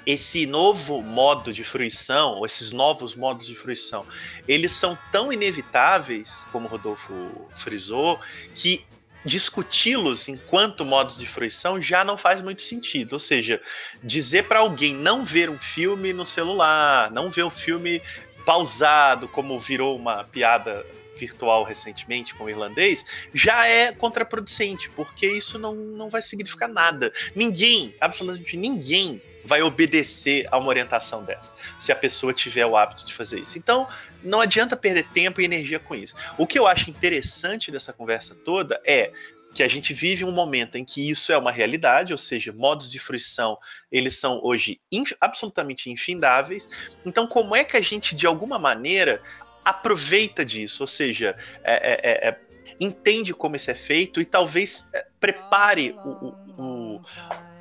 esse 0.06 0.46
novo 0.46 1.02
modo 1.02 1.52
de 1.52 1.64
fruição, 1.64 2.34
ou 2.34 2.46
esses 2.46 2.72
novos 2.72 3.14
modos 3.14 3.46
de 3.46 3.54
fruição, 3.54 4.06
eles 4.46 4.72
são 4.72 4.98
tão 5.10 5.32
inevitáveis, 5.32 6.46
como 6.52 6.66
o 6.66 6.70
Rodolfo 6.70 7.48
frisou, 7.54 8.18
que 8.54 8.84
discuti-los 9.24 10.28
enquanto 10.28 10.84
modos 10.84 11.16
de 11.16 11.26
fruição 11.26 11.80
já 11.80 12.02
não 12.02 12.16
faz 12.16 12.40
muito 12.40 12.62
sentido. 12.62 13.14
Ou 13.14 13.18
seja, 13.18 13.60
dizer 14.02 14.44
para 14.44 14.60
alguém 14.60 14.94
não 14.94 15.24
ver 15.24 15.50
um 15.50 15.58
filme 15.58 16.12
no 16.12 16.24
celular, 16.24 17.10
não 17.10 17.30
ver 17.30 17.44
um 17.44 17.50
filme 17.50 18.02
pausado, 18.44 19.28
como 19.28 19.58
virou 19.58 19.96
uma 19.96 20.24
piada 20.24 20.84
virtual 21.20 21.62
recentemente 21.62 22.34
com 22.34 22.44
o 22.44 22.50
irlandês, 22.50 23.04
já 23.34 23.66
é 23.66 23.92
contraproducente, 23.92 24.90
porque 24.90 25.26
isso 25.26 25.58
não, 25.58 25.74
não 25.74 26.08
vai 26.08 26.22
significar 26.22 26.68
nada. 26.68 27.12
Ninguém, 27.34 27.94
absolutamente 28.00 28.56
ninguém, 28.56 29.22
vai 29.44 29.62
obedecer 29.62 30.46
a 30.50 30.58
uma 30.58 30.68
orientação 30.68 31.24
dessa, 31.24 31.54
se 31.78 31.92
a 31.92 31.96
pessoa 31.96 32.32
tiver 32.32 32.66
o 32.66 32.76
hábito 32.76 33.06
de 33.06 33.14
fazer 33.14 33.40
isso. 33.40 33.58
Então, 33.58 33.86
não 34.22 34.40
adianta 34.40 34.76
perder 34.76 35.06
tempo 35.08 35.40
e 35.40 35.44
energia 35.44 35.78
com 35.78 35.94
isso. 35.94 36.14
O 36.36 36.46
que 36.46 36.58
eu 36.58 36.66
acho 36.66 36.90
interessante 36.90 37.70
dessa 37.70 37.92
conversa 37.92 38.34
toda 38.34 38.80
é 38.84 39.12
que 39.52 39.62
a 39.62 39.68
gente 39.68 39.92
vive 39.92 40.24
um 40.24 40.30
momento 40.30 40.76
em 40.76 40.84
que 40.84 41.10
isso 41.10 41.32
é 41.32 41.36
uma 41.36 41.50
realidade, 41.50 42.12
ou 42.12 42.18
seja, 42.18 42.52
modos 42.52 42.90
de 42.90 42.98
fruição, 42.98 43.58
eles 43.90 44.16
são 44.16 44.40
hoje 44.42 44.80
absolutamente 45.20 45.90
infindáveis. 45.90 46.68
Então, 47.04 47.26
como 47.26 47.56
é 47.56 47.64
que 47.64 47.76
a 47.76 47.80
gente, 47.80 48.14
de 48.14 48.26
alguma 48.26 48.58
maneira, 48.58 49.20
aproveita 49.64 50.44
disso? 50.44 50.82
Ou 50.82 50.86
seja, 50.86 51.36
é, 51.62 51.74
é, 51.74 52.10
é, 52.10 52.28
é 52.28 52.40
entende 52.80 53.34
como 53.34 53.56
isso 53.56 53.70
é 53.70 53.74
feito 53.74 54.20
e 54.20 54.24
talvez 54.24 54.88
é, 54.94 55.06
prepare 55.20 55.94
o, 56.02 56.08
o, 56.08 56.62
o 56.96 57.00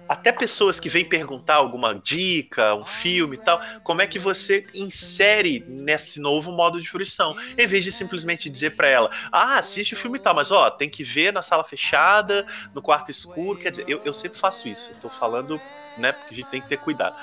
até 0.08 0.32
pessoas 0.32 0.80
que 0.80 0.90
vêm 0.90 1.06
perguntar 1.06 1.56
alguma 1.56 1.94
dica, 1.94 2.74
um 2.74 2.84
filme 2.84 3.36
e 3.36 3.40
tal, 3.40 3.62
como 3.84 4.02
é 4.02 4.08
que 4.08 4.18
você 4.18 4.66
insere 4.74 5.64
nesse 5.68 6.20
novo 6.20 6.52
modo 6.52 6.82
de 6.82 6.90
fruição, 6.90 7.38
em 7.56 7.68
vez 7.68 7.84
de 7.84 7.92
simplesmente 7.92 8.50
dizer 8.50 8.72
para 8.72 8.88
ela, 8.88 9.12
ah, 9.32 9.60
assiste 9.60 9.94
o 9.94 9.98
filme 9.98 10.18
e 10.18 10.22
tal, 10.22 10.34
mas 10.34 10.50
ó, 10.50 10.72
tem 10.72 10.90
que 10.90 11.04
ver 11.04 11.32
na 11.32 11.44
sala 11.44 11.64
fechada, 11.64 12.44
no 12.74 12.82
quarto 12.82 13.12
escuro, 13.12 13.60
quer 13.60 13.70
dizer, 13.70 13.86
eu, 13.88 14.02
eu 14.04 14.14
sempre 14.14 14.40
faço 14.40 14.68
isso, 14.68 14.90
eu 14.90 14.96
tô 15.00 15.10
falando, 15.10 15.62
né, 15.96 16.12
porque 16.12 16.34
a 16.34 16.38
gente 16.38 16.50
tem 16.50 16.62
que 16.62 16.68
ter 16.68 16.78
cuidado. 16.78 17.16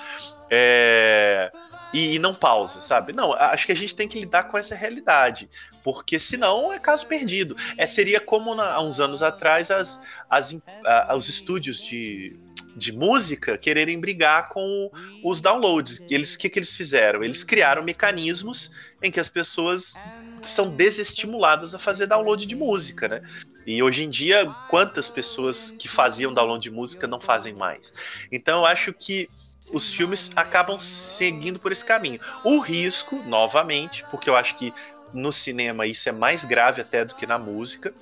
É 0.49 1.51
e, 1.93 2.19
não 2.19 2.35
pausa, 2.35 2.81
sabe? 2.81 3.13
Não, 3.13 3.33
acho 3.33 3.67
que 3.67 3.73
a 3.73 3.77
gente 3.77 3.95
tem 3.95 4.09
que 4.09 4.21
lidar 4.21 4.45
com 4.45 4.59
essa 4.59 4.75
realidade, 4.75 5.49
porque 5.83 6.19
senão 6.19 6.73
é 6.73 6.79
caso 6.79 7.07
perdido. 7.07 7.57
É, 7.77 7.87
seria 7.87 8.21
como 8.21 8.55
na, 8.55 8.73
há 8.73 8.83
uns 8.83 9.01
anos 9.01 9.23
atrás 9.23 9.71
as, 9.71 10.01
as, 10.29 10.57
a, 10.85 11.15
os 11.17 11.29
estúdios 11.29 11.83
de 11.83 12.37
de 12.77 12.93
música 12.93 13.57
quererem 13.57 13.99
brigar 13.99 14.51
com 14.51 14.91
os 15.25 15.41
downloads. 15.41 15.99
Eles, 16.11 16.35
o 16.35 16.39
que, 16.39 16.51
que 16.51 16.59
eles 16.59 16.77
fizeram? 16.77 17.25
Eles 17.25 17.43
criaram 17.43 17.83
mecanismos 17.83 18.71
em 19.03 19.11
que 19.11 19.19
as 19.19 19.31
pessoas 19.31 19.95
são 20.43 20.69
desestimuladas 20.69 21.75
a 21.75 21.79
fazer 21.79 22.07
download 22.07 22.45
de 22.45 22.55
música, 22.55 23.09
né? 23.09 23.23
E 23.67 23.83
hoje 23.83 24.05
em 24.05 24.11
dia, 24.11 24.47
quantas 24.69 25.09
pessoas 25.11 25.73
que 25.73 25.89
faziam 25.89 26.33
download 26.33 26.63
de 26.63 26.71
música 26.71 27.07
não 27.07 27.19
fazem 27.19 27.55
mais? 27.55 27.93
Então, 28.31 28.59
eu 28.59 28.67
acho 28.67 28.93
que 28.93 29.29
os 29.73 29.93
filmes 29.93 30.31
acabam 30.37 30.79
seguindo 30.79 31.59
por 31.59 31.73
esse 31.73 31.85
caminho. 31.85 32.21
O 32.45 32.59
risco, 32.59 33.17
novamente, 33.27 34.05
porque 34.11 34.31
eu 34.31 34.37
acho 34.37 34.57
que 34.57 34.73
no 35.13 35.33
cinema 35.33 35.87
isso 35.87 36.09
é 36.09 36.13
mais 36.13 36.45
grave 36.45 36.81
até 36.81 37.05
do 37.05 37.15
que 37.15 37.27
na 37.27 37.39
música, 37.39 37.95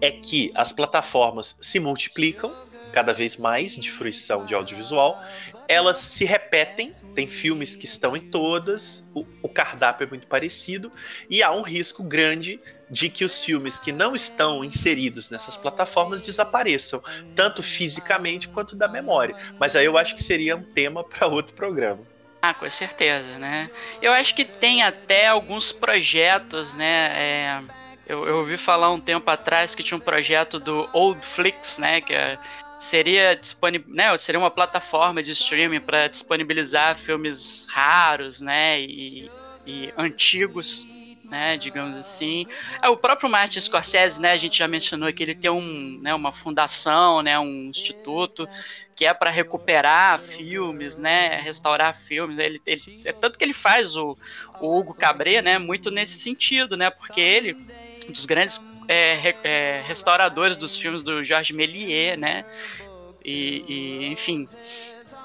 é 0.00 0.10
que 0.10 0.50
as 0.54 0.72
plataformas 0.72 1.56
se 1.60 1.78
multiplicam 1.78 2.54
cada 2.92 3.12
vez 3.12 3.36
mais 3.36 3.76
de 3.76 3.90
fruição 3.90 4.46
de 4.46 4.54
audiovisual, 4.54 5.22
elas 5.68 5.98
se 5.98 6.24
repetem, 6.24 6.94
tem 7.14 7.26
filmes 7.26 7.76
que 7.76 7.84
estão 7.84 8.16
em 8.16 8.30
todas, 8.30 9.04
o, 9.12 9.26
o, 9.42 9.48
cardápio 9.50 10.06
é 10.06 10.08
muito 10.08 10.26
parecido, 10.26 10.90
e 11.28 11.42
há 11.42 11.52
um 11.52 11.60
risco 11.60 12.02
grande 12.02 12.58
de 12.90 13.08
que 13.08 13.24
os 13.24 13.44
filmes 13.44 13.78
que 13.78 13.92
não 13.92 14.14
estão 14.14 14.64
inseridos 14.64 15.28
nessas 15.30 15.56
plataformas 15.56 16.20
desapareçam, 16.20 17.02
tanto 17.34 17.62
fisicamente 17.62 18.48
quanto 18.48 18.76
da 18.76 18.86
memória. 18.88 19.36
Mas 19.58 19.74
aí 19.74 19.86
eu 19.86 19.98
acho 19.98 20.14
que 20.14 20.22
seria 20.22 20.56
um 20.56 20.62
tema 20.62 21.02
para 21.02 21.26
outro 21.26 21.54
programa. 21.54 22.00
Ah, 22.40 22.54
com 22.54 22.68
certeza, 22.70 23.38
né? 23.38 23.70
Eu 24.00 24.12
acho 24.12 24.34
que 24.34 24.44
tem 24.44 24.82
até 24.82 25.26
alguns 25.26 25.72
projetos, 25.72 26.76
né? 26.76 27.10
É, 27.12 27.62
eu, 28.06 28.26
eu, 28.26 28.36
ouvi 28.38 28.56
falar 28.56 28.90
um 28.92 29.00
tempo 29.00 29.28
atrás 29.28 29.74
que 29.74 29.82
tinha 29.82 29.98
um 29.98 30.00
projeto 30.00 30.60
do 30.60 30.88
Old 30.92 31.24
Flix, 31.24 31.78
né? 31.78 32.00
Que 32.00 32.14
é 32.14 32.38
seria 32.78 33.34
disponível, 33.34 33.86
né, 33.88 34.14
seria 34.16 34.38
uma 34.38 34.50
plataforma 34.50 35.22
de 35.22 35.32
streaming 35.32 35.80
para 35.80 36.08
disponibilizar 36.08 36.96
filmes 36.96 37.66
raros, 37.70 38.40
né, 38.40 38.80
e, 38.80 39.30
e 39.66 39.92
antigos, 39.96 40.86
né, 41.30 41.56
digamos 41.56 41.98
assim. 41.98 42.46
É, 42.82 42.88
o 42.88 42.96
próprio 42.96 43.28
Martin 43.28 43.60
Scorsese, 43.60 44.20
né, 44.20 44.32
a 44.32 44.36
gente 44.36 44.58
já 44.58 44.68
mencionou 44.68 45.12
que 45.12 45.22
ele 45.22 45.34
tem 45.34 45.50
um, 45.50 46.00
né, 46.02 46.14
uma 46.14 46.32
fundação, 46.32 47.22
né, 47.22 47.38
um 47.38 47.68
instituto 47.68 48.48
que 48.94 49.04
é 49.04 49.12
para 49.12 49.30
recuperar 49.30 50.18
filmes, 50.18 50.98
né, 50.98 51.40
restaurar 51.42 51.94
filmes. 51.94 52.38
Ele, 52.38 52.60
ele, 52.64 53.02
é 53.04 53.12
tanto 53.12 53.38
que 53.38 53.44
ele 53.44 53.52
faz 53.52 53.96
o, 53.96 54.16
o 54.60 54.78
Hugo 54.78 54.94
Cabré, 54.94 55.42
né, 55.42 55.58
muito 55.58 55.90
nesse 55.90 56.18
sentido, 56.18 56.76
né, 56.76 56.90
porque 56.90 57.20
ele 57.20 57.56
dos 58.08 58.24
grandes 58.24 58.66
é, 58.88 59.34
é, 59.42 59.82
restauradores 59.84 60.56
dos 60.56 60.76
filmes 60.76 61.02
do 61.02 61.22
Georges 61.22 61.54
Méliès, 61.54 62.18
né? 62.18 62.44
E, 63.24 63.64
e, 63.66 64.06
enfim. 64.06 64.48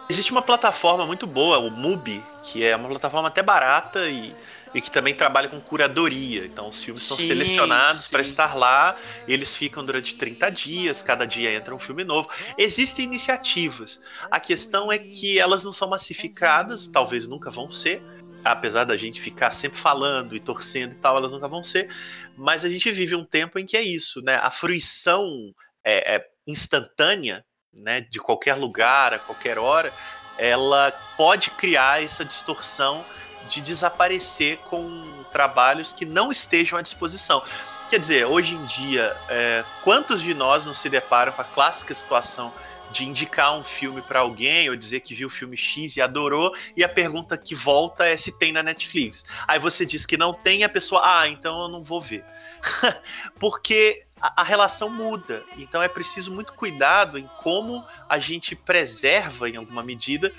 Existe 0.10 0.32
uma 0.32 0.42
plataforma 0.42 1.06
muito 1.06 1.26
boa, 1.26 1.60
o 1.60 1.70
MUBI, 1.70 2.22
que 2.44 2.66
é 2.66 2.76
uma 2.76 2.90
plataforma 2.90 3.28
até 3.28 3.42
barata 3.42 4.10
e, 4.10 4.36
e 4.74 4.82
que 4.82 4.90
também 4.90 5.14
trabalha 5.14 5.50
com 5.50 5.60
curadoria. 5.60 6.46
Então 6.46 6.68
os 6.68 6.84
filmes 6.84 7.04
sim, 7.04 7.10
são 7.10 7.18
selecionados 7.18 8.08
para 8.10 8.22
estar 8.22 8.56
lá, 8.56 8.96
eles 9.28 9.56
ficam 9.56 9.84
durante 9.84 10.16
30 10.16 10.50
dias, 10.50 11.02
cada 11.02 11.26
dia 11.26 11.54
entra 11.54 11.74
um 11.74 11.80
filme 11.80 12.04
novo. 12.04 12.30
Existem 12.58 13.06
iniciativas. 13.06 14.00
A 14.30 14.40
questão 14.40 14.92
é 14.92 14.98
que 14.98 15.40
elas 15.40 15.64
não 15.64 15.74
são 15.74 15.90
massificadas, 15.90 16.88
talvez 16.88 17.28
nunca 17.28 17.50
vão 17.50 17.72
ser 17.72 18.02
apesar 18.44 18.86
da 18.86 18.98
gente 18.98 19.22
ficar 19.22 19.52
sempre 19.52 19.78
falando 19.78 20.36
e 20.36 20.40
torcendo 20.40 20.94
e 20.94 20.96
tal, 20.96 21.18
elas 21.18 21.32
nunca 21.32 21.48
vão 21.48 21.64
ser, 21.64 21.90
mas 22.36 22.66
a 22.66 22.70
gente 22.70 22.92
vive 22.92 23.16
um 23.16 23.24
tempo 23.24 23.60
em 23.60 23.66
que 23.66 23.78
é 23.78 23.82
isso, 23.82 24.22
né? 24.22 24.36
A 24.42 24.50
fruição 24.50 25.54
é, 25.84 26.16
é 26.16 26.26
instantânea, 26.48 27.46
né? 27.74 28.02
De 28.02 28.20
qualquer 28.20 28.56
lugar, 28.56 29.14
a 29.14 29.20
qualquer 29.20 29.60
hora, 29.60 29.94
ela 30.38 30.92
pode 31.16 31.52
criar 31.52 32.04
essa 32.04 32.26
distorção 32.26 33.06
de 33.48 33.62
desaparecer 33.62 34.58
com 34.70 35.04
trabalhos 35.32 35.94
que 35.94 36.06
não 36.06 36.32
estejam 36.32 36.78
à 36.78 36.82
disposição. 36.82 37.44
Quer 37.90 38.00
dizer, 38.00 38.26
hoje 38.26 38.56
em 38.56 38.66
dia, 38.66 39.16
é, 39.28 39.66
quantos 39.84 40.22
de 40.22 40.34
nós 40.34 40.66
não 40.66 40.74
se 40.74 40.88
deparam 40.90 41.32
com 41.34 41.42
a 41.42 41.46
clássica 41.46 41.94
situação 41.94 42.54
de 42.92 43.06
indicar 43.06 43.58
um 43.58 43.64
filme 43.64 44.02
para 44.02 44.20
alguém 44.20 44.70
ou 44.70 44.76
dizer 44.76 45.00
que 45.00 45.16
viu 45.16 45.28
o 45.28 45.32
filme 45.32 45.56
X 45.56 45.96
e 45.96 46.02
adorou, 46.02 46.54
e 46.76 46.84
a 46.84 46.90
pergunta 46.90 47.38
que 47.38 47.56
volta 47.56 48.06
é 48.06 48.18
se 48.18 48.32
tem 48.32 48.52
na 48.52 48.62
Netflix. 48.62 49.24
Aí 49.48 49.58
você 49.58 49.86
diz 49.86 50.06
que 50.06 50.18
não 50.18 50.34
tem, 50.34 50.64
a 50.64 50.70
pessoa, 50.70 51.02
ah, 51.04 51.28
então 51.28 51.62
eu 51.64 51.68
não 51.70 51.84
vou 51.84 52.02
ver. 52.02 52.24
Porque 53.40 54.06
a, 54.22 54.42
a, 54.42 54.44
relação 54.44 54.90
muda. 54.90 55.44
Então 55.58 55.82
é 55.82 55.88
preciso 55.88 56.32
muito 56.32 56.54
cuidado 56.54 57.18
em 57.18 57.28
como 57.42 57.84
a 58.08 58.20
gente 58.20 58.56
preserva, 58.56 59.50
em 59.50 59.56
alguma 59.56 59.82
medida, 59.82 60.32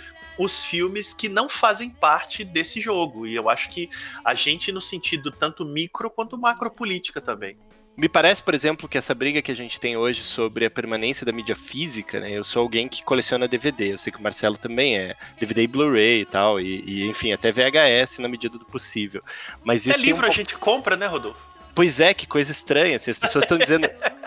os 0.43 0.64
filmes 0.64 1.14
que 1.14 1.28
não 1.28 1.49
fazem 1.49 1.88
parte 1.88 2.45
desse 2.45 2.80
jogo. 2.80 3.26
E 3.26 3.34
eu 3.34 3.49
acho 3.49 3.68
que 3.68 3.88
a 4.24 4.34
gente, 4.34 4.72
no 4.72 4.80
sentido 4.80 5.30
tanto 5.30 5.64
micro 5.64 6.11
quanto 6.11 6.36
macro 6.36 6.70
política 6.70 7.20
também. 7.20 7.57
Me 7.95 8.09
parece, 8.09 8.43
por 8.43 8.55
exemplo, 8.55 8.88
que 8.88 8.97
essa 8.97 9.14
briga 9.14 9.43
que 9.43 9.53
a 9.53 9.57
gente 9.57 9.78
tem 9.78 9.99
hoje 9.99 10.22
sobre 10.22 10.64
a 10.64 10.70
permanência 10.70 11.26
da 11.26 11.32
mídia 11.32 11.55
física, 11.55 12.20
né? 12.20 12.30
Eu 12.30 12.43
sou 12.43 12.62
alguém 12.62 12.88
que 12.88 13.05
coleciona 13.05 13.47
DVD, 13.47 13.93
eu 13.93 13.99
sei 13.99 14.11
que 14.11 14.18
o 14.18 14.22
Marcelo 14.22 14.57
também 14.57 14.97
é, 14.97 15.14
DVD 15.38 15.62
e 15.62 15.66
Blu-ray 15.66 16.22
e 16.22 16.26
tal, 16.26 16.59
e, 16.59 16.82
e, 16.86 17.07
enfim, 17.07 17.32
até 17.32 17.53
VHS 17.53 18.18
na 18.18 18.28
medida 18.28 18.57
do 18.57 18.64
possível. 18.64 19.22
Mas 19.62 19.86
é 19.86 19.93
livro 19.99 20.26
um... 20.26 20.30
a 20.30 20.32
gente 20.32 20.57
compra, 20.57 20.97
né, 20.97 21.07
Rodolfo? 21.07 21.47
Pois 21.74 22.01
é, 22.01 22.14
que 22.14 22.26
coisa 22.26 22.51
estranha, 22.51 22.97
assim, 22.97 23.11
as 23.11 23.18
pessoas 23.18 23.45
estão 23.45 23.59
dizendo... 23.59 23.86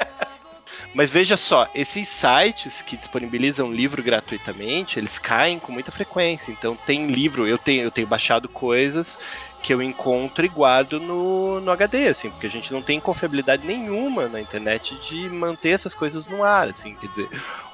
Mas 0.95 1.11
veja 1.11 1.35
só, 1.35 1.69
esses 1.75 2.07
sites 2.07 2.81
que 2.81 2.95
disponibilizam 2.95 3.69
livro 3.69 4.01
gratuitamente, 4.01 4.97
eles 4.97 5.19
caem 5.19 5.59
com 5.59 5.69
muita 5.69 5.91
frequência. 5.91 6.53
Então 6.53 6.73
tem 6.73 7.07
livro, 7.07 7.45
eu 7.45 7.57
tenho, 7.57 7.83
eu 7.83 7.91
tenho 7.91 8.07
baixado 8.07 8.47
coisas 8.47 9.19
que 9.65 9.73
eu 9.73 9.81
encontro 9.81 10.47
guardo 10.47 10.99
no, 10.99 11.59
no 11.59 11.71
HD, 11.71 12.09
assim, 12.09 12.29
porque 12.29 12.45
a 12.45 12.49
gente 12.51 12.71
não 12.71 12.83
tem 12.83 12.99
confiabilidade 12.99 13.65
nenhuma 13.65 14.27
na 14.27 14.39
internet 14.39 14.95
de 15.01 15.27
manter 15.27 15.69
essas 15.69 15.95
coisas 15.95 16.27
no 16.27 16.43
ar, 16.43 16.69
assim, 16.69 16.93
quer 16.93 17.07
dizer, 17.07 17.27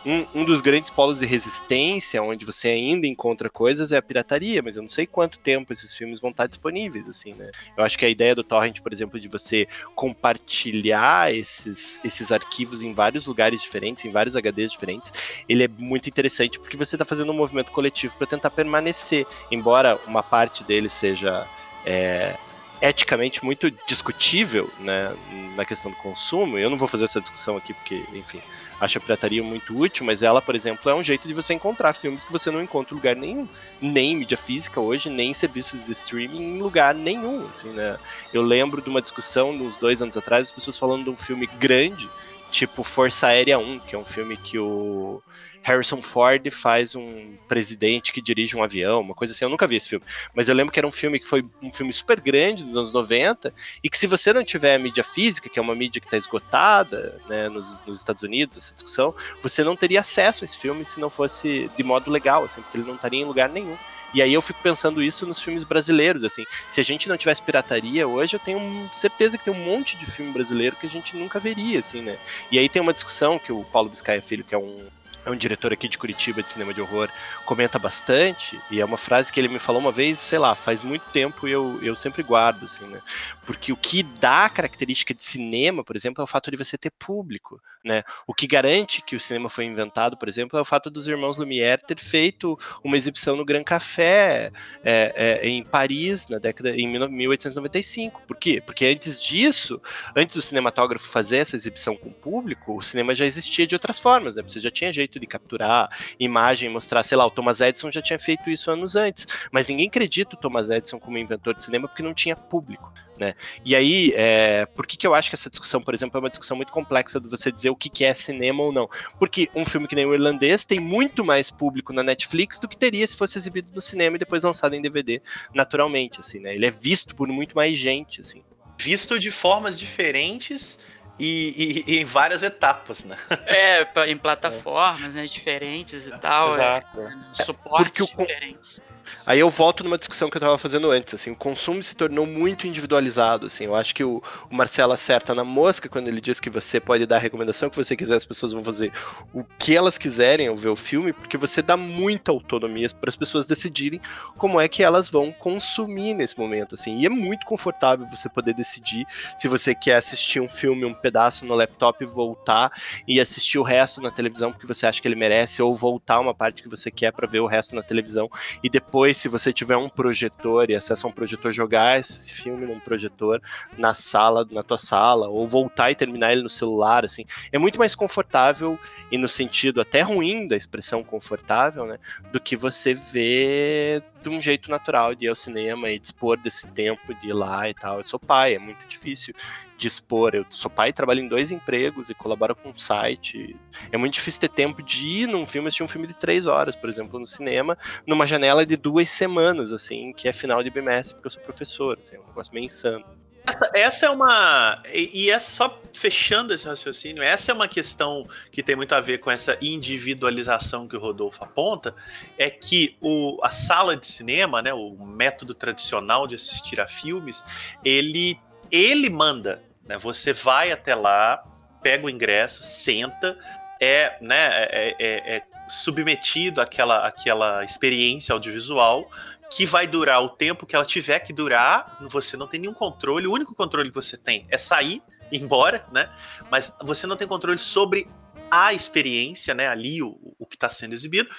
um, 0.06 0.26
um 0.34 0.46
dos 0.46 0.62
grandes 0.62 0.90
polos 0.90 1.20
de 1.20 1.26
resistência, 1.26 2.24
onde 2.24 2.46
você 2.46 2.70
ainda 2.70 3.06
encontra 3.06 3.50
coisas, 3.50 3.92
é 3.92 3.98
a 3.98 4.02
pirataria, 4.02 4.62
mas 4.64 4.78
eu 4.78 4.84
não 4.84 4.88
sei 4.88 5.06
quanto 5.06 5.38
tempo 5.38 5.74
esses 5.74 5.94
filmes 5.94 6.22
vão 6.22 6.30
estar 6.30 6.48
disponíveis, 6.48 7.10
assim, 7.10 7.34
né? 7.34 7.52
Eu 7.76 7.84
acho 7.84 7.98
que 8.00 8.06
a 8.06 8.10
ideia 8.10 8.34
do 8.34 8.42
torrent, 8.42 8.80
por 8.80 8.94
exemplo, 8.94 9.20
de 9.20 9.28
você 9.28 9.68
compartilhar 9.94 11.36
esses, 11.36 12.00
esses 12.06 12.32
arquivos 12.32 12.82
em 12.82 12.94
vários 12.94 13.28
lugares 13.28 13.62
diferentes, 13.62 14.06
em 14.06 14.12
vários 14.12 14.38
HDs 14.38 14.72
diferentes, 14.72 15.12
ele 15.50 15.66
é 15.66 15.68
muito 15.68 16.08
interessante 16.08 16.58
porque 16.58 16.78
você 16.78 16.96
está 16.96 17.04
fazendo 17.04 17.34
um 17.34 17.36
movimento 17.36 17.70
coletivo 17.70 18.16
para 18.18 18.28
tentar 18.28 18.50
permanecer, 18.50 19.28
embora 19.52 20.00
uma 20.08 20.24
parte 20.24 20.64
dele 20.64 20.88
seja 20.88 21.46
é, 21.86 22.36
eticamente 22.82 23.46
muito 23.46 23.70
discutível, 23.88 24.70
né, 24.80 25.16
na 25.56 25.64
questão 25.64 25.92
do 25.92 25.98
consumo. 25.98 26.58
Eu 26.58 26.70
não 26.70 26.78
vou 26.78 26.88
fazer 26.88 27.04
essa 27.04 27.22
discussão 27.22 27.56
aqui 27.56 27.74
porque, 27.74 28.04
enfim, 28.14 28.42
acho 28.80 28.98
a 28.98 29.02
pirataria 29.02 29.44
muito 29.44 29.78
útil, 29.78 30.04
mas 30.04 30.24
ela, 30.24 30.42
por 30.42 30.56
exemplo, 30.56 30.90
é 30.90 30.96
um 30.96 31.04
jeito 31.04 31.28
de 31.28 31.34
você 31.34 31.54
encontrar 31.54 31.94
filmes 31.94 32.26
que 32.26 32.32
você 32.32 32.50
não 32.50 32.62
encontra 32.62 32.94
em 32.94 32.98
lugar 32.98 33.16
nenhum, 33.16 33.48
nem 33.80 34.14
em 34.14 34.18
mídia 34.18 34.38
física 34.38 34.80
hoje, 34.80 35.10
nem 35.10 35.30
em 35.30 35.34
serviços 35.34 35.86
de 35.86 35.92
streaming, 35.92 36.42
em 36.42 36.60
lugar 36.60 36.96
nenhum, 36.96 37.48
assim, 37.48 37.70
né? 37.70 37.98
Eu 38.34 38.42
lembro 38.42 38.82
de 38.82 38.90
uma 38.90 39.02
discussão 39.02 39.54
nos 39.54 39.78
dois 39.78 40.02
anos 40.02 40.18
atrás, 40.18 40.46
as 40.46 40.52
pessoas 40.52 40.80
falando 40.80 41.04
de 41.04 41.10
um 41.12 41.18
filme 41.18 41.46
grande, 41.46 42.10
tipo 42.52 42.84
Força 42.84 43.28
Aérea 43.28 43.60
1, 43.60 43.80
que 43.82 43.96
é 43.96 43.98
um 43.98 44.06
filme 44.06 44.36
que 44.36 44.58
o 44.58 45.22
Harrison 45.64 46.02
Ford 46.02 46.50
faz 46.50 46.96
um 46.96 47.36
presidente 47.48 48.12
que 48.12 48.22
dirige 48.22 48.56
um 48.56 48.64
avião, 48.64 49.02
uma 49.02 49.14
coisa 49.14 49.34
assim. 49.34 49.46
Eu 49.46 49.50
nunca 49.50 49.68
vi 49.68 49.76
esse 49.76 49.88
filme, 49.88 50.06
mas 50.34 50.48
eu 50.48 50.56
lembro 50.56 50.72
que 50.72 50.80
era 50.80 50.88
um 50.88 50.92
filme 50.92 51.20
que 51.20 51.28
foi 51.28 51.46
um 51.62 51.72
filme 51.72 51.94
super 51.94 52.20
grande 52.20 52.64
dos 52.64 52.76
anos 52.76 52.94
90 52.94 53.54
e 53.84 53.90
que 53.90 53.98
se 53.98 54.08
você 54.08 54.34
não 54.34 54.44
tiver 54.44 54.76
a 54.76 54.80
mídia 54.80 55.04
física, 55.04 55.50
que 55.50 55.60
é 55.60 55.62
uma 55.62 55.76
mídia 55.76 56.02
que 56.02 56.08
está 56.08 56.18
esgotada 56.18 57.20
né, 57.28 57.48
nos, 57.50 57.80
nos, 57.86 57.98
Estados 57.98 58.24
Unidos, 58.24 58.58
essa 58.58 58.74
discussão, 58.74 59.14
você 59.42 59.64
não 59.64 59.76
teria 59.76 60.00
acesso 60.00 60.44
a 60.44 60.46
esse 60.46 60.58
filme 60.58 60.84
se 60.84 61.00
não 61.00 61.10
fosse 61.10 61.70
de 61.78 61.84
modo 61.84 62.10
legal, 62.10 62.44
assim, 62.44 62.62
porque 62.62 62.78
ele 62.78 62.88
não 62.88 62.96
estaria 62.96 63.22
em 63.22 63.26
lugar 63.26 63.50
nenhum. 63.50 63.78
E 64.14 64.22
aí 64.22 64.34
eu 64.34 64.42
fico 64.42 64.60
pensando 64.62 65.02
isso 65.02 65.26
nos 65.26 65.42
filmes 65.42 65.64
brasileiros, 65.64 66.24
assim. 66.24 66.44
Se 66.70 66.82
a 66.82 66.84
gente 66.84 67.08
não 67.08 67.16
tivesse 67.16 67.42
pirataria 67.42 68.06
hoje, 68.06 68.36
eu 68.36 68.40
tenho 68.40 68.90
certeza 68.92 69.38
que 69.38 69.46
tem 69.46 69.54
um 69.54 69.64
monte 69.64 69.96
de 69.96 70.06
filme 70.06 70.34
brasileiro 70.34 70.76
que 70.76 70.86
a 70.86 70.90
gente 70.90 71.16
nunca 71.16 71.40
veria, 71.40 71.80
assim, 71.80 72.02
né? 72.02 72.18
E 72.52 72.60
aí 72.60 72.68
tem 72.68 72.82
uma 72.82 72.94
discussão 72.94 73.40
que 73.40 73.54
o 73.54 73.64
Paulo 73.64 73.90
Biscaia 73.90 74.22
Filho, 74.22 74.44
que 74.44 74.54
é 74.54 74.58
um 74.58 74.80
é 75.26 75.30
um 75.30 75.36
diretor 75.36 75.72
aqui 75.72 75.88
de 75.88 75.98
Curitiba 75.98 76.42
de 76.42 76.52
cinema 76.52 76.74
de 76.74 76.82
horror, 76.82 77.10
comenta 77.46 77.78
bastante, 77.78 78.60
e 78.70 78.82
é 78.82 78.86
uma 78.86 78.98
frase 78.98 79.32
que 79.32 79.40
ele 79.40 79.48
me 79.48 79.60
falou 79.60 79.82
uma 79.82 79.92
vez, 79.92 80.20
sei 80.20 80.40
lá, 80.40 80.56
faz 80.56 80.84
muito 80.84 81.04
tempo 81.12 81.48
e 81.48 81.52
eu, 81.52 81.80
eu 81.82 81.96
sempre 81.96 82.24
guardo, 82.24 82.66
assim, 82.66 82.86
né? 82.86 83.02
Porque 83.46 83.72
o 83.72 83.78
que 83.78 84.04
dá 84.04 84.50
característica 84.50 85.14
de 85.14 85.22
cinema, 85.22 85.84
por 85.84 85.96
exemplo, 85.96 86.22
é 86.22 86.24
o 86.24 86.28
fato 86.28 86.50
de 86.50 86.58
você 86.58 86.78
ter 86.78 86.92
público, 86.92 87.62
né? 87.84 88.04
O 88.26 88.34
que 88.34 88.48
garante 88.48 89.02
que 89.02 89.16
o 89.16 89.20
cinema 89.20 89.50
foi 89.50 89.66
inventado, 89.66 90.18
por 90.18 90.28
exemplo, 90.28 90.58
é 90.58 90.62
o 90.62 90.66
fato 90.66 90.90
dos 90.90 91.08
irmãos 91.08 91.38
Lumière 91.38 91.82
ter 91.86 92.00
feito 92.00 92.58
uma 92.84 92.98
exibição 92.98 93.36
no 93.36 93.46
Grand 93.46 93.64
Café 93.64 94.52
é, 94.84 95.40
é, 95.44 95.50
em 95.50 95.64
Paris, 95.64 96.28
na 96.28 96.38
década 96.38 96.72
em 96.76 96.88
1895. 96.88 98.22
Por 98.28 98.38
quê? 98.38 98.62
Porque 98.66 98.86
antes 98.86 99.22
disso, 99.22 99.82
antes 100.16 100.36
do 100.36 100.42
cinematógrafo 100.42 101.08
fazer 101.08 101.38
essa 101.38 101.56
exibição 101.56 101.96
com 101.96 102.10
o 102.10 102.14
público, 102.14 102.78
o 102.78 102.82
cinema 102.82 103.14
já 103.14 103.26
existia 103.26 103.68
de 103.68 103.76
outras 103.76 104.00
formas, 104.00 104.36
né? 104.36 104.44
Você 104.44 104.60
já 104.60 104.72
tinha 104.72 104.92
jeito 104.94 105.11
jeito 105.12 105.20
de 105.20 105.28
capturar 105.28 105.90
imagem, 106.20 106.70
mostrar, 106.70 107.04
sei 107.04 107.18
lá, 107.18 107.26
o 107.26 107.32
Thomas 107.32 107.60
Edison 107.60 107.92
já 107.92 108.02
tinha 108.02 108.18
feito 108.18 108.50
isso 108.50 108.72
anos 108.72 108.96
antes, 108.96 109.28
mas 109.52 109.68
ninguém 109.68 109.88
acredita 109.88 110.36
o 110.36 110.40
Thomas 110.40 110.70
Edison 110.70 111.00
como 111.00 111.18
inventor 111.18 111.54
de 111.54 111.64
cinema 111.64 111.88
porque 111.88 112.04
não 112.04 112.14
tinha 112.14 112.36
público. 112.36 112.94
Né? 113.20 113.36
E 113.64 113.76
aí, 113.76 114.14
é, 114.16 114.66
por 114.66 114.88
que, 114.88 114.98
que 114.98 115.06
eu 115.06 115.14
acho 115.14 115.30
que 115.30 115.36
essa 115.36 115.50
discussão, 115.50 115.80
por 115.80 115.94
exemplo, 115.94 116.18
é 116.18 116.20
uma 116.20 116.30
discussão 116.30 116.58
muito 116.58 116.72
complexa 116.72 117.20
de 117.20 117.28
você 117.28 117.52
dizer 117.52 117.70
o 117.70 117.76
que, 117.76 117.88
que 117.88 118.04
é 118.04 118.14
cinema 118.16 118.64
ou 118.64 118.72
não? 118.72 118.90
Porque 119.20 119.48
um 119.54 119.64
filme 119.64 119.88
que 119.88 119.96
nem 119.96 120.06
o 120.06 120.14
Irlandês 120.14 120.66
tem 120.66 120.80
muito 120.80 121.24
mais 121.24 121.52
público 121.52 121.94
na 121.94 122.02
Netflix 122.02 122.60
do 122.60 122.68
que 122.68 122.78
teria 122.78 123.06
se 123.06 123.16
fosse 123.16 123.38
exibido 123.38 123.72
no 123.76 123.82
cinema 123.82 124.16
e 124.16 124.20
depois 124.20 124.42
lançado 124.42 124.74
em 124.74 124.82
DVD, 124.82 125.22
naturalmente, 125.54 126.20
assim, 126.20 126.40
né? 126.40 126.56
Ele 126.56 126.66
é 126.66 126.72
visto 126.72 127.16
por 127.16 127.28
muito 127.28 127.56
mais 127.56 127.78
gente, 127.78 128.22
assim. 128.22 128.44
Visto 128.76 129.20
de 129.20 129.30
formas 129.30 129.78
diferentes 129.78 130.80
e, 131.22 131.84
e, 131.86 131.94
e, 131.94 132.00
em 132.00 132.06
várias 132.06 132.42
etapas, 132.42 133.04
né? 133.04 133.16
É, 133.46 133.88
em 134.08 134.18
plataformas 134.18 135.14
né, 135.14 135.26
diferentes 135.26 136.08
e 136.08 136.18
tal. 136.18 136.54
Exato. 136.54 137.00
É, 137.00 137.44
suportes 137.44 138.08
diferentes. 138.08 138.82
Aí 139.26 139.40
eu 139.40 139.50
volto 139.50 139.84
numa 139.84 139.98
discussão 139.98 140.30
que 140.30 140.38
eu 140.38 140.40
estava 140.40 140.58
fazendo 140.58 140.90
antes, 140.90 141.14
assim, 141.14 141.32
o 141.32 141.36
consumo 141.36 141.82
se 141.84 141.96
tornou 141.96 142.26
muito 142.26 142.66
individualizado, 142.66 143.48
assim, 143.48 143.66
eu 143.66 143.76
acho 143.76 143.94
que 143.94 144.04
o, 144.04 144.22
o, 144.50 144.56
Marcelo 144.56 144.94
acerta 144.94 145.36
na 145.36 145.44
mosca 145.44 145.88
quando 145.88 146.08
ele 146.08 146.20
diz 146.20 146.40
que 146.40 146.50
você 146.50 146.80
pode 146.80 147.06
dar 147.06 147.18
a 147.18 147.20
recomendação 147.20 147.70
que 147.70 147.76
você 147.76 147.96
quiser, 147.96 148.16
as 148.16 148.26
pessoas 148.26 148.54
vão 148.54 148.64
fazer 148.64 148.92
o 149.34 149.44
que 149.44 149.76
elas 149.76 149.98
quiserem 149.98 150.48
ao 150.48 150.56
ver 150.56 150.70
o 150.70 150.76
filme, 150.76 151.14
porque 151.14 151.38
você 151.38 151.62
dá 151.62 151.78
muita 151.78 152.32
autonomia 152.32 152.90
para 152.90 153.10
as 153.10 153.16
pessoas 153.16 153.46
decidirem 153.46 154.02
como 154.38 154.60
é 154.60 154.68
que 154.68 154.82
elas 154.82 155.10
vão 155.10 155.32
consumir 155.32 156.14
nesse 156.14 156.38
momento, 156.38 156.76
assim, 156.76 156.98
e 157.00 157.06
é 157.06 157.10
muito 157.10 157.46
confortável 157.46 158.08
você 158.08 158.28
poder 158.28 158.54
decidir 158.54 159.06
se 159.38 159.48
você 159.48 159.76
quer 159.76 159.96
assistir 159.96 160.40
um 160.40 160.50
filme, 160.50 160.86
um 160.86 160.94
pedaço 160.94 161.46
no 161.46 161.54
laptop, 161.54 162.04
voltar 162.06 162.72
e 163.08 163.20
assistir 163.20 163.60
o 163.60 163.64
resto 163.64 164.02
na 164.02 164.10
televisão 164.10 164.52
porque 164.52 164.68
você 164.68 164.88
acha 164.88 165.02
que 165.02 165.08
ele 165.08 165.16
merece, 165.16 165.62
ou 165.62 165.76
voltar 165.76 166.20
uma 166.20 166.34
parte 166.34 166.64
que 166.64 166.70
você 166.70 166.90
quer 166.90 167.12
para 167.12 167.28
ver 167.28 167.40
o 167.40 167.48
resto 167.48 167.76
na 167.76 167.84
televisão 167.84 168.30
e 168.64 168.70
depois 168.70 169.01
depois, 169.02 169.18
se 169.18 169.28
você 169.28 169.52
tiver 169.52 169.76
um 169.78 169.90
projetor 169.90 170.70
e 170.70 170.76
acessar 170.76 171.10
um 171.10 171.14
projetor, 171.14 171.52
jogar 171.52 172.00
esse 172.00 172.32
filme 172.32 172.68
num 172.68 172.80
projetor 172.80 173.42
na 173.76 173.96
sala, 173.96 174.48
na 174.52 174.62
tua 174.62 174.78
sala, 174.78 175.28
ou 175.28 175.48
voltar 175.48 175.90
e 175.90 175.96
terminar 175.96 176.34
ele 176.34 176.44
no 176.44 176.50
celular, 176.50 177.04
assim, 177.04 177.26
é 177.52 177.58
muito 177.58 177.80
mais 177.80 177.96
confortável 177.96 178.78
e 179.12 179.18
no 179.18 179.28
sentido 179.28 179.82
até 179.82 180.02
ruim 180.02 180.48
da 180.48 180.56
expressão 180.56 181.04
confortável, 181.04 181.88
né, 181.88 181.98
do 182.32 182.40
que 182.40 182.56
você 182.56 182.94
ver 182.94 184.04
de 184.22 184.30
um 184.30 184.40
jeito 184.40 184.70
natural 184.70 185.16
de 185.16 185.26
ir 185.26 185.30
ao 185.30 185.36
cinema 185.36 185.90
e 185.90 185.98
dispor 185.98 186.38
desse 186.38 186.68
tempo 186.68 187.12
de 187.16 187.30
ir 187.30 187.34
lá 187.34 187.68
e 187.68 187.74
tal. 187.74 187.98
Eu 187.98 188.04
sou 188.04 188.20
pai, 188.20 188.54
é 188.54 188.60
muito 188.60 188.86
difícil 188.88 189.34
dispor. 189.82 190.36
Eu 190.36 190.46
sou 190.50 190.70
pai, 190.70 190.94
trabalho 190.94 191.22
em 191.22 191.28
dois 191.28 191.52
empregos 191.52 192.10
e 192.10 192.14
colaboro 192.14 192.56
com 192.56 192.70
um 192.70 192.78
site. 192.78 193.56
É 193.92 193.98
muito 193.98 194.14
difícil 194.14 194.42
ter 194.42 194.50
tempo 194.50 194.84
de 194.84 195.04
ir 195.04 195.28
num 195.28 195.46
filme, 195.48 195.68
assistir 195.68 195.84
um 195.84 195.88
filme 195.88 196.08
de 196.08 196.14
três 196.14 196.46
horas, 196.46 196.76
por 196.76 196.90
exemplo, 196.90 197.20
no 197.20 197.28
cinema, 197.28 197.78
numa 198.06 198.28
janela 198.28 198.66
de 198.66 198.78
duas 198.78 199.10
semanas, 199.10 199.72
assim, 199.72 200.14
que 200.14 200.28
é 200.28 200.34
final 200.34 200.64
de 200.64 200.70
bimestre, 200.70 201.16
porque 201.16 201.28
eu 201.28 201.32
sou 201.32 201.42
professor, 201.42 201.98
assim, 202.00 202.16
é 202.16 202.20
um 202.20 202.28
negócio 202.28 202.54
meio 202.54 202.66
insano. 202.66 203.04
Essa, 203.44 203.72
essa, 203.74 204.06
é 204.06 204.10
uma. 204.12 204.84
E, 204.94 205.24
e 205.24 205.32
é 205.32 205.40
só 205.40 205.82
fechando 205.94 206.54
esse 206.54 206.68
raciocínio, 206.68 207.24
essa 207.24 207.52
é 207.52 207.56
uma 207.56 207.68
questão 207.68 208.24
que 208.52 208.62
tem 208.62 208.76
muito 208.76 208.94
a 208.94 209.02
ver 209.02 209.18
com 209.18 209.32
essa 209.32 209.58
individualização 209.60 210.88
que 210.88 210.96
o 210.96 211.00
Rodolfo 211.00 211.44
aponta, 211.44 211.96
é 212.38 212.52
que 212.52 212.96
o, 213.02 213.40
a 213.42 213.50
sala 213.50 213.98
de 213.98 214.06
cinema, 214.06 214.62
né, 214.62 214.72
o 214.72 214.96
método 215.04 215.56
tradicional 215.56 216.28
de 216.28 216.36
assistir 216.36 216.80
a 216.80 216.88
filmes, 216.88 217.44
ele, 217.84 218.40
ele 218.70 219.10
manda 219.10 219.64
né? 219.92 219.98
Você 219.98 220.32
vai 220.32 220.72
até 220.72 220.96
lá, 220.96 221.44
pega 221.84 222.06
o 222.06 222.10
ingresso, 222.10 222.64
senta, 222.64 223.38
é, 223.80 224.18
né, 224.22 224.64
é, 224.64 224.96
é, 224.98 225.36
é 225.36 225.44
submetido 225.68 226.62
àquela, 226.62 227.06
àquela 227.08 227.64
experiência 227.64 228.32
audiovisual 228.32 229.10
que 229.54 229.66
vai 229.66 229.86
durar 229.86 230.24
o 230.24 230.30
tempo 230.30 230.66
que 230.66 230.76
ela 230.78 230.86
tiver 230.86 231.20
que 231.20 231.34
durar. 231.34 231.98
Você 232.08 232.38
não 232.38 232.48
tem 232.48 232.62
nenhum 232.62 232.74
controle. 232.74 233.28
O 233.28 233.34
único 233.34 233.54
controle 233.54 233.90
que 233.90 233.96
você 233.96 234.18
tem 234.18 234.48
é 234.50 234.58
sair, 234.58 235.04
ir 235.30 235.42
embora, 235.42 235.86
né? 235.92 236.10
Mas 236.50 236.74
você 236.82 237.06
não 237.06 237.18
tem 237.18 237.28
controle 237.28 237.58
sobre 237.58 238.08
a 238.50 238.74
experiência, 238.74 239.54
né? 239.54 239.68
Ali 239.68 240.02
o, 240.02 240.18
o 240.40 240.46
que 240.46 240.56
está 240.56 240.70
sendo 240.70 240.94
exibido 240.94 241.30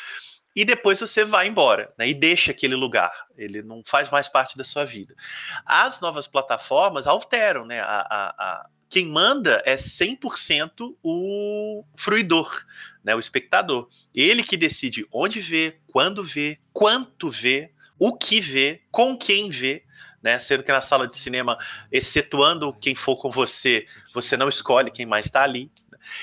e 0.54 0.64
depois 0.64 1.00
você 1.00 1.24
vai 1.24 1.48
embora, 1.48 1.92
né? 1.98 2.08
E 2.08 2.14
deixa 2.14 2.50
aquele 2.50 2.74
lugar. 2.74 3.12
Ele 3.36 3.62
não 3.62 3.82
faz 3.86 4.10
mais 4.10 4.28
parte 4.28 4.56
da 4.56 4.64
sua 4.64 4.84
vida. 4.84 5.14
As 5.64 6.00
novas 6.00 6.26
plataformas 6.26 7.06
alteram, 7.06 7.64
né? 7.64 7.80
A, 7.80 8.06
a, 8.10 8.28
a 8.38 8.66
quem 8.90 9.06
manda 9.06 9.62
é 9.64 9.74
100% 9.74 10.94
o 11.02 11.82
fruidor, 11.96 12.64
né? 13.02 13.14
O 13.14 13.18
espectador. 13.18 13.88
Ele 14.14 14.42
que 14.42 14.56
decide 14.56 15.06
onde 15.10 15.40
vê, 15.40 15.78
quando 15.90 16.22
vê, 16.22 16.58
quanto 16.74 17.30
vê, 17.30 17.72
o 17.98 18.12
que 18.12 18.38
vê, 18.38 18.82
com 18.90 19.16
quem 19.16 19.48
vê. 19.48 19.84
Né? 20.22 20.38
Sendo 20.38 20.62
que 20.62 20.70
na 20.70 20.80
sala 20.80 21.08
de 21.08 21.16
cinema, 21.16 21.58
excetuando 21.90 22.72
quem 22.74 22.94
for 22.94 23.16
com 23.16 23.30
você, 23.30 23.86
você 24.12 24.36
não 24.36 24.48
escolhe 24.48 24.90
quem 24.90 25.06
mais 25.06 25.26
está 25.26 25.42
ali. 25.42 25.70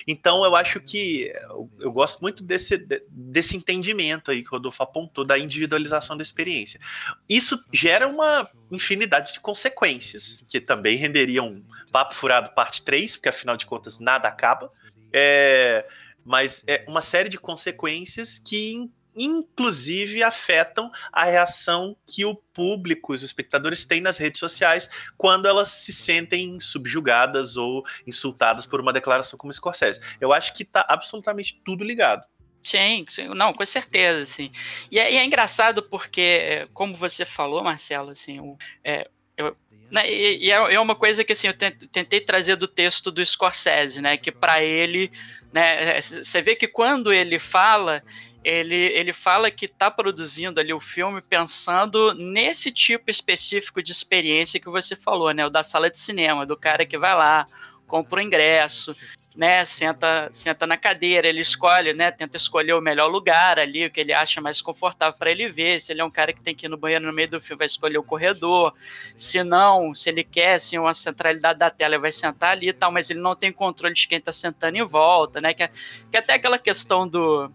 Então 0.07 0.43
eu 0.43 0.55
acho 0.55 0.79
que 0.79 1.31
eu, 1.49 1.69
eu 1.79 1.91
gosto 1.91 2.19
muito 2.21 2.43
desse, 2.43 2.77
desse 3.09 3.55
entendimento 3.55 4.31
aí 4.31 4.41
que 4.41 4.47
o 4.49 4.51
Rodolfo 4.51 4.81
apontou 4.83 5.25
da 5.25 5.37
individualização 5.37 6.15
da 6.17 6.23
experiência. 6.23 6.79
Isso 7.27 7.63
gera 7.73 8.07
uma 8.07 8.49
infinidade 8.71 9.33
de 9.33 9.39
consequências, 9.39 10.43
que 10.47 10.59
também 10.59 10.97
renderiam 10.97 11.47
um 11.47 11.63
papo 11.91 12.13
furado 12.13 12.53
parte 12.53 12.83
3, 12.83 13.15
porque 13.15 13.29
afinal 13.29 13.57
de 13.57 13.65
contas 13.65 13.99
nada 13.99 14.27
acaba. 14.27 14.69
É, 15.11 15.85
mas 16.23 16.63
é 16.67 16.85
uma 16.87 17.01
série 17.01 17.29
de 17.29 17.39
consequências 17.39 18.37
que 18.37 18.89
inclusive 19.15 20.23
afetam 20.23 20.91
a 21.11 21.23
reação 21.25 21.95
que 22.05 22.23
o 22.25 22.35
público, 22.35 23.13
os 23.13 23.23
espectadores 23.23 23.85
têm 23.85 24.01
nas 24.01 24.17
redes 24.17 24.39
sociais 24.39 24.89
quando 25.17 25.47
elas 25.47 25.69
se 25.69 25.91
sentem 25.91 26.59
subjugadas 26.59 27.57
ou 27.57 27.85
insultadas 28.05 28.65
por 28.65 28.79
uma 28.79 28.93
declaração 28.93 29.37
como 29.37 29.53
Scorsese. 29.53 29.99
Eu 30.19 30.31
acho 30.31 30.53
que 30.53 30.63
está 30.63 30.85
absolutamente 30.87 31.59
tudo 31.65 31.83
ligado. 31.83 32.23
Sim, 32.63 33.05
não, 33.35 33.53
com 33.53 33.65
certeza, 33.65 34.25
sim. 34.25 34.51
E 34.91 34.99
é, 34.99 35.13
e 35.13 35.17
é, 35.17 35.23
engraçado 35.23 35.81
porque, 35.83 36.67
como 36.73 36.93
você 36.93 37.25
falou, 37.25 37.63
Marcelo, 37.63 38.09
assim, 38.09 38.39
o, 38.39 38.57
é, 38.83 39.09
eu, 39.37 39.55
né, 39.89 40.09
e, 40.11 40.45
e, 40.45 40.51
é, 40.51 40.55
é 40.55 40.79
uma 40.79 40.95
coisa 40.95 41.23
que 41.23 41.33
assim, 41.33 41.47
eu 41.47 41.53
tentei 41.53 42.21
trazer 42.21 42.55
do 42.57 42.67
texto 42.67 43.11
do 43.11 43.25
Scorsese, 43.25 44.01
né? 44.01 44.17
Que 44.17 44.31
para 44.31 44.63
ele, 44.63 45.11
né, 45.51 45.99
você 46.01 46.41
vê 46.41 46.55
que 46.55 46.67
quando 46.67 47.11
ele 47.11 47.39
fala, 47.39 48.03
ele, 48.43 48.75
ele 48.75 49.11
fala 49.13 49.51
que 49.51 49.65
está 49.65 49.91
produzindo 49.91 50.59
ali 50.59 50.73
o 50.73 50.79
filme 50.79 51.21
pensando 51.21 52.13
nesse 52.13 52.71
tipo 52.71 53.09
específico 53.11 53.83
de 53.83 53.91
experiência 53.91 54.59
que 54.59 54.69
você 54.69 54.95
falou, 54.95 55.31
né? 55.31 55.45
O 55.45 55.49
da 55.49 55.63
sala 55.63 55.89
de 55.89 55.97
cinema, 55.97 56.45
do 56.45 56.55
cara 56.55 56.85
que 56.85 56.97
vai 56.97 57.13
lá, 57.15 57.45
compra 57.85 58.19
o 58.19 58.23
ingresso, 58.23 58.95
né, 59.35 59.63
senta, 59.63 60.29
senta 60.31 60.67
na 60.67 60.77
cadeira, 60.77 61.27
ele 61.27 61.39
escolhe, 61.39 61.93
né, 61.93 62.11
tenta 62.11 62.37
escolher 62.37 62.73
o 62.73 62.81
melhor 62.81 63.07
lugar 63.07 63.57
ali, 63.57 63.85
o 63.85 63.91
que 63.91 63.99
ele 63.99 64.13
acha 64.13 64.39
mais 64.39 64.61
confortável 64.61 65.17
para 65.17 65.31
ele 65.31 65.49
ver. 65.49 65.81
Se 65.81 65.91
ele 65.91 66.01
é 66.01 66.05
um 66.05 66.11
cara 66.11 66.31
que 66.31 66.41
tem 66.41 66.53
que 66.53 66.65
ir 66.65 66.69
no 66.69 66.77
banheiro 66.77 67.05
no 67.05 67.13
meio 67.13 67.29
do 67.29 67.41
filme, 67.41 67.57
vai 67.57 67.67
escolher 67.67 67.97
o 67.97 68.03
corredor. 68.03 68.73
Se 69.15 69.43
não, 69.43 69.95
se 69.95 70.09
ele 70.09 70.23
quer 70.23 70.55
assim, 70.55 70.77
uma 70.77 70.93
centralidade 70.93 71.57
da 71.57 71.69
tela, 71.69 71.95
ele 71.95 72.01
vai 72.01 72.11
sentar 72.11 72.51
ali 72.51 72.69
e 72.69 72.73
tal, 72.73 72.91
mas 72.91 73.09
ele 73.09 73.19
não 73.19 73.35
tem 73.35 73.51
controle 73.51 73.93
de 73.93 74.07
quem 74.07 74.17
está 74.17 74.31
sentando 74.31 74.77
em 74.77 74.83
volta, 74.83 75.39
né? 75.41 75.53
Que, 75.53 75.63
é, 75.63 75.67
que 75.67 76.17
é 76.17 76.19
até 76.19 76.33
aquela 76.33 76.59
questão 76.59 77.07
do 77.07 77.51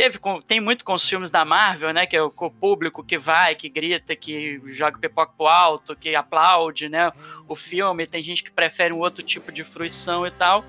teve 0.00 0.18
tem 0.46 0.60
muito 0.60 0.82
com 0.82 0.94
os 0.94 1.06
filmes 1.06 1.30
da 1.30 1.44
Marvel, 1.44 1.92
né? 1.92 2.06
Que 2.06 2.16
é 2.16 2.22
o, 2.22 2.30
público 2.30 3.04
que 3.04 3.18
vai, 3.18 3.54
que 3.54 3.68
grita, 3.68 4.16
que 4.16 4.58
joga 4.64 4.98
pipoca 4.98 5.34
pro 5.36 5.46
alto, 5.46 5.94
que 5.94 6.16
aplaude, 6.16 6.88
né? 6.88 7.12
O 7.46 7.54
filme. 7.54 8.06
Tem 8.06 8.22
gente 8.22 8.42
que 8.42 8.50
prefere 8.50 8.94
um 8.94 9.00
outro 9.00 9.22
tipo 9.22 9.52
de 9.52 9.62
fruição 9.62 10.26
e 10.26 10.30
tal. 10.30 10.64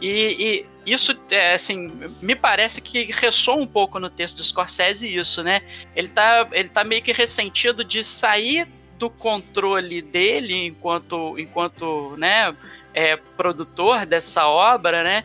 E, 0.00 0.64
e 0.86 0.90
isso, 0.90 1.20
é, 1.30 1.52
assim, 1.52 1.92
me 2.22 2.34
parece 2.34 2.80
que 2.80 3.04
ressoa 3.12 3.56
um 3.56 3.66
pouco 3.66 3.98
no 3.98 4.08
texto 4.08 4.38
do 4.38 4.44
Scorsese 4.44 5.06
isso, 5.06 5.42
né? 5.42 5.60
Ele 5.94 6.08
tá, 6.08 6.48
ele 6.52 6.70
tá 6.70 6.82
meio 6.82 7.02
que 7.02 7.12
ressentido 7.12 7.84
de 7.84 8.02
sair 8.02 8.66
do 8.98 9.10
controle 9.10 10.00
dele 10.00 10.54
enquanto, 10.66 11.38
enquanto 11.38 12.16
né, 12.16 12.56
é, 12.94 13.16
produtor 13.36 14.06
dessa 14.06 14.48
obra, 14.48 15.04
né? 15.04 15.24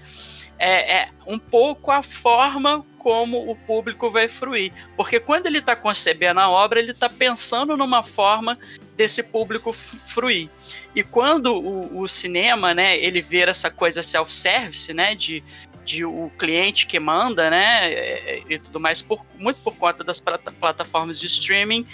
É, 0.64 0.94
é 0.94 1.10
um 1.26 1.40
pouco 1.40 1.90
a 1.90 2.04
forma 2.04 2.86
como 3.00 3.50
o 3.50 3.56
público 3.56 4.12
vai 4.12 4.28
fruir. 4.28 4.72
Porque 4.96 5.20
quando 5.20 5.48
ele 5.48 5.58
está 5.58 5.76
concebendo 5.76 6.40
a 6.40 6.48
obra, 6.48 6.80
ele 6.80 6.92
está 6.92 7.10
pensando 7.10 7.76
numa 7.76 8.04
forma 8.04 8.60
desse 8.96 9.24
público 9.24 9.74
fruir. 9.74 10.50
E 10.96 11.02
quando 11.04 11.56
o, 11.56 12.02
o 12.02 12.08
cinema, 12.08 12.76
né, 12.76 12.96
ele 13.00 13.22
vê 13.22 13.40
essa 13.40 13.72
coisa 13.72 14.04
self-service, 14.04 14.94
né, 14.94 15.16
de, 15.16 15.44
de 15.84 16.06
o 16.06 16.32
cliente 16.38 16.86
que 16.86 17.00
manda, 17.00 17.50
né, 17.50 18.42
e 18.48 18.60
tudo 18.60 18.80
mais, 18.80 19.02
por, 19.02 19.26
muito 19.40 19.60
por 19.62 19.76
conta 19.76 20.04
das 20.04 20.20
plataformas 20.20 21.20
de 21.20 21.26
streaming, 21.26 21.88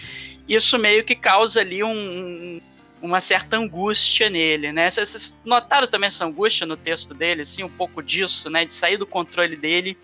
isso 0.45 0.77
meio 0.77 1.05
que 1.05 1.15
causa 1.15 1.61
ali 1.61 1.81
um, 1.83 2.59
uma 3.01 3.19
certa 3.19 3.57
angústia 3.57 4.29
nele, 4.29 4.71
né? 4.71 4.89
Vocês 4.89 5.37
notaram 5.45 5.87
também 5.87 6.07
essa 6.07 6.25
angústia 6.25 6.65
no 6.65 6.75
texto 6.75 7.13
dele, 7.13 7.41
assim, 7.41 7.63
um 7.63 7.69
pouco 7.69 8.01
disso, 8.01 8.49
né? 8.49 8.65
De 8.65 8.73
sair 8.73 8.97
do 8.97 9.05
controle 9.05 9.55
dele, 9.55 9.97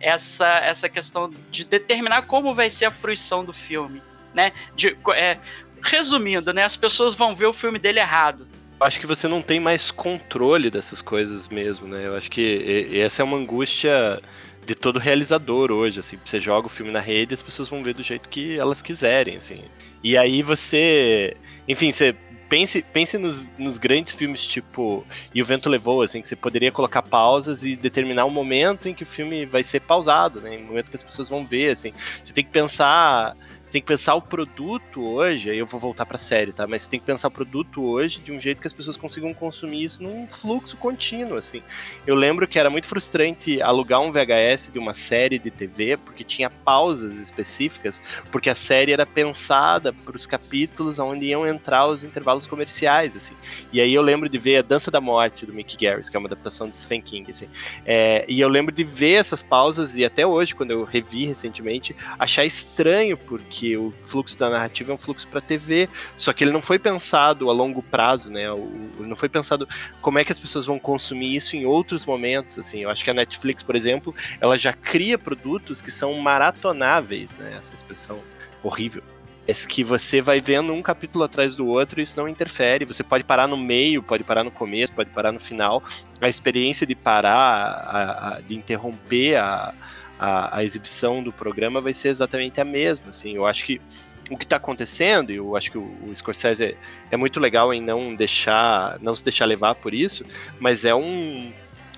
essa, 0.00 0.48
essa 0.58 0.88
questão 0.88 1.30
de 1.50 1.64
determinar 1.64 2.22
como 2.22 2.54
vai 2.54 2.68
ser 2.68 2.86
a 2.86 2.90
fruição 2.90 3.44
do 3.44 3.52
filme, 3.52 4.02
né? 4.34 4.52
De, 4.74 4.96
é, 5.14 5.38
resumindo, 5.82 6.52
né? 6.52 6.64
As 6.64 6.76
pessoas 6.76 7.14
vão 7.14 7.34
ver 7.34 7.46
o 7.46 7.52
filme 7.52 7.78
dele 7.78 8.00
errado. 8.00 8.46
Eu 8.80 8.86
acho 8.86 8.98
que 8.98 9.06
você 9.06 9.28
não 9.28 9.42
tem 9.42 9.60
mais 9.60 9.90
controle 9.90 10.70
dessas 10.70 11.02
coisas 11.02 11.48
mesmo, 11.48 11.86
né? 11.86 12.06
Eu 12.06 12.16
acho 12.16 12.30
que 12.30 12.88
essa 12.94 13.22
é 13.22 13.24
uma 13.24 13.36
angústia 13.36 14.20
de 14.64 14.74
todo 14.74 14.98
realizador 14.98 15.70
hoje, 15.70 16.00
assim. 16.00 16.18
Você 16.24 16.40
joga 16.40 16.66
o 16.66 16.70
filme 16.70 16.90
na 16.90 17.00
rede 17.00 17.34
as 17.34 17.42
pessoas 17.42 17.68
vão 17.68 17.82
ver 17.82 17.94
do 17.94 18.02
jeito 18.02 18.28
que 18.28 18.58
elas 18.58 18.80
quiserem, 18.82 19.36
assim. 19.36 19.62
E 20.02 20.16
aí 20.16 20.42
você... 20.42 21.36
Enfim, 21.68 21.92
você 21.92 22.16
pense, 22.50 22.82
pense 22.82 23.16
nos, 23.16 23.48
nos, 23.56 23.78
grandes 23.78 24.12
filmes 24.12 24.44
tipo 24.44 25.06
E 25.32 25.40
o 25.40 25.44
Vento 25.46 25.68
Levou, 25.70 26.02
assim, 26.02 26.20
que 26.20 26.28
você 26.28 26.36
poderia 26.36 26.72
colocar 26.72 27.00
pausas 27.00 27.62
e 27.62 27.76
determinar 27.76 28.24
o 28.24 28.30
momento 28.30 28.88
em 28.88 28.94
que 28.94 29.04
o 29.04 29.06
filme 29.06 29.46
vai 29.46 29.62
ser 29.62 29.80
pausado, 29.80 30.40
né? 30.40 30.56
O 30.58 30.64
momento 30.64 30.90
que 30.90 30.96
as 30.96 31.02
pessoas 31.02 31.28
vão 31.28 31.46
ver, 31.46 31.70
assim. 31.70 31.92
Você 32.22 32.32
tem 32.32 32.44
que 32.44 32.50
pensar 32.50 33.36
você 33.70 33.74
tem 33.74 33.82
que 33.82 33.86
pensar 33.86 34.16
o 34.16 34.22
produto 34.22 35.00
hoje, 35.00 35.48
aí 35.48 35.56
eu 35.56 35.64
vou 35.64 35.78
voltar 35.78 36.04
pra 36.04 36.18
série, 36.18 36.52
tá? 36.52 36.66
Mas 36.66 36.82
você 36.82 36.90
tem 36.90 36.98
que 36.98 37.06
pensar 37.06 37.28
o 37.28 37.30
produto 37.30 37.84
hoje 37.84 38.18
de 38.18 38.32
um 38.32 38.40
jeito 38.40 38.60
que 38.60 38.66
as 38.66 38.72
pessoas 38.72 38.96
consigam 38.96 39.32
consumir 39.32 39.84
isso 39.84 40.02
num 40.02 40.26
fluxo 40.26 40.76
contínuo, 40.76 41.38
assim. 41.38 41.62
Eu 42.04 42.16
lembro 42.16 42.48
que 42.48 42.58
era 42.58 42.68
muito 42.68 42.88
frustrante 42.88 43.62
alugar 43.62 44.00
um 44.00 44.10
VHS 44.10 44.70
de 44.72 44.78
uma 44.80 44.92
série 44.92 45.38
de 45.38 45.52
TV, 45.52 45.96
porque 45.98 46.24
tinha 46.24 46.50
pausas 46.50 47.16
específicas, 47.18 48.02
porque 48.32 48.50
a 48.50 48.56
série 48.56 48.90
era 48.90 49.06
pensada 49.06 49.92
para 49.92 50.16
os 50.16 50.26
capítulos 50.26 50.98
onde 50.98 51.26
iam 51.26 51.46
entrar 51.46 51.86
os 51.86 52.02
intervalos 52.02 52.48
comerciais, 52.48 53.14
assim. 53.14 53.34
E 53.72 53.80
aí 53.80 53.94
eu 53.94 54.02
lembro 54.02 54.28
de 54.28 54.36
ver 54.36 54.56
A 54.56 54.62
Dança 54.62 54.90
da 54.90 55.00
Morte, 55.00 55.46
do 55.46 55.54
Mickey 55.54 55.76
Garris, 55.76 56.08
que 56.08 56.16
é 56.16 56.18
uma 56.18 56.26
adaptação 56.26 56.68
de 56.68 56.74
Stephen 56.74 57.00
King, 57.00 57.30
assim. 57.30 57.46
É, 57.86 58.24
e 58.26 58.40
eu 58.40 58.48
lembro 58.48 58.74
de 58.74 58.82
ver 58.82 59.14
essas 59.14 59.44
pausas, 59.44 59.94
e 59.94 60.04
até 60.04 60.26
hoje, 60.26 60.56
quando 60.56 60.72
eu 60.72 60.82
revi 60.82 61.24
recentemente, 61.24 61.94
achar 62.18 62.44
estranho, 62.44 63.16
porque 63.16 63.59
que 63.60 63.76
o 63.76 63.92
fluxo 64.06 64.38
da 64.38 64.48
narrativa 64.48 64.90
é 64.90 64.94
um 64.94 64.98
fluxo 64.98 65.28
para 65.28 65.38
TV, 65.38 65.86
só 66.16 66.32
que 66.32 66.42
ele 66.42 66.50
não 66.50 66.62
foi 66.62 66.78
pensado 66.78 67.50
a 67.50 67.52
longo 67.52 67.82
prazo, 67.82 68.30
né? 68.30 68.50
O, 68.50 68.90
não 69.00 69.14
foi 69.14 69.28
pensado 69.28 69.68
como 70.00 70.18
é 70.18 70.24
que 70.24 70.32
as 70.32 70.38
pessoas 70.38 70.64
vão 70.64 70.78
consumir 70.78 71.36
isso 71.36 71.54
em 71.56 71.66
outros 71.66 72.06
momentos, 72.06 72.58
assim. 72.58 72.80
Eu 72.84 72.88
acho 72.88 73.04
que 73.04 73.10
a 73.10 73.14
Netflix, 73.14 73.62
por 73.62 73.76
exemplo, 73.76 74.14
ela 74.40 74.56
já 74.56 74.72
cria 74.72 75.18
produtos 75.18 75.82
que 75.82 75.90
são 75.90 76.14
maratonáveis, 76.14 77.36
né? 77.36 77.56
Essa 77.58 77.74
expressão 77.74 78.18
horrível. 78.62 79.02
É 79.46 79.52
que 79.52 79.84
você 79.84 80.22
vai 80.22 80.40
vendo 80.40 80.72
um 80.72 80.80
capítulo 80.80 81.24
atrás 81.24 81.54
do 81.54 81.66
outro 81.66 82.00
e 82.00 82.02
isso 82.02 82.18
não 82.18 82.26
interfere. 82.26 82.86
Você 82.86 83.02
pode 83.02 83.24
parar 83.24 83.46
no 83.46 83.58
meio, 83.58 84.02
pode 84.02 84.24
parar 84.24 84.42
no 84.42 84.50
começo, 84.50 84.92
pode 84.92 85.10
parar 85.10 85.32
no 85.32 85.40
final. 85.40 85.82
A 86.18 86.30
experiência 86.30 86.86
de 86.86 86.94
parar, 86.94 87.36
a, 87.36 88.36
a, 88.36 88.40
de 88.40 88.54
interromper 88.54 89.36
a, 89.36 89.74
a, 90.20 90.58
a 90.58 90.62
exibição 90.62 91.22
do 91.22 91.32
programa 91.32 91.80
vai 91.80 91.94
ser 91.94 92.08
exatamente 92.08 92.60
a 92.60 92.64
mesma. 92.64 93.08
Assim, 93.08 93.34
eu 93.34 93.46
acho 93.46 93.64
que 93.64 93.80
o 94.28 94.36
que 94.36 94.44
está 94.44 94.56
acontecendo, 94.56 95.32
e 95.32 95.36
eu 95.36 95.56
acho 95.56 95.70
que 95.70 95.78
o, 95.78 95.82
o 96.06 96.14
Scorsese 96.14 96.62
é, 96.62 96.76
é, 97.10 97.16
muito 97.16 97.40
legal 97.40 97.72
em 97.72 97.80
não 97.80 98.14
deixar, 98.14 98.98
não 99.00 99.16
se 99.16 99.24
deixar 99.24 99.46
levar 99.46 99.74
por 99.74 99.94
isso, 99.94 100.24
mas 100.60 100.84
é 100.84 100.94
um 100.94 101.50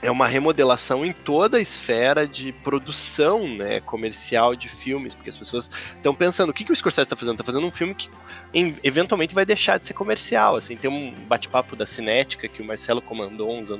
é 0.02 0.10
uma 0.10 0.26
remodelação 0.26 1.06
em 1.06 1.12
toda 1.12 1.58
a 1.58 1.60
esfera 1.60 2.26
de 2.26 2.52
produção 2.52 3.46
né, 3.46 3.80
comercial 3.80 4.56
de 4.56 4.68
filmes, 4.68 5.14
porque 5.14 5.30
as 5.30 5.38
pessoas 5.38 5.70
estão 5.94 6.12
pensando, 6.12 6.50
o 6.50 6.52
que, 6.52 6.64
que 6.64 6.72
o 6.72 6.76
Scorsese 6.76 7.04
está 7.04 7.14
fazendo? 7.14 7.34
Está 7.34 7.44
fazendo 7.44 7.64
um 7.64 7.70
filme 7.70 7.94
que 7.94 8.10
em, 8.52 8.76
eventualmente 8.82 9.32
vai 9.32 9.46
deixar 9.46 9.78
de 9.78 9.86
ser 9.86 9.94
comercial, 9.94 10.56
assim, 10.56 10.76
tem 10.76 10.90
um 10.90 11.12
bate-papo 11.28 11.76
da 11.76 11.86
Cinética 11.86 12.48
que 12.48 12.60
o 12.60 12.64
Marcelo 12.64 13.00
comandou 13.00 13.56
uns, 13.56 13.70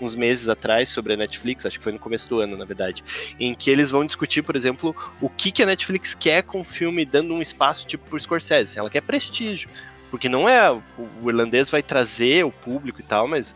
uns 0.00 0.14
meses 0.16 0.48
atrás 0.48 0.88
sobre 0.88 1.12
a 1.12 1.16
Netflix, 1.16 1.64
acho 1.64 1.78
que 1.78 1.84
foi 1.84 1.92
no 1.92 2.00
começo 2.00 2.28
do 2.28 2.40
ano, 2.40 2.56
na 2.56 2.64
verdade, 2.64 3.04
em 3.38 3.54
que 3.54 3.70
eles 3.70 3.92
vão 3.92 4.04
discutir, 4.04 4.42
por 4.42 4.56
exemplo, 4.56 4.94
o 5.20 5.28
que, 5.28 5.52
que 5.52 5.62
a 5.62 5.66
Netflix 5.66 6.14
quer 6.14 6.42
com 6.42 6.62
o 6.62 6.64
filme 6.64 7.04
dando 7.04 7.32
um 7.32 7.40
espaço 7.40 7.86
tipo 7.86 8.04
por 8.10 8.20
Scorsese, 8.20 8.76
ela 8.76 8.90
quer 8.90 9.02
prestígio, 9.02 9.70
porque 10.10 10.28
não 10.28 10.48
é 10.48 10.70
o, 10.72 10.82
irlandês 11.28 11.70
vai 11.70 11.82
trazer 11.82 12.44
o 12.44 12.50
público 12.50 13.00
e 13.00 13.04
tal, 13.04 13.28
mas 13.28 13.54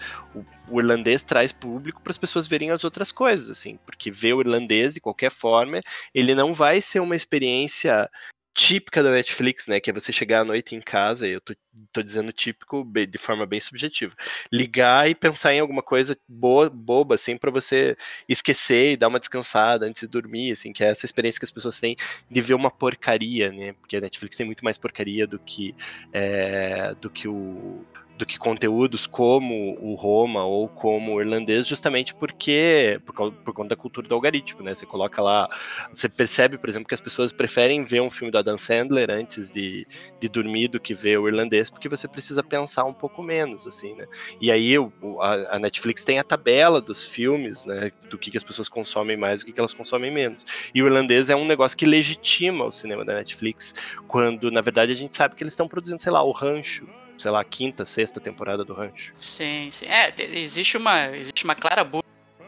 o, 0.69 0.81
irlandês 0.81 1.23
traz 1.23 1.53
público 1.53 2.01
para 2.03 2.11
as 2.11 2.19
pessoas 2.19 2.47
verem 2.47 2.71
as 2.71 2.85
outras 2.85 3.13
coisas, 3.13 3.51
assim, 3.51 3.79
porque 3.85 4.11
ver 4.11 4.35
o 4.35 4.41
irlandês 4.41 4.95
de 4.95 5.01
qualquer 5.01 5.31
forma, 5.31 5.81
ele 6.15 6.35
não 6.35 6.55
vai 6.55 6.81
ser 6.81 7.01
uma 7.01 7.17
experiência 7.17 8.09
típica 8.55 9.03
da 9.03 9.11
Netflix, 9.11 9.67
né? 9.67 9.81
Que 9.81 9.91
é 9.91 9.93
você 9.93 10.13
chegar 10.13 10.41
à 10.41 10.45
noite 10.45 10.77
em 10.77 10.81
casa, 10.81 11.27
eu 11.27 11.41
tô, 11.41 11.55
tô 11.93 12.03
dizendo 12.03 12.33
típico 12.33 12.85
de 12.85 13.19
forma 13.19 13.45
bem 13.45 13.61
subjetiva. 13.61 14.15
Ligar 14.51 15.11
e 15.11 15.15
pensar 15.15 15.53
em 15.53 15.61
alguma 15.61 15.83
coisa 15.83 16.17
boa, 16.29 16.71
boba, 16.71 17.17
assim, 17.17 17.37
para 17.37 17.51
você 17.51 17.97
esquecer 18.29 18.93
e 18.93 18.97
dar 18.97 19.09
uma 19.09 19.19
descansada 19.19 19.87
antes 19.87 20.03
de 20.03 20.07
dormir, 20.07 20.53
assim, 20.53 20.73
que 20.73 20.85
é 20.85 20.89
essa 20.89 21.05
experiência 21.05 21.41
que 21.41 21.45
as 21.45 21.51
pessoas 21.51 21.81
têm 21.81 21.97
de 22.31 22.41
ver 22.41 22.55
uma 22.55 22.71
porcaria, 22.71 23.51
né? 23.51 23.73
Porque 23.73 23.97
a 23.97 24.01
Netflix 24.01 24.37
tem 24.37 24.47
muito 24.47 24.65
mais 24.65 24.79
porcaria 24.79 25.27
do 25.27 25.39
que, 25.41 25.75
é, 26.13 26.95
do 27.01 27.11
que 27.11 27.27
o 27.27 27.85
do 28.17 28.25
que 28.25 28.39
conteúdos 28.39 29.07
como 29.07 29.77
o 29.81 29.95
Roma 29.95 30.45
ou 30.45 30.69
como 30.69 31.15
o 31.15 31.21
irlandês, 31.21 31.67
justamente 31.67 32.15
porque 32.15 33.01
por, 33.05 33.33
por, 33.33 33.53
conta 33.53 33.71
da 33.71 33.77
cultura 33.77 34.07
do 34.07 34.15
algoritmo, 34.15 34.63
né? 34.63 34.73
Você 34.73 34.87
coloca 34.87 35.21
lá, 35.21 35.49
você 35.93 36.09
percebe, 36.09 36.57
por 36.57 36.69
exemplo, 36.69 36.87
que 36.87 36.95
as 36.95 37.01
pessoas 37.01 37.33
preferem 37.33 37.85
ver 37.85 38.01
um 38.01 38.11
filme 38.11 38.31
do 38.31 38.39
Adam 38.39 38.57
Sandler 38.57 39.11
antes 39.11 39.51
de, 39.51 39.87
de 40.21 40.29
dormir 40.29 40.69
do 40.69 40.79
que 40.79 40.95
ver 40.95 41.19
o 41.19 41.27
irlandês, 41.27 41.69
porque 41.69 41.89
você 41.89 42.07
precisa 42.07 42.43
pensar 42.43 42.85
um 42.85 42.93
pouco 42.93 43.23
menos, 43.23 43.67
assim, 43.67 43.95
né? 43.95 44.07
E 44.41 44.51
aí 44.51 44.79
o, 44.79 44.93
a, 45.21 45.57
a, 45.57 45.59
Netflix 45.59 46.05
tem 46.05 46.19
a 46.19 46.25
tabela 46.25 46.81
dos 46.81 47.05
filmes, 47.05 47.65
né? 47.65 47.91
Do 48.09 48.17
que, 48.17 48.31
que 48.31 48.39
as 48.39 48.45
pessoas 48.45 48.69
consomem 48.69 49.17
mais, 49.17 49.41
do 49.41 49.47
que, 49.47 49.53
que 49.53 49.59
elas 49.59 49.75
consomem 49.75 50.13
menos. 50.13 50.45
E 50.73 50.83
o 50.83 50.87
irlandês 50.87 51.31
é 51.31 51.37
um 51.37 51.45
negócio 51.45 51.77
que 51.77 51.87
legitima 51.87 52.65
o 52.65 52.73
cinema 52.73 53.05
da 53.05 53.15
Netflix, 53.15 53.75
quando 54.07 54.51
na 54.53 54.61
verdade 54.61 54.93
a 54.93 54.97
gente 54.97 55.17
sabe 55.17 55.35
que 55.35 55.43
eles 55.43 55.53
estão 55.53 55.67
produzindo, 55.67 56.01
sei 56.01 56.13
lá, 56.13 56.23
o 56.23 56.31
Rancho 56.31 56.87
sei 57.19 57.31
lá, 57.31 57.45
quinta, 57.45 57.85
sexta 57.85 58.21
temporada 58.21 58.65
do 58.65 58.75
Rancho. 58.75 59.13
Sim, 59.19 59.71
sim. 59.71 59.87
É, 59.87 60.13
existe 60.19 60.77
uma, 60.77 61.09
existe 61.17 61.45
uma 61.45 61.55
clara 61.55 61.89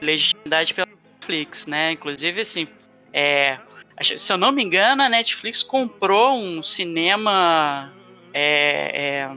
legitimidade 0.01 0.75
pela 0.75 0.87
Netflix, 0.87 1.67
né? 1.67 1.93
Inclusive, 1.93 2.41
assim, 2.41 2.69
é, 3.12 3.59
se 4.03 4.33
eu 4.33 4.37
não 4.37 4.53
me 4.53 4.62
engano, 4.62 5.03
a 5.03 5.09
Netflix 5.09 5.62
comprou 5.62 6.37
um 6.37 6.62
cinema. 6.62 7.93
É, 8.33 9.25
é, 9.25 9.37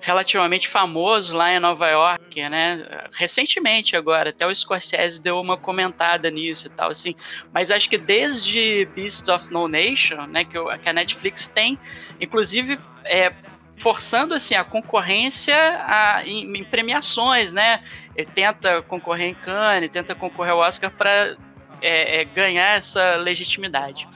relativamente 0.00 0.68
famoso 0.68 1.36
lá 1.36 1.52
em 1.52 1.60
Nova 1.60 1.88
York, 1.88 2.48
né? 2.48 2.82
Recentemente 3.12 3.96
agora, 3.96 4.30
até 4.30 4.46
o 4.46 4.54
Scorsese 4.54 5.22
deu 5.22 5.40
uma 5.40 5.56
comentada 5.56 6.30
nisso 6.30 6.68
e 6.68 6.70
tal, 6.70 6.90
assim. 6.90 7.14
Mas 7.52 7.70
acho 7.70 7.90
que 7.90 7.98
desde 7.98 8.88
Beasts 8.94 9.28
of 9.28 9.52
No 9.52 9.68
Nation, 9.68 10.26
né, 10.26 10.44
que, 10.44 10.58
que 10.78 10.88
a 10.88 10.92
Netflix 10.92 11.48
tem, 11.48 11.78
inclusive 12.20 12.78
é, 13.04 13.32
forçando 13.78 14.34
assim 14.34 14.54
a 14.54 14.64
concorrência 14.64 15.56
a, 15.56 16.22
em, 16.24 16.56
em, 16.56 16.64
premiações, 16.64 17.54
né? 17.54 17.80
Ele 18.16 18.28
tenta 18.34 18.82
concorrer 18.82 19.28
em 19.28 19.34
Cannes, 19.34 19.90
tenta 19.90 20.14
concorrer 20.14 20.52
ao 20.52 20.58
Oscar 20.58 20.90
para 20.90 21.36
é, 21.80 22.20
é, 22.20 22.24
ganhar 22.24 22.76
essa 22.76 23.16
legitimidade. 23.16 24.06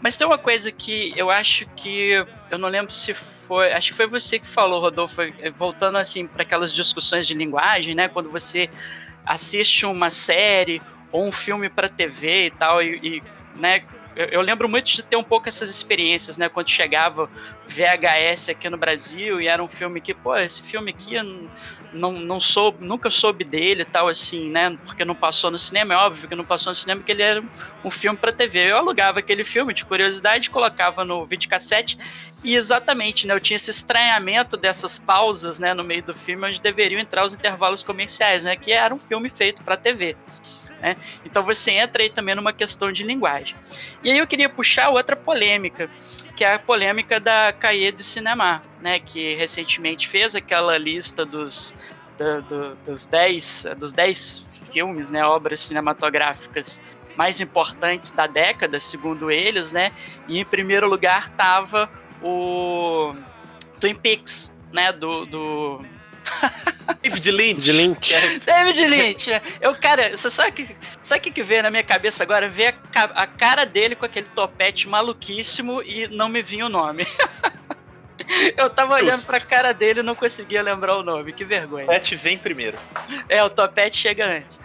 Mas 0.00 0.16
tem 0.16 0.26
uma 0.26 0.38
coisa 0.38 0.72
que 0.72 1.12
eu 1.16 1.30
acho 1.30 1.66
que 1.76 2.10
eu 2.50 2.58
não 2.58 2.68
lembro 2.68 2.92
se 2.92 3.14
foi, 3.14 3.72
acho 3.72 3.92
que 3.92 3.96
foi 3.96 4.06
você 4.06 4.38
que 4.38 4.46
falou, 4.46 4.80
Rodolfo, 4.80 5.22
eh, 5.22 5.50
voltando 5.50 5.96
assim 5.96 6.26
para 6.26 6.42
aquelas 6.42 6.74
discussões 6.74 7.26
de 7.26 7.34
linguagem, 7.34 7.94
né? 7.94 8.08
Quando 8.08 8.30
você 8.30 8.68
assiste 9.24 9.86
uma 9.86 10.10
série 10.10 10.82
ou 11.12 11.24
um 11.24 11.30
filme 11.30 11.68
para 11.68 11.88
TV 11.88 12.46
e 12.46 12.50
tal 12.50 12.82
e, 12.82 12.98
e 13.02 13.22
né, 13.56 13.84
eu, 14.14 14.26
eu, 14.26 14.40
lembro 14.40 14.68
muito 14.68 14.86
de 14.86 15.02
ter 15.02 15.16
um 15.16 15.22
pouco 15.22 15.48
essas 15.48 15.70
experiências, 15.70 16.36
né? 16.36 16.48
Quando 16.48 16.68
chegava 16.68 17.30
VHS 17.66 18.50
aqui 18.50 18.68
no 18.68 18.76
Brasil 18.76 19.40
e 19.40 19.48
era 19.48 19.62
um 19.62 19.68
filme 19.68 20.00
que, 20.00 20.12
pô, 20.12 20.36
esse 20.36 20.62
filme 20.62 20.90
aqui 20.90 21.16
não, 21.92 22.12
não 22.12 22.40
soube, 22.40 22.84
nunca 22.84 23.10
soube 23.10 23.44
dele 23.44 23.84
tal, 23.84 24.08
assim, 24.08 24.50
né? 24.50 24.76
Porque 24.84 25.04
não 25.04 25.14
passou 25.14 25.50
no 25.50 25.58
cinema, 25.58 25.94
é 25.94 25.96
óbvio 25.96 26.28
que 26.28 26.34
não 26.34 26.44
passou 26.44 26.70
no 26.70 26.74
cinema, 26.74 27.00
porque 27.00 27.12
ele 27.12 27.22
era 27.22 27.44
um 27.84 27.90
filme 27.90 28.18
para 28.18 28.32
TV. 28.32 28.70
Eu 28.70 28.78
alugava 28.78 29.18
aquele 29.18 29.44
filme 29.44 29.74
de 29.74 29.84
curiosidade, 29.84 30.50
colocava 30.50 31.04
no 31.04 31.24
videocassete 31.26 31.98
e 32.42 32.54
exatamente, 32.56 33.26
né? 33.26 33.34
Eu 33.34 33.40
tinha 33.40 33.56
esse 33.56 33.70
estranhamento 33.70 34.56
dessas 34.56 34.98
pausas, 34.98 35.58
né, 35.58 35.74
no 35.74 35.84
meio 35.84 36.02
do 36.02 36.14
filme, 36.14 36.46
onde 36.46 36.60
deveriam 36.60 37.00
entrar 37.00 37.24
os 37.24 37.34
intervalos 37.34 37.82
comerciais, 37.82 38.44
né? 38.44 38.56
Que 38.56 38.72
era 38.72 38.94
um 38.94 38.98
filme 38.98 39.30
feito 39.30 39.62
para 39.62 39.76
TV. 39.76 40.16
Né? 40.80 40.96
Então 41.24 41.44
você 41.44 41.70
entra 41.70 42.02
aí 42.02 42.10
também 42.10 42.34
numa 42.34 42.52
questão 42.52 42.90
de 42.90 43.04
linguagem. 43.04 43.56
E 44.02 44.10
aí 44.10 44.18
eu 44.18 44.26
queria 44.26 44.48
puxar 44.48 44.90
outra 44.90 45.14
polêmica, 45.14 45.88
que 46.34 46.44
é 46.44 46.54
a 46.54 46.58
polêmica 46.58 47.20
da 47.20 47.52
Cahiers 47.52 47.94
de 47.94 48.02
Cinema, 48.02 48.62
né? 48.80 48.98
Que 48.98 49.34
recentemente 49.34 50.08
fez 50.08 50.34
aquela 50.34 50.76
lista 50.78 51.24
dos, 51.24 51.74
do, 52.18 52.42
do, 52.42 52.74
dos 52.76 53.06
10 53.06 53.66
dos 53.76 53.92
dez 53.92 54.44
filmes, 54.70 55.10
né? 55.10 55.24
Obras 55.24 55.60
cinematográficas 55.60 56.82
mais 57.16 57.40
importantes 57.40 58.10
da 58.10 58.26
década, 58.26 58.80
segundo 58.80 59.30
eles, 59.30 59.72
né? 59.72 59.92
E 60.28 60.38
em 60.38 60.44
primeiro 60.44 60.88
lugar 60.88 61.28
estava 61.28 61.90
o 62.22 63.14
Twin 63.78 63.94
Peaks, 63.94 64.56
né? 64.72 64.92
Do, 64.92 65.26
do 65.26 65.84
David 67.02 67.30
Lynch. 67.30 67.60
De 67.60 67.72
Lynch. 67.72 68.12
David 68.44 68.84
Lynch. 68.86 69.30
Né? 69.30 69.40
Eu, 69.60 69.74
cara, 69.74 70.16
você 70.16 70.30
sabe 70.30 70.50
o 70.50 70.52
que, 70.52 70.76
sabe 71.00 71.20
que, 71.20 71.30
que 71.30 71.42
veio 71.42 71.62
na 71.62 71.70
minha 71.70 71.82
cabeça 71.82 72.22
agora? 72.22 72.48
Ver 72.48 72.74
a, 72.94 73.02
a, 73.22 73.26
cara 73.26 73.64
dele 73.64 73.94
com 73.94 74.04
aquele 74.04 74.26
topete 74.28 74.88
maluquíssimo 74.88 75.82
e 75.82 76.08
não 76.08 76.28
me 76.28 76.42
vinha 76.42 76.66
o 76.66 76.68
nome. 76.68 77.06
Eu 78.56 78.70
tava 78.70 78.94
olhando 78.94 79.26
pra 79.26 79.40
cara 79.40 79.72
dele 79.72 80.00
e 80.00 80.02
não 80.02 80.14
conseguia 80.14 80.62
lembrar 80.62 80.96
o 80.96 81.02
nome. 81.02 81.32
Que 81.32 81.44
vergonha. 81.44 81.84
O 81.84 81.86
topete 81.88 82.14
vem 82.16 82.38
primeiro. 82.38 82.78
É, 83.28 83.42
o 83.42 83.50
topete 83.50 83.96
chega 83.96 84.26
antes. 84.26 84.60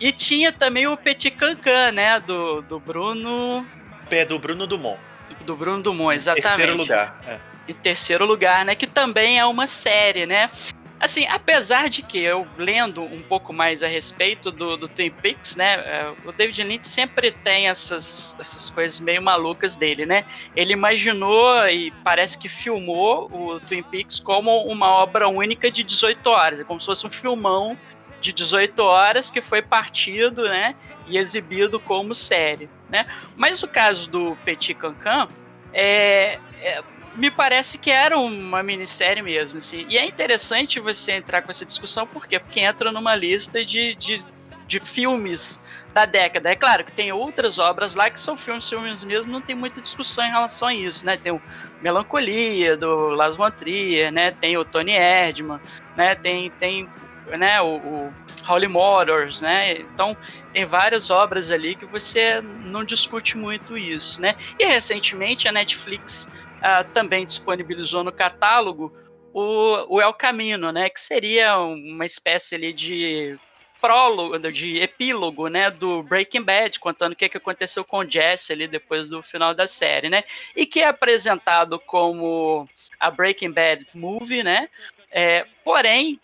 E 0.00 0.12
tinha 0.12 0.52
também 0.52 0.86
o 0.86 0.96
Petit 0.96 1.30
Cancan, 1.30 1.92
né? 1.92 2.20
Do, 2.20 2.62
do 2.62 2.78
Bruno. 2.78 3.66
É 4.10 4.24
do 4.24 4.38
Bruno 4.38 4.66
Dumont. 4.66 5.00
Do 5.46 5.56
Bruno 5.56 5.82
Dumont, 5.82 6.14
exatamente. 6.14 6.46
Em 6.46 6.50
terceiro 6.50 6.76
lugar. 6.76 7.20
É. 7.26 7.38
Em 7.66 7.74
terceiro 7.74 8.26
lugar, 8.26 8.64
né? 8.64 8.74
Que 8.74 8.86
também 8.86 9.38
é 9.38 9.46
uma 9.46 9.66
série, 9.66 10.26
né? 10.26 10.50
Assim, 11.04 11.26
apesar 11.26 11.90
de 11.90 12.00
que 12.00 12.18
eu 12.18 12.46
lendo 12.56 13.02
um 13.02 13.20
pouco 13.20 13.52
mais 13.52 13.82
a 13.82 13.86
respeito 13.86 14.50
do, 14.50 14.74
do 14.74 14.88
Twin 14.88 15.10
Peaks, 15.10 15.54
né, 15.54 15.74
é, 15.74 16.14
o 16.24 16.32
David 16.32 16.62
Lynch 16.62 16.86
sempre 16.86 17.30
tem 17.30 17.68
essas, 17.68 18.34
essas 18.40 18.70
coisas 18.70 19.00
meio 19.00 19.20
malucas 19.20 19.76
dele, 19.76 20.06
né? 20.06 20.24
Ele 20.56 20.72
imaginou 20.72 21.68
e 21.68 21.90
parece 22.02 22.38
que 22.38 22.48
filmou 22.48 23.30
o 23.30 23.60
Twin 23.60 23.82
Peaks 23.82 24.18
como 24.18 24.62
uma 24.62 24.88
obra 24.88 25.28
única 25.28 25.70
de 25.70 25.84
18 25.84 26.26
horas, 26.26 26.60
é 26.60 26.64
como 26.64 26.80
se 26.80 26.86
fosse 26.86 27.06
um 27.06 27.10
filmão 27.10 27.76
de 28.18 28.32
18 28.32 28.78
horas 28.82 29.30
que 29.30 29.42
foi 29.42 29.60
partido, 29.60 30.44
né, 30.44 30.74
e 31.06 31.18
exibido 31.18 31.78
como 31.78 32.14
série, 32.14 32.66
né? 32.88 33.06
Mas 33.36 33.62
o 33.62 33.68
caso 33.68 34.08
do 34.08 34.36
Petit 34.36 34.72
Cancan 34.72 35.28
é, 35.70 36.38
é 36.62 36.82
me 37.14 37.30
parece 37.30 37.78
que 37.78 37.90
era 37.90 38.18
uma 38.18 38.62
minissérie 38.62 39.22
mesmo, 39.22 39.58
assim. 39.58 39.86
E 39.88 39.96
é 39.96 40.04
interessante 40.04 40.80
você 40.80 41.12
entrar 41.12 41.42
com 41.42 41.50
essa 41.50 41.64
discussão, 41.64 42.06
por 42.06 42.26
quê? 42.26 42.38
Porque 42.38 42.60
entra 42.60 42.90
numa 42.90 43.14
lista 43.14 43.64
de, 43.64 43.94
de, 43.94 44.24
de 44.66 44.80
filmes 44.80 45.62
da 45.92 46.04
década. 46.04 46.50
É 46.50 46.56
claro 46.56 46.84
que 46.84 46.92
tem 46.92 47.12
outras 47.12 47.58
obras 47.58 47.94
lá 47.94 48.10
que 48.10 48.20
são 48.20 48.36
filmes, 48.36 48.68
filmes 48.68 49.04
mesmo, 49.04 49.30
não 49.30 49.40
tem 49.40 49.54
muita 49.54 49.80
discussão 49.80 50.24
em 50.24 50.30
relação 50.30 50.68
a 50.68 50.74
isso, 50.74 51.06
né? 51.06 51.16
Tem 51.16 51.32
o 51.32 51.40
Melancolia, 51.80 52.76
do 52.76 53.10
Lars 53.10 53.36
von 53.36 53.50
Trier, 53.50 54.10
né? 54.10 54.32
Tem 54.32 54.56
o 54.56 54.64
Tony 54.64 54.92
Erdmann, 54.92 55.60
né? 55.96 56.14
Tem, 56.16 56.50
tem 56.50 56.88
né, 57.38 57.60
o, 57.60 57.76
o 57.76 58.14
Holy 58.48 58.68
Motors, 58.68 59.40
né? 59.40 59.78
Então 59.78 60.16
tem 60.52 60.64
várias 60.64 61.10
obras 61.10 61.50
ali 61.50 61.74
que 61.74 61.86
você 61.86 62.40
não 62.40 62.84
discute 62.84 63.36
muito 63.36 63.76
isso, 63.76 64.20
né? 64.20 64.34
E 64.58 64.64
recentemente 64.64 65.48
a 65.48 65.52
Netflix 65.52 66.30
uh, 66.64 66.84
também 66.92 67.26
disponibilizou 67.26 68.02
no 68.02 68.10
catálogo 68.10 68.92
o, 69.32 69.96
o 69.96 70.00
El 70.00 70.14
Camino, 70.14 70.72
né? 70.72 70.88
Que 70.88 71.00
seria 71.00 71.58
uma 71.58 72.06
espécie 72.06 72.54
ali 72.54 72.72
de 72.72 73.38
prólogo, 73.80 74.38
de 74.50 74.78
epílogo, 74.78 75.48
né, 75.48 75.70
do 75.70 76.02
Breaking 76.04 76.40
Bad, 76.40 76.80
contando 76.80 77.12
o 77.12 77.16
que, 77.16 77.28
que 77.28 77.36
aconteceu 77.36 77.84
com 77.84 78.08
Jesse 78.08 78.50
ali 78.50 78.66
depois 78.66 79.10
do 79.10 79.22
final 79.22 79.52
da 79.52 79.66
série, 79.66 80.08
né, 80.08 80.24
e 80.56 80.64
que 80.64 80.80
é 80.80 80.86
apresentado 80.86 81.78
como 81.78 82.66
a 82.98 83.10
Breaking 83.10 83.52
Bad 83.52 83.86
Movie, 83.92 84.42
né, 84.42 84.70
é, 85.10 85.44
porém, 85.62 86.18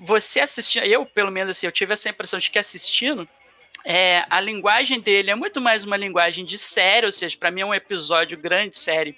você 0.00 0.40
assistindo, 0.40 0.86
eu 0.86 1.06
pelo 1.06 1.30
menos 1.30 1.50
assim, 1.50 1.66
eu 1.66 1.72
tive 1.72 1.92
essa 1.92 2.08
impressão 2.08 2.36
de 2.36 2.50
que 2.50 2.58
assistindo, 2.58 3.28
é, 3.84 4.24
a 4.28 4.40
linguagem 4.40 4.98
dele 4.98 5.30
é 5.30 5.36
muito 5.36 5.60
mais 5.60 5.84
uma 5.84 5.96
linguagem 5.96 6.44
de 6.44 6.58
série, 6.58 7.06
ou 7.06 7.12
seja, 7.12 7.36
para 7.38 7.52
mim 7.52 7.60
é 7.60 7.66
um 7.66 7.74
episódio 7.74 8.36
grande, 8.36 8.76
série, 8.76 9.16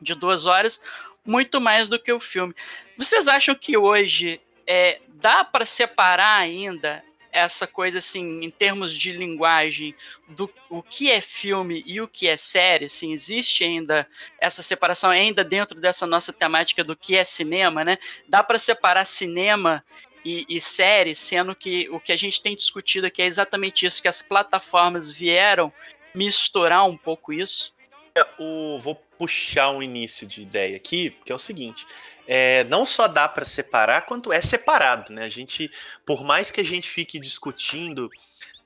de 0.00 0.14
duas 0.14 0.46
horas, 0.46 0.80
muito 1.24 1.60
mais 1.60 1.88
do 1.88 1.98
que 1.98 2.12
o 2.12 2.20
filme. 2.20 2.54
Vocês 2.96 3.28
acham 3.28 3.54
que 3.54 3.76
hoje 3.76 4.40
é, 4.66 5.00
dá 5.08 5.44
para 5.44 5.66
separar 5.66 6.38
ainda 6.38 7.02
essa 7.34 7.66
coisa 7.66 7.98
assim, 7.98 8.44
em 8.44 8.50
termos 8.50 8.96
de 8.96 9.10
linguagem, 9.10 9.92
do 10.28 10.48
o 10.70 10.80
que 10.80 11.10
é 11.10 11.20
filme 11.20 11.82
e 11.84 12.00
o 12.00 12.06
que 12.06 12.28
é 12.28 12.36
série? 12.36 12.84
Assim, 12.84 13.12
existe 13.12 13.64
ainda 13.64 14.06
essa 14.40 14.62
separação 14.62 15.10
ainda 15.10 15.42
dentro 15.42 15.80
dessa 15.80 16.06
nossa 16.06 16.32
temática 16.32 16.84
do 16.84 16.94
que 16.94 17.16
é 17.16 17.24
cinema, 17.24 17.84
né? 17.84 17.98
Dá 18.28 18.40
para 18.40 18.56
separar 18.56 19.04
cinema 19.04 19.84
e, 20.24 20.46
e 20.48 20.60
série, 20.60 21.12
sendo 21.12 21.56
que 21.56 21.88
o 21.90 21.98
que 21.98 22.12
a 22.12 22.16
gente 22.16 22.40
tem 22.40 22.54
discutido 22.54 23.08
aqui 23.08 23.20
é 23.20 23.26
exatamente 23.26 23.84
isso, 23.84 24.00
que 24.00 24.06
as 24.06 24.22
plataformas 24.22 25.10
vieram 25.10 25.72
misturar 26.14 26.86
um 26.86 26.96
pouco 26.96 27.32
isso? 27.32 27.74
É, 28.16 28.24
o, 28.38 28.78
vou 28.78 28.94
puxar 29.24 29.70
um 29.70 29.82
início 29.82 30.26
de 30.26 30.42
ideia 30.42 30.76
aqui, 30.76 31.16
que 31.24 31.32
é 31.32 31.34
o 31.34 31.38
seguinte: 31.38 31.86
é, 32.28 32.64
não 32.64 32.84
só 32.84 33.08
dá 33.08 33.26
para 33.26 33.44
separar, 33.44 34.02
quanto 34.02 34.32
é 34.32 34.40
separado, 34.40 35.12
né? 35.12 35.24
A 35.24 35.28
gente, 35.30 35.70
por 36.04 36.22
mais 36.22 36.50
que 36.50 36.60
a 36.60 36.64
gente 36.64 36.88
fique 36.88 37.18
discutindo 37.18 38.10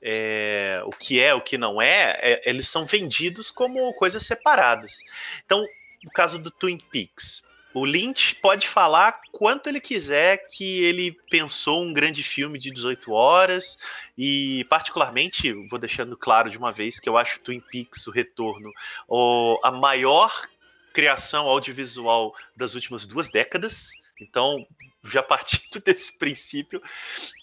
é, 0.01 0.81
o 0.85 0.89
que 0.89 1.21
é, 1.21 1.33
o 1.33 1.41
que 1.41 1.57
não 1.57 1.81
é, 1.81 2.19
é, 2.21 2.41
eles 2.49 2.67
são 2.67 2.85
vendidos 2.85 3.49
como 3.49 3.93
coisas 3.93 4.23
separadas. 4.23 4.99
Então, 5.45 5.65
no 6.03 6.11
caso 6.11 6.37
do 6.37 6.51
Twin 6.51 6.77
Peaks, 6.91 7.41
o 7.73 7.85
Lynch 7.85 8.35
pode 8.35 8.67
falar 8.67 9.21
quanto 9.31 9.67
ele 9.67 9.79
quiser 9.79 10.47
que 10.49 10.83
ele 10.83 11.15
pensou 11.29 11.83
um 11.83 11.93
grande 11.93 12.23
filme 12.23 12.57
de 12.57 12.71
18 12.71 13.11
horas. 13.11 13.77
E 14.17 14.65
particularmente, 14.69 15.53
vou 15.69 15.77
deixando 15.77 16.17
claro 16.17 16.49
de 16.49 16.57
uma 16.57 16.71
vez 16.71 16.99
que 16.99 17.07
eu 17.07 17.17
acho 17.17 17.39
Twin 17.41 17.59
Peaks 17.59 18.07
o 18.07 18.11
retorno 18.11 18.71
o, 19.07 19.59
a 19.63 19.71
maior 19.71 20.47
criação 20.93 21.47
audiovisual 21.47 22.33
das 22.55 22.73
últimas 22.73 23.05
duas 23.05 23.29
décadas. 23.29 23.91
Então, 24.19 24.65
já 25.03 25.21
partindo 25.21 25.79
desse 25.85 26.17
princípio, 26.17 26.81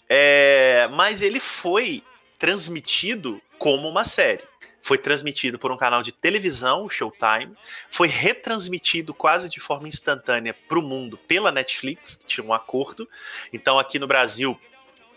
é, 0.09 0.89
mas 0.91 1.21
ele 1.21 1.39
foi 1.39 2.03
transmitido 2.37 3.41
como 3.57 3.87
uma 3.87 4.03
série 4.03 4.43
foi 4.87 4.97
transmitido 4.97 5.59
por 5.59 5.69
um 5.69 5.75
canal 5.75 6.01
de 6.01 6.13
televisão, 6.13 6.85
o 6.85 6.89
Showtime, 6.89 7.53
foi 7.89 8.07
retransmitido 8.07 9.13
quase 9.13 9.49
de 9.49 9.59
forma 9.59 9.85
instantânea 9.85 10.53
para 10.53 10.79
o 10.79 10.81
mundo 10.81 11.17
pela 11.17 11.51
Netflix, 11.51 12.15
que 12.15 12.25
tinha 12.25 12.45
um 12.45 12.53
acordo. 12.53 13.05
Então, 13.51 13.77
aqui 13.77 13.99
no 13.99 14.07
Brasil, 14.07 14.57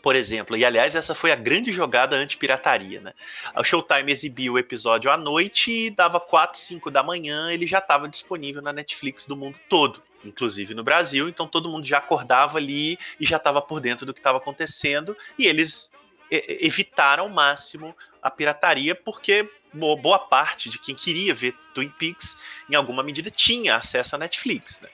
por 0.02 0.16
exemplo, 0.16 0.56
e 0.56 0.64
aliás, 0.64 0.96
essa 0.96 1.14
foi 1.14 1.30
a 1.30 1.36
grande 1.36 1.70
jogada 1.70 2.16
anti-pirataria, 2.16 3.00
né? 3.00 3.12
O 3.56 3.62
Showtime 3.62 4.10
exibiu 4.10 4.54
o 4.54 4.58
episódio 4.58 5.08
à 5.08 5.16
noite 5.16 5.70
e 5.70 5.90
dava 5.90 6.18
4, 6.18 6.58
5 6.58 6.90
da 6.90 7.04
manhã, 7.04 7.52
ele 7.52 7.64
já 7.64 7.78
estava 7.78 8.08
disponível 8.08 8.60
na 8.60 8.72
Netflix 8.72 9.24
do 9.24 9.36
mundo 9.36 9.56
todo. 9.68 10.02
inclusive 10.24 10.74
no 10.74 10.84
Brasil, 10.84 11.28
então 11.28 11.46
todo 11.46 11.68
mundo 11.68 11.86
já 11.86 11.98
acordava 11.98 12.58
ali 12.58 12.98
e 13.18 13.26
já 13.26 13.36
estava 13.36 13.62
por 13.62 13.80
dentro 13.80 14.04
do 14.04 14.12
que 14.12 14.20
estava 14.20 14.38
acontecendo, 14.38 15.16
e 15.38 15.46
eles 15.46 15.90
evitaram 16.30 17.24
ao 17.24 17.28
máximo 17.28 17.94
a 18.22 18.30
pirataria, 18.30 18.94
porque 18.94 19.48
boa 19.72 20.18
parte 20.18 20.68
de 20.68 20.78
quem 20.78 20.94
queria 20.94 21.34
ver 21.34 21.54
Twin 21.74 21.88
Peaks, 21.90 22.36
em 22.68 22.74
alguma 22.74 23.02
medida, 23.02 23.30
tinha 23.30 23.76
acesso 23.76 24.16
à 24.16 24.18
Netflix. 24.18 24.80
Né? 24.80 24.88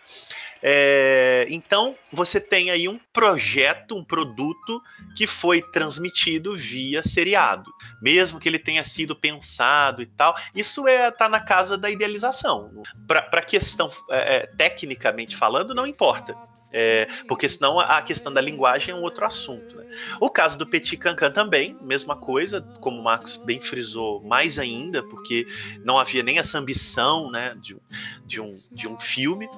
É, 0.62 1.46
então, 1.48 1.96
você 2.12 2.40
tem 2.40 2.70
aí 2.70 2.88
um 2.88 2.98
projeto, 3.12 3.96
um 3.96 4.04
produto 4.04 4.82
que 5.14 5.26
foi 5.26 5.62
transmitido 5.62 6.54
via 6.54 7.02
seriado, 7.02 7.72
mesmo 8.00 8.38
que 8.38 8.48
ele 8.48 8.58
tenha 8.58 8.82
sido 8.84 9.14
pensado 9.14 10.02
e 10.02 10.06
tal. 10.06 10.34
Isso 10.54 10.86
é 10.88 11.10
tá 11.10 11.28
na 11.28 11.40
casa 11.40 11.76
da 11.78 11.90
idealização. 11.90 12.82
Para 13.06 13.20
a 13.32 13.42
questão 13.42 13.90
é, 14.10 14.36
é, 14.36 14.46
tecnicamente 14.46 15.36
falando, 15.36 15.74
não 15.74 15.86
importa. 15.86 16.36
É, 16.78 17.08
porque 17.26 17.48
senão 17.48 17.80
a 17.80 18.02
questão 18.02 18.30
da 18.30 18.38
linguagem 18.38 18.92
é 18.92 18.94
um 18.94 19.00
outro 19.00 19.24
assunto. 19.24 19.76
Né? 19.76 19.86
O 20.20 20.28
caso 20.28 20.58
do 20.58 20.66
Petit 20.66 20.98
Cancan 20.98 21.30
também, 21.30 21.74
mesma 21.80 22.14
coisa, 22.14 22.60
como 22.80 23.00
o 23.00 23.02
Marcos 23.02 23.38
bem 23.38 23.62
frisou, 23.62 24.22
mais 24.22 24.58
ainda, 24.58 25.02
porque 25.02 25.46
não 25.82 25.98
havia 25.98 26.22
nem 26.22 26.38
essa 26.38 26.58
ambição 26.58 27.30
né, 27.30 27.56
de, 27.62 27.78
de, 28.26 28.42
um, 28.42 28.52
de 28.70 28.86
um 28.86 28.98
filme. 28.98 29.48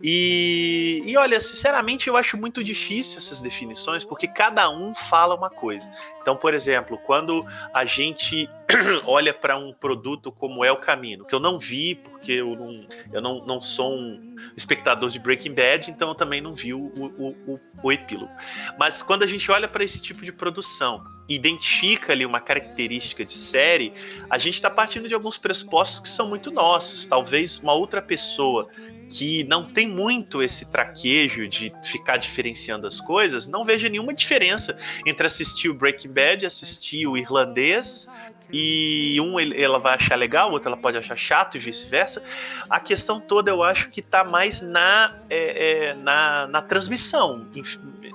E, 0.00 1.02
e 1.04 1.16
olha, 1.16 1.40
sinceramente, 1.40 2.06
eu 2.06 2.16
acho 2.16 2.36
muito 2.36 2.62
difícil 2.62 3.18
essas 3.18 3.40
definições, 3.40 4.04
porque 4.04 4.28
cada 4.28 4.70
um 4.70 4.94
fala 4.94 5.34
uma 5.34 5.50
coisa. 5.50 5.90
Então, 6.22 6.36
por 6.36 6.54
exemplo, 6.54 6.98
quando 6.98 7.44
a 7.74 7.84
gente 7.84 8.48
olha 9.04 9.34
para 9.34 9.58
um 9.58 9.72
produto 9.72 10.30
como 10.30 10.64
É 10.64 10.70
o 10.70 10.76
Caminho, 10.76 11.24
que 11.24 11.34
eu 11.34 11.40
não 11.40 11.58
vi, 11.58 11.96
porque 11.96 12.32
eu 12.32 12.54
não, 12.54 12.86
eu 13.12 13.20
não, 13.20 13.44
não 13.44 13.60
sou 13.60 13.92
um 13.92 14.36
espectador 14.56 15.10
de 15.10 15.18
Breaking 15.18 15.54
Bad, 15.54 15.90
então 15.90 16.10
eu 16.10 16.14
também 16.14 16.40
não 16.40 16.54
vi 16.62 16.74
o, 16.74 16.80
o, 16.80 17.28
o, 17.46 17.60
o 17.82 17.92
epílogo. 17.92 18.30
Mas 18.78 19.02
quando 19.02 19.22
a 19.22 19.26
gente 19.26 19.50
olha 19.50 19.68
para 19.68 19.84
esse 19.84 20.00
tipo 20.00 20.24
de 20.24 20.32
produção 20.32 21.04
identifica 21.28 22.12
ali 22.12 22.26
uma 22.26 22.40
característica 22.40 23.24
de 23.24 23.34
série, 23.34 23.92
a 24.28 24.36
gente 24.36 24.54
está 24.54 24.68
partindo 24.68 25.08
de 25.08 25.14
alguns 25.14 25.38
pressupostos 25.38 26.00
que 26.00 26.08
são 26.08 26.28
muito 26.28 26.50
nossos. 26.50 27.06
Talvez 27.06 27.58
uma 27.58 27.72
outra 27.72 28.02
pessoa 28.02 28.68
que 29.10 29.42
não 29.44 29.64
tem 29.64 29.88
muito 29.88 30.40
esse 30.40 30.64
traquejo 30.64 31.48
de 31.48 31.72
ficar 31.82 32.16
diferenciando 32.16 32.86
as 32.86 33.00
coisas, 33.00 33.48
não 33.48 33.64
veja 33.64 33.88
nenhuma 33.88 34.14
diferença 34.14 34.76
entre 35.04 35.26
assistir 35.26 35.68
o 35.68 35.74
Breaking 35.74 36.12
Bad 36.12 36.46
assistir 36.46 37.06
o 37.08 37.16
Irlandês, 37.16 38.06
e 38.52 39.20
um 39.20 39.38
ela 39.38 39.78
vai 39.78 39.94
achar 39.94 40.16
legal, 40.16 40.50
o 40.50 40.52
outro 40.52 40.68
ela 40.68 40.76
pode 40.76 40.96
achar 40.98 41.16
chato 41.16 41.56
e 41.56 41.60
vice-versa. 41.60 42.22
A 42.68 42.80
questão 42.80 43.20
toda 43.20 43.50
eu 43.50 43.62
acho 43.62 43.88
que 43.88 44.00
está 44.00 44.24
mais 44.24 44.60
na, 44.60 45.16
é, 45.28 45.88
é, 45.88 45.94
na, 45.94 46.46
na 46.46 46.62
transmissão, 46.62 47.46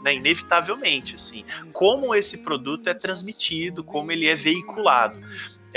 né, 0.04 0.14
inevitavelmente, 0.14 1.16
assim, 1.16 1.46
como 1.72 2.14
esse 2.14 2.38
produto 2.38 2.90
é 2.90 2.94
transmitido, 2.94 3.84
como 3.84 4.12
ele 4.12 4.28
é 4.28 4.36
veiculado. 4.36 5.20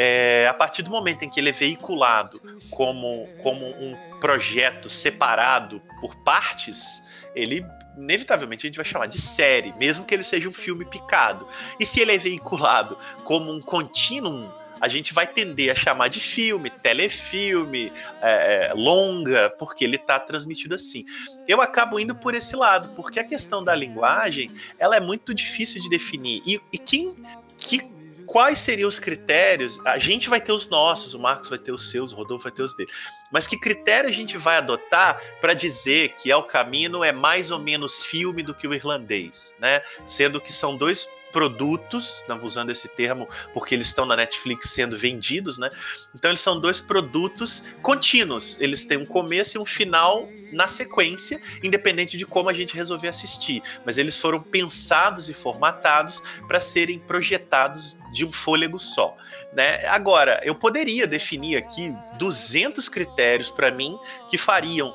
É, 0.01 0.47
a 0.49 0.55
partir 0.55 0.83
do 0.83 0.91
momento 0.91 1.25
em 1.25 1.29
que 1.29 1.41
ele 1.41 1.49
é 1.49 1.53
veiculado 1.53 2.41
como, 2.71 3.27
como 3.43 3.67
um 3.67 3.97
projeto 4.21 4.89
separado 4.89 5.83
por 6.01 6.15
partes, 6.23 7.03
ele 7.35 7.67
inevitavelmente 7.97 8.66
a 8.66 8.68
gente 8.68 8.76
vai 8.76 8.84
chamar 8.84 9.07
de 9.07 9.20
série, 9.20 9.72
mesmo 9.74 10.05
que 10.05 10.14
ele 10.14 10.22
seja 10.22 10.49
um 10.49 10.53
filme 10.53 10.84
picado. 10.84 11.47
E 11.78 11.86
se 11.86 12.01
ele 12.01 12.12
é 12.12 12.18
veiculado 12.18 12.99
como 13.24 13.53
um 13.53 13.61
contínuo, 13.61 14.53
a 14.80 14.89
gente 14.89 15.12
vai 15.12 15.26
tender 15.26 15.70
a 15.70 15.74
chamar 15.74 16.09
de 16.09 16.20
filme, 16.20 16.70
telefilme, 16.70 17.93
é, 18.22 18.68
é 18.68 18.74
longa, 18.74 19.51
porque 19.59 19.84
ele 19.84 19.97
está 19.97 20.20
transmitido 20.20 20.74
assim. 20.74 21.05
Eu 21.47 21.61
acabo 21.61 21.99
indo 21.99 22.14
por 22.14 22.34
esse 22.34 22.55
lado, 22.55 22.91
porque 22.95 23.18
a 23.18 23.24
questão 23.24 23.62
da 23.62 23.74
linguagem 23.74 24.51
ela 24.78 24.97
é 24.97 25.01
muito 25.01 25.34
difícil 25.34 25.80
de 25.80 25.89
definir. 25.89 26.43
E, 26.47 26.61
e 26.72 26.78
quem 26.78 27.16
que 27.57 27.98
quais 28.29 28.59
seriam 28.59 28.89
os 28.89 28.99
critérios? 28.99 29.81
A 29.85 29.99
gente 29.99 30.29
vai 30.29 30.41
ter 30.41 30.53
os 30.53 30.68
nossos, 30.68 31.14
o 31.14 31.18
Marcos 31.18 31.49
vai 31.49 31.59
ter 31.59 31.72
os 31.72 31.91
seus, 31.91 32.12
o 32.12 32.16
Rodolfo 32.16 32.45
vai 32.45 32.53
ter 32.53 32.62
os 32.62 32.76
dele. 32.76 32.91
Mas 33.33 33.47
que 33.47 33.59
critério 33.59 34.09
a 34.09 34.12
gente 34.12 34.37
vai 34.37 34.59
adotar 34.59 35.20
para 35.41 35.55
dizer 35.55 36.14
que 36.18 36.31
El 36.31 36.43
Camino 36.43 37.03
é 37.03 37.11
mais 37.11 37.51
ou 37.51 37.59
menos 37.59 38.05
filme 38.05 38.43
do 38.43 38.55
que 38.55 38.68
o 38.68 38.74
irlandês, 38.74 39.55
né? 39.59 39.83
Sendo 40.07 40.41
que 40.41 40.53
são 40.53 40.76
dois 40.76 41.09
produtos, 41.33 42.24
não 42.29 42.43
usando 42.43 42.70
esse 42.70 42.89
termo 42.89 43.29
porque 43.53 43.74
eles 43.74 43.89
estão 43.89 44.07
na 44.07 44.16
Netflix 44.16 44.70
sendo 44.70 44.97
vendidos, 44.97 45.59
né? 45.59 45.70
Então 46.14 46.31
eles 46.31 46.41
são 46.41 46.59
dois 46.59 46.81
produtos 46.81 47.64
contínuos. 47.83 48.59
Eles 48.61 48.85
têm 48.85 48.99
um 48.99 49.07
começo 49.07 49.57
e 49.57 49.61
um 49.61 49.66
final 49.66 50.29
na 50.53 50.66
sequência, 50.66 51.41
independente 51.62 52.16
de 52.16 52.24
como 52.24 52.49
a 52.49 52.53
gente 52.53 52.74
resolver 52.74 53.09
assistir. 53.09 53.62
Mas 53.85 53.99
eles 53.99 54.18
foram 54.18 54.43
pensados 54.43 55.29
e 55.29 55.35
formatados 55.35 56.22
para 56.47 56.61
serem 56.61 56.99
projetados 56.99 57.99
de 58.12 58.24
um 58.24 58.33
fôlego 58.33 58.79
só. 58.79 59.16
Né? 59.53 59.87
Agora, 59.87 60.41
eu 60.45 60.55
poderia 60.55 61.07
definir 61.07 61.57
aqui 61.57 61.95
200 62.18 62.89
critérios 62.89 63.51
para 63.51 63.70
mim 63.70 63.99
que 64.29 64.39
fariam 64.39 64.95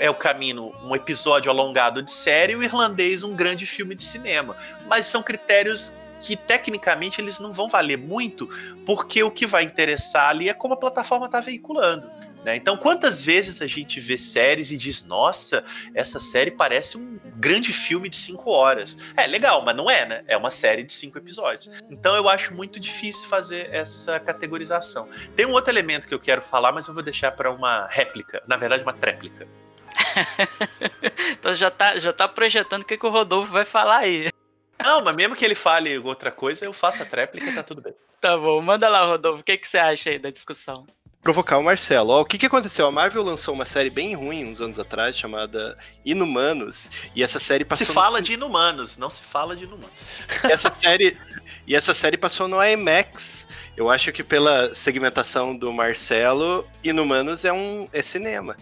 é 0.00 0.10
o 0.10 0.14
caminho 0.14 0.72
um 0.82 0.94
episódio 0.94 1.50
alongado 1.50 2.02
de 2.02 2.10
série 2.10 2.52
e 2.52 2.56
o 2.56 2.62
irlandês 2.62 3.22
um 3.22 3.34
grande 3.34 3.66
filme 3.66 3.94
de 3.94 4.02
cinema. 4.02 4.56
Mas 4.86 5.06
são 5.06 5.22
critérios 5.22 5.92
que 6.18 6.36
tecnicamente 6.36 7.20
eles 7.20 7.38
não 7.38 7.52
vão 7.52 7.68
valer 7.68 7.98
muito, 7.98 8.48
porque 8.86 9.22
o 9.22 9.30
que 9.30 9.46
vai 9.46 9.64
interessar 9.64 10.30
ali 10.30 10.48
é 10.48 10.54
como 10.54 10.74
a 10.74 10.76
plataforma 10.76 11.26
está 11.26 11.40
veiculando. 11.40 12.10
Né? 12.44 12.56
Então, 12.56 12.76
quantas 12.76 13.24
vezes 13.24 13.62
a 13.62 13.66
gente 13.66 13.98
vê 13.98 14.18
séries 14.18 14.70
e 14.70 14.76
diz, 14.76 15.02
nossa, 15.02 15.64
essa 15.94 16.20
série 16.20 16.50
parece 16.50 16.98
um 16.98 17.18
grande 17.36 17.72
filme 17.72 18.08
de 18.08 18.16
cinco 18.16 18.50
horas. 18.50 18.98
É 19.16 19.26
legal, 19.26 19.64
mas 19.64 19.74
não 19.74 19.90
é, 19.90 20.06
né? 20.06 20.24
É 20.28 20.36
uma 20.36 20.50
série 20.50 20.84
de 20.84 20.92
cinco 20.92 21.16
episódios. 21.16 21.74
Então, 21.88 22.14
eu 22.14 22.28
acho 22.28 22.54
muito 22.54 22.78
difícil 22.78 23.26
fazer 23.28 23.70
essa 23.72 24.20
categorização. 24.20 25.08
Tem 25.34 25.46
um 25.46 25.52
outro 25.52 25.72
elemento 25.72 26.06
que 26.06 26.14
eu 26.14 26.20
quero 26.20 26.42
falar, 26.42 26.70
mas 26.70 26.86
eu 26.86 26.92
vou 26.92 27.02
deixar 27.02 27.32
para 27.32 27.50
uma 27.50 27.86
réplica, 27.90 28.42
na 28.46 28.56
verdade, 28.56 28.82
uma 28.82 28.92
tréplica. 28.92 29.48
então 31.32 31.52
já 31.52 31.70
tá, 31.70 31.96
já 31.96 32.12
tá 32.12 32.28
projetando 32.28 32.82
o 32.82 32.84
que, 32.84 32.96
que 32.96 33.06
o 33.06 33.10
Rodolfo 33.10 33.52
vai 33.52 33.64
falar 33.64 33.98
aí. 33.98 34.28
Não, 34.82 35.02
mas 35.02 35.14
mesmo 35.14 35.36
que 35.36 35.44
ele 35.44 35.54
fale 35.54 35.98
outra 35.98 36.30
coisa, 36.30 36.64
eu 36.64 36.72
faço 36.72 37.02
a 37.02 37.06
tréplica 37.06 37.48
e 37.48 37.54
tá 37.54 37.62
tudo 37.62 37.80
bem. 37.80 37.94
Tá 38.20 38.36
bom, 38.36 38.60
manda 38.60 38.88
lá, 38.88 39.04
Rodolfo. 39.04 39.40
O 39.40 39.44
que, 39.44 39.56
que 39.56 39.68
você 39.68 39.78
acha 39.78 40.10
aí 40.10 40.18
da 40.18 40.30
discussão? 40.30 40.86
Provocar 41.22 41.56
o 41.56 41.62
Marcelo. 41.62 42.10
Ó, 42.10 42.20
o 42.20 42.24
que, 42.24 42.36
que 42.36 42.44
aconteceu? 42.44 42.86
A 42.86 42.90
Marvel 42.90 43.22
lançou 43.22 43.54
uma 43.54 43.64
série 43.64 43.88
bem 43.88 44.14
ruim 44.14 44.44
uns 44.44 44.60
anos 44.60 44.78
atrás, 44.78 45.16
chamada 45.16 45.74
Inumanos, 46.04 46.90
e 47.16 47.22
essa 47.22 47.38
série 47.38 47.64
passou. 47.64 47.86
Se 47.86 47.92
fala 47.92 48.18
no... 48.18 48.22
de 48.22 48.34
Inumanos, 48.34 48.98
não 48.98 49.08
se 49.08 49.22
fala 49.22 49.56
de 49.56 49.64
Inumanos. 49.64 49.94
essa 50.44 50.72
série. 50.72 51.16
E 51.66 51.74
essa 51.74 51.94
série 51.94 52.18
passou 52.18 52.46
no 52.46 52.62
IMAX. 52.62 53.48
Eu 53.74 53.90
acho 53.90 54.12
que 54.12 54.22
pela 54.22 54.74
segmentação 54.74 55.56
do 55.56 55.72
Marcelo, 55.72 56.68
Inumanos 56.82 57.44
é 57.46 57.52
um 57.52 57.88
é 57.90 58.02
cinema. 58.02 58.54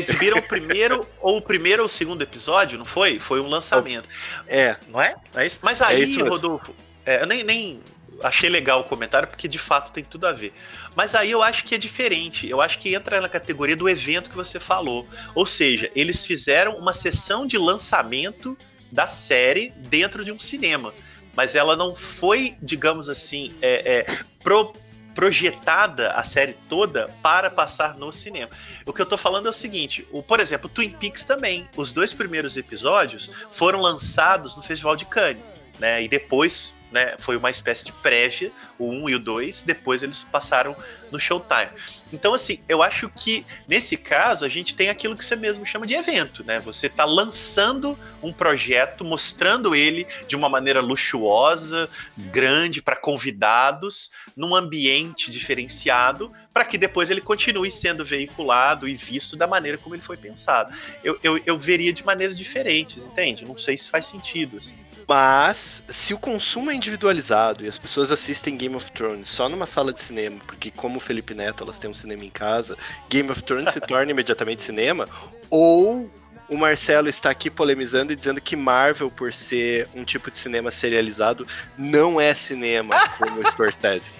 Exibiram 0.00 0.38
o 0.38 0.42
primeiro, 0.42 1.06
ou 1.20 1.38
o 1.38 1.42
primeiro 1.42 1.82
ou 1.82 1.86
o 1.86 1.88
segundo 1.88 2.22
episódio, 2.22 2.78
não 2.78 2.84
foi? 2.84 3.18
Foi 3.18 3.40
um 3.40 3.48
lançamento. 3.48 4.08
É. 4.46 4.76
Não 4.88 5.00
é? 5.00 5.14
é 5.34 5.46
isso? 5.46 5.60
Mas 5.62 5.80
aí, 5.80 6.18
é 6.18 6.22
Rodolfo, 6.22 6.74
é, 7.04 7.22
eu 7.22 7.26
nem, 7.26 7.44
nem 7.44 7.80
achei 8.22 8.48
legal 8.48 8.80
o 8.80 8.84
comentário, 8.84 9.28
porque 9.28 9.48
de 9.48 9.58
fato 9.58 9.92
tem 9.92 10.04
tudo 10.04 10.26
a 10.26 10.32
ver. 10.32 10.52
Mas 10.94 11.14
aí 11.14 11.30
eu 11.30 11.42
acho 11.42 11.64
que 11.64 11.74
é 11.74 11.78
diferente. 11.78 12.48
Eu 12.48 12.60
acho 12.60 12.78
que 12.78 12.94
entra 12.94 13.20
na 13.20 13.28
categoria 13.28 13.76
do 13.76 13.88
evento 13.88 14.30
que 14.30 14.36
você 14.36 14.60
falou. 14.60 15.08
Ou 15.34 15.46
seja, 15.46 15.90
eles 15.94 16.24
fizeram 16.24 16.76
uma 16.76 16.92
sessão 16.92 17.46
de 17.46 17.56
lançamento 17.56 18.56
da 18.90 19.06
série 19.06 19.72
dentro 19.76 20.24
de 20.24 20.32
um 20.32 20.38
cinema. 20.38 20.92
Mas 21.34 21.54
ela 21.54 21.76
não 21.76 21.94
foi, 21.94 22.56
digamos 22.60 23.08
assim, 23.08 23.54
é, 23.62 23.98
é, 23.98 24.18
pro, 24.42 24.74
projetada 25.14 26.12
a 26.12 26.22
série 26.22 26.54
toda 26.68 27.08
para 27.22 27.50
passar 27.50 27.96
no 27.96 28.12
cinema. 28.12 28.50
O 28.86 28.92
que 28.92 29.02
eu 29.02 29.06
tô 29.06 29.16
falando 29.16 29.46
é 29.46 29.50
o 29.50 29.52
seguinte, 29.52 30.06
o, 30.10 30.22
por 30.22 30.40
exemplo, 30.40 30.68
Twin 30.68 30.90
Peaks 30.90 31.24
também, 31.24 31.68
os 31.76 31.92
dois 31.92 32.12
primeiros 32.12 32.56
episódios 32.56 33.30
foram 33.50 33.80
lançados 33.80 34.56
no 34.56 34.62
Festival 34.62 34.96
de 34.96 35.04
Cannes, 35.04 35.42
né? 35.80 36.02
E 36.02 36.08
depois 36.08 36.74
né, 36.90 37.14
foi 37.18 37.36
uma 37.36 37.50
espécie 37.50 37.84
de 37.84 37.92
prévia, 37.92 38.50
o 38.78 38.90
1 38.90 39.10
e 39.10 39.14
o 39.14 39.18
2, 39.18 39.62
depois 39.62 40.02
eles 40.02 40.24
passaram 40.24 40.76
no 41.10 41.20
Showtime. 41.20 41.70
Então, 42.12 42.34
assim, 42.34 42.58
eu 42.68 42.82
acho 42.82 43.08
que 43.08 43.46
nesse 43.68 43.96
caso 43.96 44.44
a 44.44 44.48
gente 44.48 44.74
tem 44.74 44.88
aquilo 44.88 45.16
que 45.16 45.24
você 45.24 45.36
mesmo 45.36 45.64
chama 45.64 45.86
de 45.86 45.94
evento, 45.94 46.42
né? 46.42 46.58
Você 46.58 46.88
está 46.88 47.04
lançando 47.04 47.96
um 48.20 48.32
projeto, 48.32 49.04
mostrando 49.04 49.74
ele 49.74 50.06
de 50.26 50.34
uma 50.34 50.48
maneira 50.48 50.80
luxuosa, 50.80 51.88
grande, 52.16 52.82
para 52.82 52.96
convidados, 52.96 54.10
num 54.36 54.54
ambiente 54.54 55.30
diferenciado, 55.30 56.32
para 56.52 56.64
que 56.64 56.76
depois 56.76 57.10
ele 57.10 57.20
continue 57.20 57.70
sendo 57.70 58.04
veiculado 58.04 58.88
e 58.88 58.94
visto 58.94 59.36
da 59.36 59.46
maneira 59.46 59.78
como 59.78 59.94
ele 59.94 60.02
foi 60.02 60.16
pensado. 60.16 60.72
Eu, 61.04 61.18
eu, 61.22 61.40
eu 61.46 61.56
veria 61.56 61.92
de 61.92 62.04
maneiras 62.04 62.36
diferentes, 62.36 63.04
entende? 63.04 63.44
Não 63.44 63.56
sei 63.56 63.78
se 63.78 63.88
faz 63.88 64.06
sentido. 64.06 64.58
Assim. 64.58 64.74
Mas, 65.06 65.82
se 65.88 66.14
o 66.14 66.18
consumo 66.18 66.70
é 66.70 66.74
individualizado 66.74 67.64
e 67.64 67.68
as 67.68 67.78
pessoas 67.78 68.10
assistem 68.10 68.56
Game 68.56 68.74
of 68.76 68.90
Thrones 68.92 69.28
só 69.28 69.48
numa 69.48 69.66
sala 69.66 69.92
de 69.92 70.00
cinema, 70.00 70.40
porque 70.46 70.70
como 70.70 70.98
o 70.98 71.00
Felipe 71.00 71.34
Neto, 71.34 71.64
elas 71.64 71.78
têm 71.78 71.90
um 71.90 71.94
cinema 71.94 72.24
em 72.24 72.30
casa, 72.30 72.76
Game 73.08 73.30
of 73.30 73.42
Thrones 73.42 73.72
se 73.72 73.80
torna 73.86 74.10
imediatamente 74.10 74.62
cinema, 74.62 75.08
ou 75.48 76.10
o 76.48 76.56
Marcelo 76.56 77.08
está 77.08 77.30
aqui 77.30 77.48
polemizando 77.48 78.12
e 78.12 78.16
dizendo 78.16 78.40
que 78.40 78.56
Marvel, 78.56 79.10
por 79.10 79.32
ser 79.32 79.88
um 79.94 80.04
tipo 80.04 80.30
de 80.30 80.38
cinema 80.38 80.70
serializado, 80.70 81.46
não 81.78 82.20
é 82.20 82.34
cinema 82.34 82.96
como 83.18 83.40
o 83.40 83.50
Scorsese. 83.50 84.18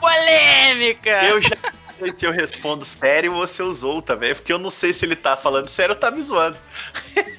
Polêmica! 0.00 1.24
Eu 1.24 1.40
já 1.40 1.56
se 2.16 2.26
eu 2.26 2.30
respondo 2.30 2.84
sério, 2.84 3.32
você 3.32 3.62
usou 3.62 4.02
também, 4.02 4.34
porque 4.34 4.52
eu 4.52 4.58
não 4.58 4.70
sei 4.70 4.92
se 4.92 5.04
ele 5.04 5.16
tá 5.16 5.36
falando 5.36 5.68
sério 5.68 5.94
ou 5.94 6.00
tá 6.00 6.10
me 6.10 6.22
zoando. 6.22 6.58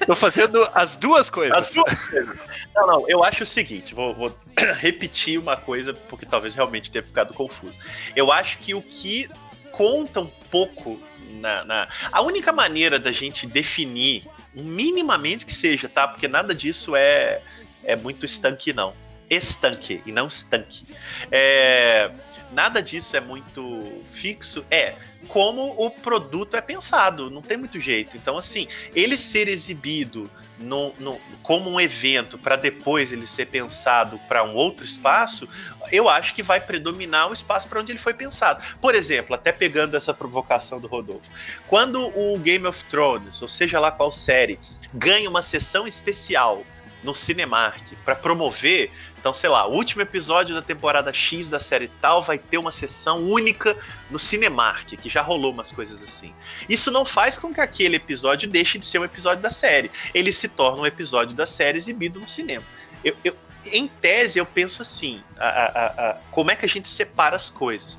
Tô 0.06 0.16
fazendo 0.16 0.68
as 0.74 0.96
duas 0.96 1.30
coisas. 1.30 1.56
As 1.56 1.72
duas 1.72 2.08
coisas. 2.08 2.36
Não, 2.74 2.86
não, 2.86 3.08
eu 3.08 3.22
acho 3.22 3.44
o 3.44 3.46
seguinte, 3.46 3.94
vou, 3.94 4.14
vou 4.14 4.38
repetir 4.78 5.38
uma 5.38 5.56
coisa, 5.56 5.94
porque 5.94 6.26
talvez 6.26 6.54
realmente 6.54 6.90
tenha 6.90 7.02
ficado 7.02 7.32
confuso. 7.32 7.78
Eu 8.16 8.32
acho 8.32 8.58
que 8.58 8.74
o 8.74 8.82
que 8.82 9.30
conta 9.70 10.20
um 10.20 10.30
pouco 10.50 11.00
na, 11.30 11.64
na, 11.64 11.88
A 12.10 12.20
única 12.22 12.52
maneira 12.52 12.98
da 12.98 13.12
gente 13.12 13.46
definir, 13.46 14.24
minimamente 14.54 15.46
que 15.46 15.54
seja, 15.54 15.88
tá? 15.88 16.08
Porque 16.08 16.26
nada 16.26 16.54
disso 16.54 16.96
é, 16.96 17.42
é 17.84 17.94
muito 17.94 18.26
estanque, 18.26 18.72
não. 18.72 18.92
Estanque, 19.30 20.02
e 20.06 20.10
não 20.10 20.26
estanque. 20.26 20.86
É 21.30 22.10
nada 22.52 22.82
disso 22.82 23.16
é 23.16 23.20
muito 23.20 24.02
fixo. 24.12 24.64
É 24.70 24.94
como 25.26 25.74
o 25.76 25.90
produto 25.90 26.56
é 26.56 26.60
pensado, 26.60 27.30
não 27.30 27.42
tem 27.42 27.56
muito 27.56 27.80
jeito. 27.80 28.16
Então, 28.16 28.38
assim, 28.38 28.68
ele 28.94 29.16
ser 29.16 29.48
exibido 29.48 30.30
no, 30.58 30.92
no, 30.98 31.20
como 31.42 31.70
um 31.70 31.80
evento 31.80 32.36
para 32.36 32.56
depois 32.56 33.12
ele 33.12 33.26
ser 33.26 33.46
pensado 33.46 34.18
para 34.28 34.42
um 34.44 34.54
outro 34.54 34.84
espaço, 34.84 35.48
eu 35.90 36.08
acho 36.08 36.34
que 36.34 36.42
vai 36.42 36.60
predominar 36.60 37.30
o 37.30 37.32
espaço 37.32 37.68
para 37.68 37.80
onde 37.80 37.92
ele 37.92 37.98
foi 37.98 38.14
pensado. 38.14 38.62
Por 38.80 38.94
exemplo, 38.94 39.34
até 39.34 39.52
pegando 39.52 39.96
essa 39.96 40.12
provocação 40.12 40.80
do 40.80 40.86
Rodolfo, 40.86 41.30
quando 41.66 42.06
o 42.06 42.38
Game 42.38 42.66
of 42.66 42.84
Thrones, 42.84 43.40
ou 43.40 43.48
seja 43.48 43.78
lá 43.78 43.90
qual 43.90 44.10
série, 44.10 44.58
ganha 44.92 45.28
uma 45.28 45.42
sessão 45.42 45.86
especial 45.86 46.62
no 47.02 47.14
Cinemark 47.14 47.82
para 48.04 48.14
promover, 48.14 48.90
então, 49.18 49.32
sei 49.32 49.50
lá, 49.50 49.66
o 49.66 49.72
último 49.72 50.02
episódio 50.02 50.54
da 50.54 50.62
temporada 50.62 51.12
X 51.12 51.48
da 51.48 51.58
série 51.58 51.88
tal 52.00 52.22
vai 52.22 52.38
ter 52.38 52.58
uma 52.58 52.70
sessão 52.70 53.24
única 53.26 53.76
no 54.10 54.18
Cinemark, 54.18 54.96
que 54.96 55.08
já 55.08 55.22
rolou 55.22 55.52
umas 55.52 55.72
coisas 55.72 56.02
assim. 56.02 56.32
Isso 56.68 56.90
não 56.90 57.04
faz 57.04 57.36
com 57.36 57.52
que 57.52 57.60
aquele 57.60 57.96
episódio 57.96 58.48
deixe 58.48 58.78
de 58.78 58.86
ser 58.86 58.98
um 58.98 59.04
episódio 59.04 59.42
da 59.42 59.50
série. 59.50 59.90
Ele 60.14 60.32
se 60.32 60.48
torna 60.48 60.82
um 60.82 60.86
episódio 60.86 61.34
da 61.34 61.46
série 61.46 61.78
exibido 61.78 62.20
no 62.20 62.28
cinema. 62.28 62.64
Eu, 63.04 63.16
eu 63.24 63.36
em 63.66 63.88
tese, 63.88 64.38
eu 64.38 64.46
penso 64.46 64.82
assim: 64.82 65.22
a, 65.36 65.48
a, 65.48 65.86
a, 65.86 66.14
como 66.30 66.50
é 66.50 66.56
que 66.56 66.64
a 66.64 66.68
gente 66.68 66.88
separa 66.88 67.36
as 67.36 67.50
coisas? 67.50 67.98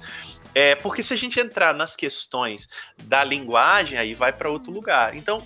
É, 0.56 0.76
porque 0.76 1.04
se 1.04 1.14
a 1.14 1.18
gente 1.18 1.40
entrar 1.40 1.74
nas 1.74 1.96
questões 1.96 2.68
da 3.04 3.24
linguagem, 3.24 3.98
aí 3.98 4.16
vai 4.16 4.34
para 4.34 4.50
outro 4.50 4.72
lugar. 4.72 5.16
Então, 5.16 5.46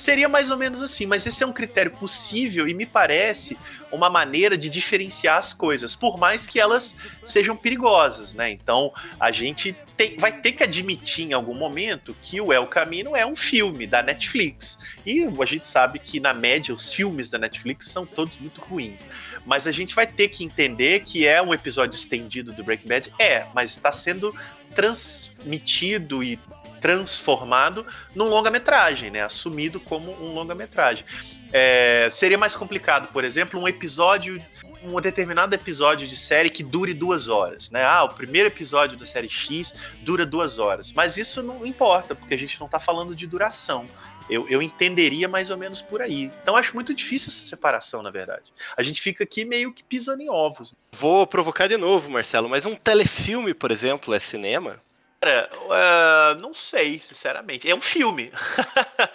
Seria 0.00 0.30
mais 0.30 0.50
ou 0.50 0.56
menos 0.56 0.80
assim, 0.80 1.04
mas 1.04 1.26
esse 1.26 1.42
é 1.42 1.46
um 1.46 1.52
critério 1.52 1.90
possível 1.90 2.66
e 2.66 2.72
me 2.72 2.86
parece 2.86 3.54
uma 3.92 4.08
maneira 4.08 4.56
de 4.56 4.70
diferenciar 4.70 5.36
as 5.36 5.52
coisas, 5.52 5.94
por 5.94 6.16
mais 6.16 6.46
que 6.46 6.58
elas 6.58 6.96
sejam 7.22 7.54
perigosas, 7.54 8.32
né? 8.32 8.50
Então 8.50 8.94
a 9.20 9.30
gente 9.30 9.76
tem, 9.98 10.16
vai 10.16 10.32
ter 10.32 10.52
que 10.52 10.62
admitir 10.62 11.26
em 11.26 11.34
algum 11.34 11.52
momento 11.52 12.16
que 12.22 12.40
o 12.40 12.50
El 12.50 12.66
Camino 12.66 13.14
é 13.14 13.26
um 13.26 13.36
filme 13.36 13.86
da 13.86 14.02
Netflix. 14.02 14.78
E 15.04 15.22
a 15.22 15.44
gente 15.44 15.68
sabe 15.68 15.98
que, 15.98 16.18
na 16.18 16.32
média, 16.32 16.72
os 16.72 16.94
filmes 16.94 17.28
da 17.28 17.36
Netflix 17.36 17.88
são 17.90 18.06
todos 18.06 18.38
muito 18.38 18.58
ruins. 18.58 19.02
Mas 19.44 19.66
a 19.66 19.70
gente 19.70 19.94
vai 19.94 20.06
ter 20.06 20.28
que 20.28 20.42
entender 20.42 21.00
que 21.00 21.26
é 21.26 21.42
um 21.42 21.52
episódio 21.52 21.94
estendido 21.94 22.54
do 22.54 22.64
Breaking 22.64 22.88
Bad. 22.88 23.12
É, 23.18 23.44
mas 23.54 23.72
está 23.72 23.92
sendo 23.92 24.34
transmitido 24.74 26.24
e 26.24 26.38
transformado 26.80 27.86
num 28.14 28.28
longa-metragem, 28.28 29.10
né? 29.10 29.22
Assumido 29.22 29.78
como 29.78 30.12
um 30.12 30.32
longa-metragem. 30.32 31.04
É, 31.52 32.08
seria 32.12 32.38
mais 32.38 32.54
complicado, 32.54 33.08
por 33.12 33.24
exemplo, 33.24 33.60
um 33.60 33.66
episódio, 33.66 34.42
um 34.84 35.00
determinado 35.00 35.54
episódio 35.54 36.06
de 36.06 36.16
série 36.16 36.48
que 36.48 36.62
dure 36.62 36.94
duas 36.94 37.28
horas, 37.28 37.70
né? 37.70 37.84
Ah, 37.84 38.04
o 38.04 38.08
primeiro 38.08 38.48
episódio 38.48 38.96
da 38.96 39.04
série 39.04 39.28
X 39.28 39.74
dura 40.02 40.24
duas 40.24 40.58
horas. 40.58 40.92
Mas 40.92 41.16
isso 41.16 41.42
não 41.42 41.66
importa, 41.66 42.14
porque 42.14 42.34
a 42.34 42.38
gente 42.38 42.58
não 42.58 42.66
está 42.66 42.78
falando 42.78 43.14
de 43.14 43.26
duração. 43.26 43.84
Eu, 44.28 44.48
eu, 44.48 44.62
entenderia 44.62 45.26
mais 45.26 45.50
ou 45.50 45.56
menos 45.56 45.82
por 45.82 46.00
aí. 46.00 46.30
Então 46.40 46.56
acho 46.56 46.72
muito 46.72 46.94
difícil 46.94 47.30
essa 47.30 47.42
separação, 47.42 48.00
na 48.00 48.12
verdade. 48.12 48.52
A 48.76 48.82
gente 48.82 49.00
fica 49.00 49.24
aqui 49.24 49.44
meio 49.44 49.72
que 49.72 49.82
pisando 49.82 50.22
em 50.22 50.30
ovos. 50.30 50.72
Vou 50.92 51.26
provocar 51.26 51.66
de 51.66 51.76
novo, 51.76 52.08
Marcelo, 52.08 52.48
mas 52.48 52.64
um 52.64 52.76
telefilme, 52.76 53.52
por 53.52 53.72
exemplo, 53.72 54.14
é 54.14 54.20
cinema? 54.20 54.80
Cara, 55.22 55.50
uh, 55.52 56.40
não 56.40 56.54
sei, 56.54 56.98
sinceramente. 56.98 57.70
É 57.70 57.74
um 57.74 57.80
filme. 57.80 58.32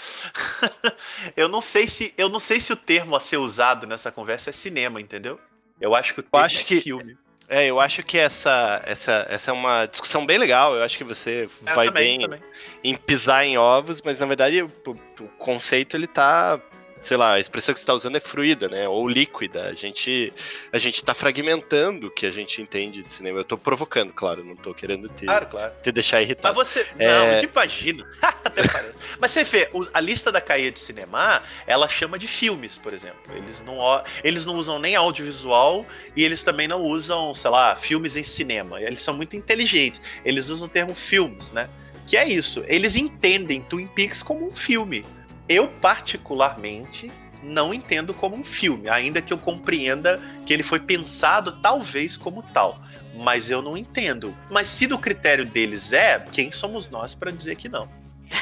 eu 1.35 1.49
não 1.49 1.61
sei 1.61 1.87
se 1.87 2.13
eu 2.15 2.29
não 2.29 2.39
sei 2.39 2.59
se 2.59 2.71
o 2.71 2.75
termo 2.75 3.15
a 3.15 3.19
ser 3.19 3.37
usado 3.37 3.87
nessa 3.87 4.11
conversa 4.11 4.51
é 4.51 4.53
cinema, 4.53 5.01
entendeu? 5.01 5.39
Eu 5.81 5.95
acho 5.95 6.13
que 6.13 6.19
o 6.19 6.23
termo 6.23 6.45
acho 6.45 6.61
é 6.61 6.63
que, 6.63 6.81
filme. 6.81 7.17
É, 7.47 7.65
eu 7.65 7.79
acho 7.79 8.03
que 8.03 8.17
essa, 8.17 8.81
essa, 8.85 9.25
essa 9.29 9.51
é 9.51 9.53
uma 9.53 9.85
discussão 9.87 10.25
bem 10.25 10.37
legal. 10.37 10.75
Eu 10.75 10.83
acho 10.83 10.97
que 10.97 11.03
você 11.03 11.49
É, 11.65 11.73
vai 11.73 11.87
também, 11.87 12.19
bem 12.19 12.27
também. 12.27 12.43
em 12.83 12.95
pisar 12.95 13.43
em 13.43 13.57
ovos, 13.57 14.01
mas 14.01 14.19
na 14.19 14.25
verdade 14.27 14.61
o, 14.61 14.71
o 15.19 15.27
conceito 15.39 15.95
ele 15.97 16.07
tá 16.07 16.59
sei 17.05 17.17
lá, 17.17 17.33
a 17.33 17.39
expressão 17.39 17.73
que 17.73 17.79
você 17.79 17.83
está 17.83 17.93
usando 17.93 18.15
é 18.15 18.19
fluida, 18.19 18.67
né? 18.67 18.87
Ou 18.87 19.07
líquida. 19.07 19.67
A 19.67 19.73
gente 19.73 20.33
a 20.73 20.77
gente 20.77 20.95
está 20.95 21.13
fragmentando 21.13 22.07
o 22.07 22.11
que 22.11 22.25
a 22.25 22.31
gente 22.31 22.61
entende 22.61 23.03
de 23.03 23.13
cinema. 23.13 23.37
Eu 23.37 23.43
estou 23.43 23.57
provocando, 23.57 24.11
claro, 24.11 24.43
não 24.43 24.53
estou 24.53 24.73
querendo 24.73 25.07
te, 25.09 25.25
Claro, 25.25 25.45
claro. 25.47 25.71
te 25.83 25.91
deixar 25.91 26.17
Mas 26.17 26.25
irritado. 26.25 26.55
você. 26.55 26.85
É. 26.97 27.07
Não, 27.07 27.43
imagina. 27.43 28.05
Mas 29.19 29.31
você 29.31 29.43
vê, 29.43 29.69
a 29.93 29.99
lista 29.99 30.31
da 30.31 30.41
Caia 30.41 30.71
de 30.71 30.79
Cinema, 30.79 31.43
ela 31.67 31.87
chama 31.87 32.17
de 32.17 32.27
filmes, 32.27 32.77
por 32.77 32.93
exemplo. 32.93 33.35
Eles 33.35 33.61
não, 33.61 33.77
eles 34.23 34.45
não 34.45 34.55
usam 34.55 34.79
nem 34.79 34.95
audiovisual 34.95 35.85
e 36.15 36.23
eles 36.23 36.41
também 36.41 36.67
não 36.67 36.81
usam, 36.81 37.33
sei 37.35 37.51
lá, 37.51 37.75
filmes 37.75 38.15
em 38.15 38.23
cinema. 38.23 38.81
Eles 38.81 39.01
são 39.01 39.13
muito 39.13 39.35
inteligentes. 39.35 40.01
Eles 40.23 40.49
usam 40.49 40.65
o 40.67 40.69
termo 40.69 40.95
filmes, 40.95 41.51
né? 41.51 41.69
Que 42.07 42.17
é 42.17 42.27
isso. 42.27 42.63
Eles 42.67 42.95
entendem 42.95 43.61
Twin 43.61 43.87
Peaks 43.87 44.21
como 44.23 44.47
um 44.47 44.51
filme. 44.51 45.05
Eu, 45.47 45.67
particularmente, 45.67 47.11
não 47.43 47.73
entendo 47.73 48.13
como 48.13 48.35
um 48.35 48.43
filme, 48.43 48.89
ainda 48.89 49.21
que 49.21 49.31
eu 49.31 49.37
compreenda 49.37 50.19
que 50.45 50.53
ele 50.53 50.63
foi 50.63 50.79
pensado 50.79 51.59
talvez 51.61 52.17
como 52.17 52.41
tal. 52.41 52.79
Mas 53.15 53.49
eu 53.49 53.61
não 53.61 53.77
entendo. 53.77 54.35
Mas 54.49 54.67
se 54.67 54.87
do 54.87 54.97
critério 54.97 55.45
deles 55.45 55.93
é, 55.93 56.19
quem 56.33 56.51
somos 56.51 56.89
nós 56.89 57.15
para 57.15 57.31
dizer 57.31 57.55
que 57.55 57.69
não? 57.69 57.87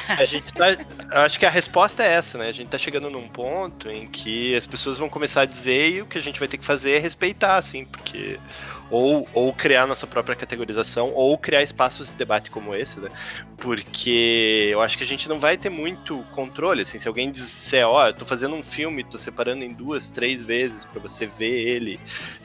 A 0.08 0.24
gente 0.24 0.52
tá, 0.52 0.66
acho 1.24 1.38
que 1.38 1.46
a 1.46 1.50
resposta 1.50 2.02
é 2.02 2.12
essa, 2.12 2.38
né? 2.38 2.48
A 2.48 2.52
gente 2.52 2.68
tá 2.68 2.78
chegando 2.78 3.10
num 3.10 3.28
ponto 3.28 3.88
em 3.90 4.08
que 4.08 4.54
as 4.56 4.66
pessoas 4.66 4.98
vão 4.98 5.08
começar 5.08 5.42
a 5.42 5.44
dizer 5.44 5.90
e 5.90 6.02
o 6.02 6.06
que 6.06 6.18
a 6.18 6.20
gente 6.20 6.38
vai 6.38 6.48
ter 6.48 6.58
que 6.58 6.64
fazer 6.64 6.92
é 6.92 6.98
respeitar, 6.98 7.56
assim, 7.56 7.84
porque 7.84 8.38
ou, 8.90 9.26
ou 9.32 9.52
criar 9.52 9.86
nossa 9.86 10.06
própria 10.06 10.36
categorização 10.36 11.12
ou 11.14 11.36
criar 11.38 11.62
espaços 11.62 12.08
de 12.08 12.14
debate 12.14 12.50
como 12.50 12.74
esse, 12.74 13.00
né? 13.00 13.10
Porque 13.56 14.68
eu 14.70 14.80
acho 14.80 14.96
que 14.96 15.04
a 15.04 15.06
gente 15.06 15.28
não 15.28 15.40
vai 15.40 15.56
ter 15.56 15.70
muito 15.70 16.24
controle, 16.34 16.82
assim, 16.82 16.98
se 16.98 17.08
alguém 17.08 17.30
disser, 17.30 17.86
ó, 17.86 18.08
eu 18.08 18.14
tô 18.14 18.24
fazendo 18.24 18.54
um 18.54 18.62
filme, 18.62 19.04
tô 19.04 19.18
separando 19.18 19.64
em 19.64 19.72
duas, 19.72 20.10
três 20.10 20.42
vezes 20.42 20.84
pra 20.84 21.00
você 21.00 21.26
ver 21.26 21.68
ele 21.68 21.98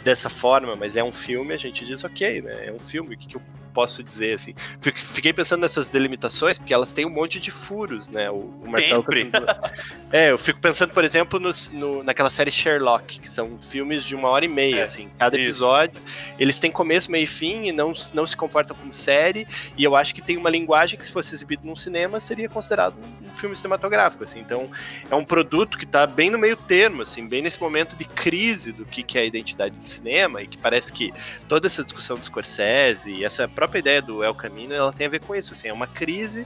dessa 0.04 0.30
forma, 0.30 0.76
mas 0.76 0.96
é 0.96 1.04
um 1.04 1.12
filme, 1.12 1.54
a 1.54 1.58
gente 1.58 1.86
diz, 1.86 2.04
ok, 2.04 2.42
né? 2.42 2.68
É 2.68 2.72
um 2.72 2.80
filme, 2.80 3.16
o 3.16 3.18
que, 3.18 3.28
que 3.28 3.36
eu 3.36 3.42
posso 3.70 4.04
dizer, 4.04 4.34
assim? 4.36 4.54
Fiquei 4.96 5.32
pensando 5.34 5.62
nessas 5.62 5.88
delimitações, 5.88 6.58
porque 6.58 6.74
elas 6.74 6.92
têm 6.92 7.06
um 7.06 7.10
monte 7.10 7.40
de 7.40 7.52
furos, 7.52 8.10
né? 8.10 8.30
O, 8.30 8.36
o 8.36 8.70
Marcelo 8.70 9.04
tá 9.04 9.12
Sempre. 9.12 9.32
É, 10.12 10.32
eu 10.32 10.40
fico 10.40 10.60
pensando, 10.60 10.92
por 10.92 11.04
exemplo, 11.04 11.40
nos- 11.40 11.70
no- 11.70 12.04
naquela 12.04 12.32
série 12.32 12.50
Sherlock, 12.50 13.20
que 13.20 13.30
são 13.30 13.60
filmes 13.60 14.04
de 14.04 14.16
uma 14.16 14.28
hora 14.30 14.44
e 14.44 14.48
meia, 14.48 14.78
É, 14.78 14.82
assim. 14.84 15.08
Cada 15.20 15.38
isso. 15.38 15.46
episódio, 15.46 16.02
eles 16.40 16.60
têm 16.60 16.72
começo, 16.72 17.12
meio 17.12 17.24
e 17.24 17.28
fim 17.28 17.68
e 17.68 17.72
não, 17.72 17.94
não 18.14 18.26
se 18.26 18.36
comportam 18.36 18.76
como 18.76 18.92
série. 18.94 19.48
E 19.78 19.84
eu 19.84 19.96
acho 19.96 20.14
que 20.16 20.22
tem 20.22 20.36
uma 20.36 20.50
linguagem 20.50 20.98
que, 20.98 21.06
se 21.06 21.12
fosse 21.12 21.36
exibido 21.36 21.66
num 21.66 21.76
cinema, 21.76 22.20
seria 22.20 22.50
considerado 22.50 22.96
um 23.24 23.29
filme 23.40 23.56
cinematográfico, 23.56 24.24
assim. 24.24 24.40
Então, 24.40 24.70
é 25.10 25.16
um 25.16 25.26
produto 25.26 25.78
que 25.78 25.86
tá 25.86 26.06
bem 26.06 26.30
no 26.30 26.38
meio 26.38 26.56
termo, 26.56 27.02
assim, 27.02 27.28
bem 27.28 27.42
nesse 27.42 27.60
momento 27.60 27.96
de 27.96 28.06
crise 28.06 28.72
do 28.72 28.86
que, 28.86 29.02
que 29.02 29.18
é 29.18 29.22
a 29.22 29.26
identidade 29.26 29.76
do 29.76 29.86
cinema 29.86 30.42
e 30.42 30.48
que 30.48 30.58
parece 30.58 30.92
que 30.92 31.14
toda 31.48 31.68
essa 31.68 31.84
discussão 31.84 32.18
do 32.18 32.26
Scorsese 32.26 33.12
e 33.12 33.24
essa 33.24 33.48
própria 33.48 33.80
ideia 33.80 34.02
do 34.02 34.24
El 34.24 34.36
Camino, 34.36 34.74
ela 34.74 34.94
tem 34.94 35.08
a 35.08 35.10
ver 35.10 35.22
com 35.22 35.36
isso, 35.36 35.54
assim, 35.54 35.68
é 35.68 35.74
uma 35.74 35.88
crise 35.88 36.46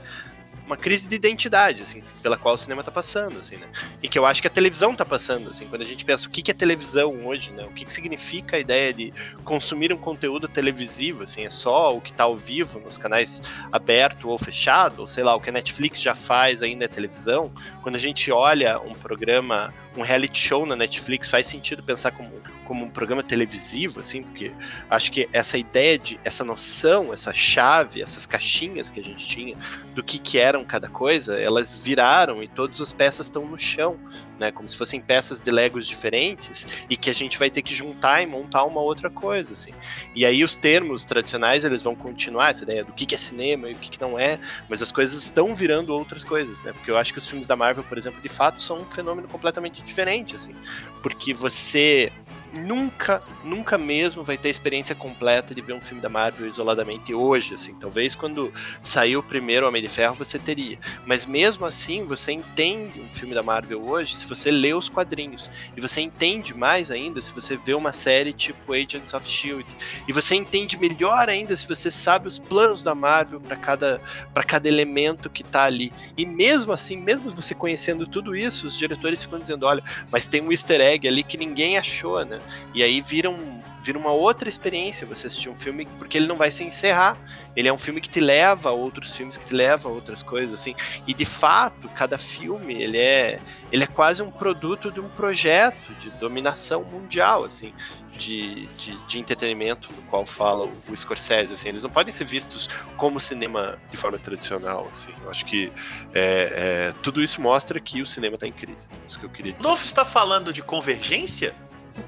uma 0.66 0.76
crise 0.76 1.08
de 1.08 1.14
identidade, 1.14 1.82
assim, 1.82 2.02
pela 2.22 2.36
qual 2.36 2.54
o 2.54 2.58
cinema 2.58 2.82
tá 2.82 2.90
passando, 2.90 3.38
assim, 3.38 3.56
né? 3.56 3.68
E 4.02 4.08
que 4.08 4.18
eu 4.18 4.24
acho 4.24 4.40
que 4.40 4.48
a 4.48 4.50
televisão 4.50 4.94
tá 4.94 5.04
passando, 5.04 5.50
assim, 5.50 5.66
quando 5.66 5.82
a 5.82 5.86
gente 5.86 6.04
pensa 6.04 6.26
o 6.26 6.30
que 6.30 6.42
que 6.42 6.50
é 6.50 6.54
televisão 6.54 7.26
hoje, 7.26 7.50
né? 7.52 7.64
O 7.64 7.70
que 7.70 7.84
que 7.84 7.92
significa 7.92 8.56
a 8.56 8.60
ideia 8.60 8.92
de 8.92 9.12
consumir 9.44 9.92
um 9.92 9.98
conteúdo 9.98 10.48
televisivo, 10.48 11.24
assim, 11.24 11.44
é 11.44 11.50
só 11.50 11.94
o 11.94 12.00
que 12.00 12.12
tá 12.12 12.24
ao 12.24 12.36
vivo 12.36 12.80
nos 12.80 12.96
canais 12.96 13.42
aberto 13.70 14.28
ou 14.28 14.38
fechado, 14.38 15.00
ou 15.00 15.06
sei 15.06 15.22
lá, 15.22 15.34
o 15.34 15.40
que 15.40 15.50
a 15.50 15.52
Netflix 15.52 16.00
já 16.00 16.14
faz 16.14 16.62
ainda 16.62 16.86
é 16.86 16.88
televisão, 16.88 17.52
quando 17.82 17.96
a 17.96 18.00
gente 18.00 18.32
olha 18.32 18.80
um 18.80 18.94
programa, 18.94 19.72
um 19.96 20.02
reality 20.02 20.38
show 20.38 20.66
na 20.66 20.74
Netflix, 20.74 21.28
faz 21.28 21.46
sentido 21.46 21.82
pensar 21.82 22.10
como, 22.10 22.30
como 22.64 22.84
um 22.84 22.90
programa 22.90 23.22
televisivo, 23.22 24.00
assim, 24.00 24.22
porque 24.22 24.52
acho 24.90 25.12
que 25.12 25.28
essa 25.32 25.56
ideia 25.56 25.98
de, 25.98 26.18
essa 26.24 26.44
noção, 26.44 27.12
essa 27.12 27.32
chave, 27.32 28.02
essas 28.02 28.26
caixinhas 28.26 28.90
que 28.90 29.00
a 29.00 29.04
gente 29.04 29.26
tinha 29.26 29.56
do 29.94 30.02
que, 30.02 30.18
que 30.18 30.38
eram 30.38 30.64
cada 30.64 30.88
coisa, 30.88 31.38
elas 31.40 31.78
viraram 31.78 32.42
e 32.42 32.48
todas 32.48 32.80
as 32.80 32.92
peças 32.92 33.26
estão 33.26 33.46
no 33.46 33.58
chão, 33.58 33.98
né? 34.38 34.50
Como 34.52 34.68
se 34.68 34.76
fossem 34.76 35.00
peças 35.00 35.40
de 35.40 35.50
Legos 35.50 35.86
diferentes 35.86 36.66
e 36.88 36.96
que 36.96 37.10
a 37.10 37.14
gente 37.14 37.38
vai 37.38 37.50
ter 37.50 37.62
que 37.62 37.74
juntar 37.74 38.22
e 38.22 38.26
montar 38.26 38.64
uma 38.64 38.80
outra 38.80 39.10
coisa, 39.10 39.52
assim. 39.52 39.70
E 40.14 40.24
aí 40.24 40.42
os 40.44 40.56
termos 40.56 41.04
tradicionais 41.04 41.64
eles 41.64 41.82
vão 41.82 41.94
continuar 41.94 42.50
essa 42.50 42.62
ideia 42.62 42.84
do 42.84 42.92
que, 42.92 43.14
é 43.14 43.18
cinema 43.18 43.68
e 43.68 43.72
o 43.72 43.76
que, 43.76 43.90
que 43.90 44.00
não 44.00 44.18
é, 44.18 44.38
mas 44.68 44.82
as 44.82 44.90
coisas 44.90 45.22
estão 45.22 45.54
virando 45.54 45.94
outras 45.94 46.24
coisas, 46.24 46.62
né? 46.62 46.72
Porque 46.72 46.90
eu 46.90 46.96
acho 46.96 47.12
que 47.12 47.18
os 47.18 47.26
filmes 47.26 47.46
da 47.46 47.54
Marvel, 47.54 47.84
por 47.84 47.98
exemplo, 47.98 48.20
de 48.20 48.28
fato 48.28 48.60
são 48.60 48.82
um 48.82 48.84
fenômeno 48.86 49.28
completamente 49.28 49.82
diferente, 49.82 50.34
assim, 50.34 50.54
porque 51.02 51.32
você 51.32 52.10
nunca, 52.54 53.22
nunca 53.42 53.76
mesmo 53.76 54.22
vai 54.22 54.38
ter 54.38 54.48
a 54.48 54.50
experiência 54.50 54.94
completa 54.94 55.54
de 55.54 55.60
ver 55.60 55.72
um 55.72 55.80
filme 55.80 56.00
da 56.00 56.08
Marvel 56.08 56.48
isoladamente 56.48 57.12
hoje, 57.12 57.54
assim. 57.54 57.74
Talvez 57.74 58.14
quando 58.14 58.52
saiu 58.80 59.20
o 59.20 59.22
primeiro 59.22 59.66
Homem 59.66 59.82
de 59.82 59.88
Ferro 59.88 60.14
você 60.14 60.38
teria. 60.38 60.78
Mas 61.04 61.26
mesmo 61.26 61.66
assim, 61.66 62.04
você 62.04 62.32
entende 62.32 63.00
um 63.00 63.08
filme 63.08 63.34
da 63.34 63.42
Marvel 63.42 63.84
hoje 63.86 64.16
se 64.16 64.26
você 64.26 64.50
lê 64.50 64.72
os 64.72 64.88
quadrinhos. 64.88 65.50
E 65.76 65.80
você 65.80 66.00
entende 66.00 66.54
mais 66.54 66.90
ainda 66.90 67.20
se 67.20 67.32
você 67.32 67.56
vê 67.56 67.74
uma 67.74 67.92
série 67.92 68.32
tipo 68.32 68.72
Agents 68.72 69.12
of 69.12 69.28
Shield. 69.28 69.66
E 70.06 70.12
você 70.12 70.34
entende 70.34 70.78
melhor 70.78 71.28
ainda 71.28 71.54
se 71.56 71.66
você 71.66 71.90
sabe 71.90 72.28
os 72.28 72.38
planos 72.38 72.82
da 72.82 72.94
Marvel 72.94 73.40
para 73.40 73.56
cada, 73.56 74.00
cada 74.46 74.68
elemento 74.68 75.28
que 75.28 75.42
tá 75.42 75.64
ali. 75.64 75.92
E 76.16 76.24
mesmo 76.24 76.72
assim, 76.72 76.96
mesmo 76.96 77.30
você 77.30 77.54
conhecendo 77.54 78.06
tudo 78.06 78.36
isso, 78.36 78.66
os 78.66 78.76
diretores 78.76 79.22
ficam 79.22 79.38
dizendo: 79.38 79.66
olha, 79.66 79.82
mas 80.10 80.26
tem 80.26 80.40
um 80.40 80.52
easter 80.52 80.80
egg 80.80 81.06
ali 81.08 81.22
que 81.22 81.36
ninguém 81.36 81.76
achou, 81.76 82.24
né? 82.24 82.38
E 82.74 82.82
aí 82.82 83.00
vira, 83.00 83.30
um, 83.30 83.60
vira 83.82 83.98
uma 83.98 84.10
outra 84.10 84.48
experiência 84.48 85.06
você 85.06 85.26
assistir 85.26 85.48
um 85.48 85.54
filme, 85.54 85.86
porque 85.98 86.18
ele 86.18 86.26
não 86.26 86.36
vai 86.36 86.50
se 86.50 86.64
encerrar. 86.64 87.16
Ele 87.54 87.68
é 87.68 87.72
um 87.72 87.78
filme 87.78 88.00
que 88.00 88.08
te 88.08 88.20
leva 88.20 88.70
a 88.70 88.72
outros 88.72 89.12
filmes, 89.12 89.36
que 89.36 89.44
te 89.44 89.54
leva 89.54 89.88
a 89.88 89.92
outras 89.92 90.22
coisas, 90.22 90.54
assim. 90.54 90.74
E 91.06 91.12
de 91.12 91.24
fato, 91.24 91.88
cada 91.90 92.16
filme, 92.18 92.74
ele 92.82 92.98
é, 92.98 93.38
ele 93.70 93.84
é 93.84 93.86
quase 93.86 94.22
um 94.22 94.30
produto 94.30 94.90
de 94.90 95.00
um 95.00 95.08
projeto 95.08 95.92
de 96.00 96.10
dominação 96.12 96.82
mundial, 96.84 97.44
assim. 97.44 97.72
De, 98.16 98.66
de, 98.78 98.96
de, 99.08 99.18
entretenimento 99.18 99.92
do 99.92 100.00
qual 100.02 100.24
fala 100.24 100.70
o, 100.88 100.96
Scorsese, 100.96 101.52
assim, 101.52 101.68
eles 101.68 101.82
não 101.82 101.90
podem 101.90 102.12
ser 102.12 102.24
vistos 102.24 102.70
como 102.96 103.18
cinema 103.18 103.76
de 103.90 103.96
forma 103.96 104.16
tradicional, 104.20 104.88
assim, 104.92 105.12
eu 105.20 105.28
acho 105.28 105.44
que 105.44 105.72
é, 106.14 106.92
é, 106.92 106.94
tudo 107.02 107.20
isso 107.20 107.40
mostra 107.40 107.80
que 107.80 108.00
o 108.00 108.06
cinema 108.06 108.36
está 108.36 108.46
em 108.46 108.52
crise, 108.52 108.88
isso 109.08 109.18
que 109.18 109.26
eu 109.26 109.30
queria 109.30 109.52
dizer. 109.54 109.66
Novo 109.66 109.84
está 109.84 110.04
falando 110.04 110.52
de 110.52 110.62
convergência? 110.62 111.52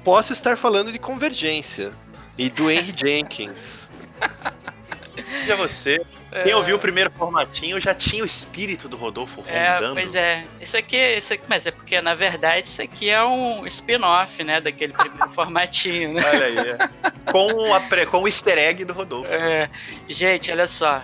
Posso 0.03 0.33
estar 0.33 0.57
falando 0.57 0.91
de 0.91 0.99
Convergência 0.99 1.91
e 2.37 2.49
do 2.49 2.69
Henry 2.69 2.93
Jenkins. 2.95 3.87
Já 5.45 5.55
você. 5.55 6.01
Quem 6.43 6.53
ouviu 6.53 6.75
o 6.75 6.79
primeiro 6.79 7.09
formatinho 7.11 7.79
já 7.79 7.95
tinha 7.95 8.21
o 8.21 8.25
espírito 8.25 8.89
do 8.89 8.97
Rodolfo 8.97 9.43
é, 9.47 9.75
rondando. 9.75 9.93
Pois 9.93 10.13
é. 10.13 10.45
Isso 10.59 10.77
aqui, 10.77 10.97
isso 11.15 11.33
aqui, 11.33 11.43
mas 11.47 11.65
é 11.65 11.71
porque, 11.71 12.01
na 12.01 12.13
verdade, 12.15 12.67
isso 12.67 12.81
aqui 12.81 13.09
é 13.09 13.23
um 13.23 13.65
spin-off, 13.65 14.43
né? 14.43 14.59
Daquele 14.59 14.93
primeiro 14.93 15.29
formatinho, 15.31 16.13
né? 16.13 16.21
Olha 16.25 16.45
aí. 16.45 16.57
É. 16.57 16.77
Com, 17.31 17.73
a, 17.73 18.05
com 18.05 18.23
o 18.23 18.27
easter 18.27 18.57
egg 18.57 18.83
do 18.83 18.93
Rodolfo. 18.93 19.31
É. 19.33 19.69
Gente, 20.09 20.51
olha 20.51 20.67
só. 20.67 21.01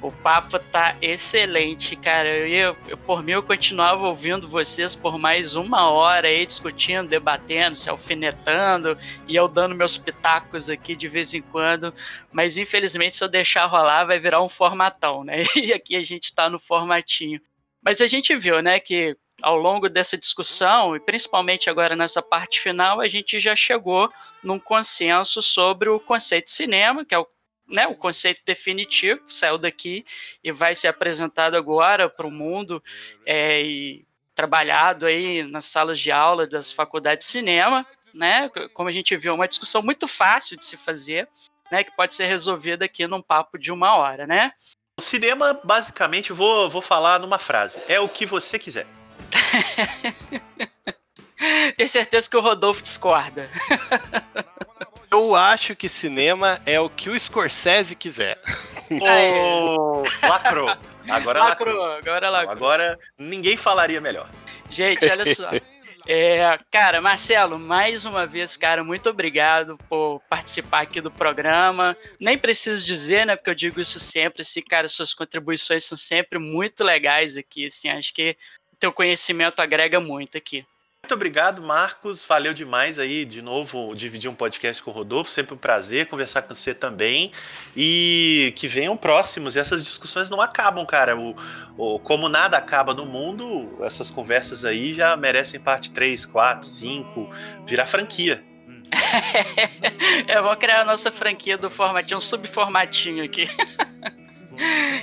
O 0.00 0.10
papo 0.10 0.58
tá 0.58 0.96
excelente, 1.00 1.96
cara. 1.96 2.28
Eu, 2.28 2.76
eu, 2.88 2.96
por 2.96 3.22
mim, 3.22 3.32
eu 3.32 3.42
continuava 3.42 4.06
ouvindo 4.06 4.48
vocês 4.48 4.94
por 4.94 5.18
mais 5.18 5.54
uma 5.54 5.90
hora 5.90 6.28
aí, 6.28 6.44
discutindo, 6.46 7.08
debatendo, 7.08 7.76
se 7.76 7.88
alfinetando, 7.90 8.96
e 9.26 9.36
eu 9.36 9.48
dando 9.48 9.74
meus 9.74 9.96
pitacos 9.96 10.68
aqui 10.68 10.94
de 10.94 11.08
vez 11.08 11.34
em 11.34 11.42
quando. 11.42 11.92
Mas, 12.32 12.56
infelizmente, 12.56 13.16
se 13.16 13.24
eu 13.24 13.28
deixar 13.28 13.66
rolar, 13.66 14.04
vai 14.04 14.18
virar 14.18 14.42
um 14.42 14.48
formatão, 14.48 15.24
né? 15.24 15.42
E 15.56 15.72
aqui 15.72 15.96
a 15.96 16.00
gente 16.00 16.34
tá 16.34 16.50
no 16.50 16.58
formatinho. 16.58 17.40
Mas 17.82 18.00
a 18.00 18.06
gente 18.06 18.36
viu, 18.36 18.60
né, 18.60 18.78
que 18.78 19.16
ao 19.42 19.56
longo 19.56 19.88
dessa 19.88 20.16
discussão, 20.16 20.94
e 20.94 21.00
principalmente 21.00 21.68
agora 21.68 21.96
nessa 21.96 22.22
parte 22.22 22.60
final, 22.60 23.00
a 23.00 23.08
gente 23.08 23.38
já 23.38 23.56
chegou 23.56 24.10
num 24.42 24.58
consenso 24.58 25.42
sobre 25.42 25.88
o 25.88 25.98
conceito 25.98 26.46
de 26.46 26.52
cinema, 26.52 27.04
que 27.04 27.14
é 27.14 27.18
o 27.18 27.26
né, 27.68 27.86
o 27.86 27.94
conceito 27.94 28.42
definitivo, 28.44 29.22
saiu 29.28 29.58
daqui 29.58 30.04
e 30.42 30.52
vai 30.52 30.74
ser 30.74 30.88
apresentado 30.88 31.56
agora 31.56 32.08
para 32.08 32.26
o 32.26 32.30
mundo 32.30 32.82
é, 33.26 33.62
e 33.62 34.06
trabalhado 34.34 35.06
aí 35.06 35.42
nas 35.44 35.64
salas 35.64 35.98
de 35.98 36.10
aula 36.10 36.46
das 36.46 36.72
faculdades 36.72 37.26
de 37.26 37.32
cinema, 37.32 37.86
né? 38.12 38.50
Como 38.72 38.88
a 38.88 38.92
gente 38.92 39.16
viu, 39.16 39.32
é 39.32 39.34
uma 39.34 39.48
discussão 39.48 39.82
muito 39.82 40.08
fácil 40.08 40.56
de 40.56 40.64
se 40.64 40.76
fazer, 40.76 41.28
né? 41.70 41.84
Que 41.84 41.94
pode 41.96 42.14
ser 42.14 42.26
resolvida 42.26 42.84
aqui 42.84 43.06
num 43.06 43.22
papo 43.22 43.58
de 43.58 43.72
uma 43.72 43.96
hora, 43.96 44.26
né? 44.26 44.52
O 44.96 45.02
cinema, 45.02 45.58
basicamente, 45.64 46.32
vou, 46.32 46.68
vou 46.68 46.82
falar 46.82 47.20
numa 47.20 47.38
frase: 47.38 47.80
é 47.88 47.98
o 47.98 48.08
que 48.08 48.26
você 48.26 48.58
quiser. 48.58 48.86
Tenho 51.76 51.88
certeza 51.88 52.30
que 52.30 52.36
o 52.36 52.40
Rodolfo 52.40 52.82
discorda. 52.82 53.50
Eu 55.10 55.34
acho 55.34 55.76
que 55.76 55.88
cinema 55.88 56.60
é 56.66 56.80
o 56.80 56.88
que 56.88 57.10
o 57.10 57.18
Scorsese 57.18 57.94
quiser. 57.94 58.38
Oh, 58.90 60.02
lacrou. 60.28 60.68
Agora 61.08 61.40
lacrou. 61.40 61.74
lacrou. 61.74 61.96
Agora 61.96 62.30
lacrou. 62.30 62.52
Agora 62.52 62.98
ninguém 63.18 63.56
falaria 63.56 63.98
melhor. 63.98 64.28
Gente, 64.70 65.08
olha 65.08 65.34
só. 65.34 65.50
É, 66.06 66.58
cara, 66.70 67.00
Marcelo, 67.00 67.58
mais 67.58 68.04
uma 68.04 68.26
vez, 68.26 68.58
cara, 68.58 68.84
muito 68.84 69.08
obrigado 69.08 69.78
por 69.88 70.20
participar 70.28 70.82
aqui 70.82 71.00
do 71.00 71.10
programa. 71.10 71.96
Nem 72.20 72.36
preciso 72.36 72.84
dizer, 72.84 73.24
né, 73.26 73.36
porque 73.36 73.48
eu 73.48 73.54
digo 73.54 73.80
isso 73.80 73.98
sempre, 73.98 74.42
assim, 74.42 74.60
cara, 74.60 74.86
suas 74.86 75.14
contribuições 75.14 75.84
são 75.84 75.96
sempre 75.96 76.38
muito 76.38 76.84
legais 76.84 77.38
aqui, 77.38 77.66
assim, 77.66 77.88
acho 77.88 78.12
que 78.12 78.36
teu 78.78 78.92
conhecimento 78.92 79.60
agrega 79.60 79.98
muito 79.98 80.36
aqui. 80.36 80.66
Muito 81.04 81.12
obrigado, 81.12 81.62
Marcos. 81.62 82.24
Valeu 82.24 82.54
demais 82.54 82.98
aí, 82.98 83.26
de 83.26 83.42
novo, 83.42 83.94
dividir 83.94 84.30
um 84.30 84.34
podcast 84.34 84.82
com 84.82 84.90
o 84.90 84.94
Rodolfo. 84.94 85.30
Sempre 85.30 85.52
um 85.52 85.58
prazer 85.58 86.06
conversar 86.06 86.40
com 86.40 86.54
você 86.54 86.72
também. 86.72 87.30
E 87.76 88.54
que 88.56 88.66
venham 88.66 88.96
próximos. 88.96 89.54
Essas 89.54 89.84
discussões 89.84 90.30
não 90.30 90.40
acabam, 90.40 90.86
cara. 90.86 91.14
O, 91.14 91.36
o, 91.76 91.98
como 91.98 92.26
nada 92.26 92.56
acaba 92.56 92.94
no 92.94 93.04
mundo, 93.04 93.76
essas 93.82 94.08
conversas 94.08 94.64
aí 94.64 94.94
já 94.94 95.14
merecem 95.14 95.60
parte 95.60 95.90
3, 95.90 96.24
4, 96.24 96.66
5, 96.66 97.30
virar 97.66 97.84
franquia. 97.84 98.42
Eu 100.26 100.42
vou 100.42 100.56
criar 100.56 100.80
a 100.80 100.84
nossa 100.86 101.12
franquia 101.12 101.58
do 101.58 101.68
formatinho, 101.68 102.16
um 102.16 102.20
subformatinho 102.20 103.22
aqui. 103.22 103.46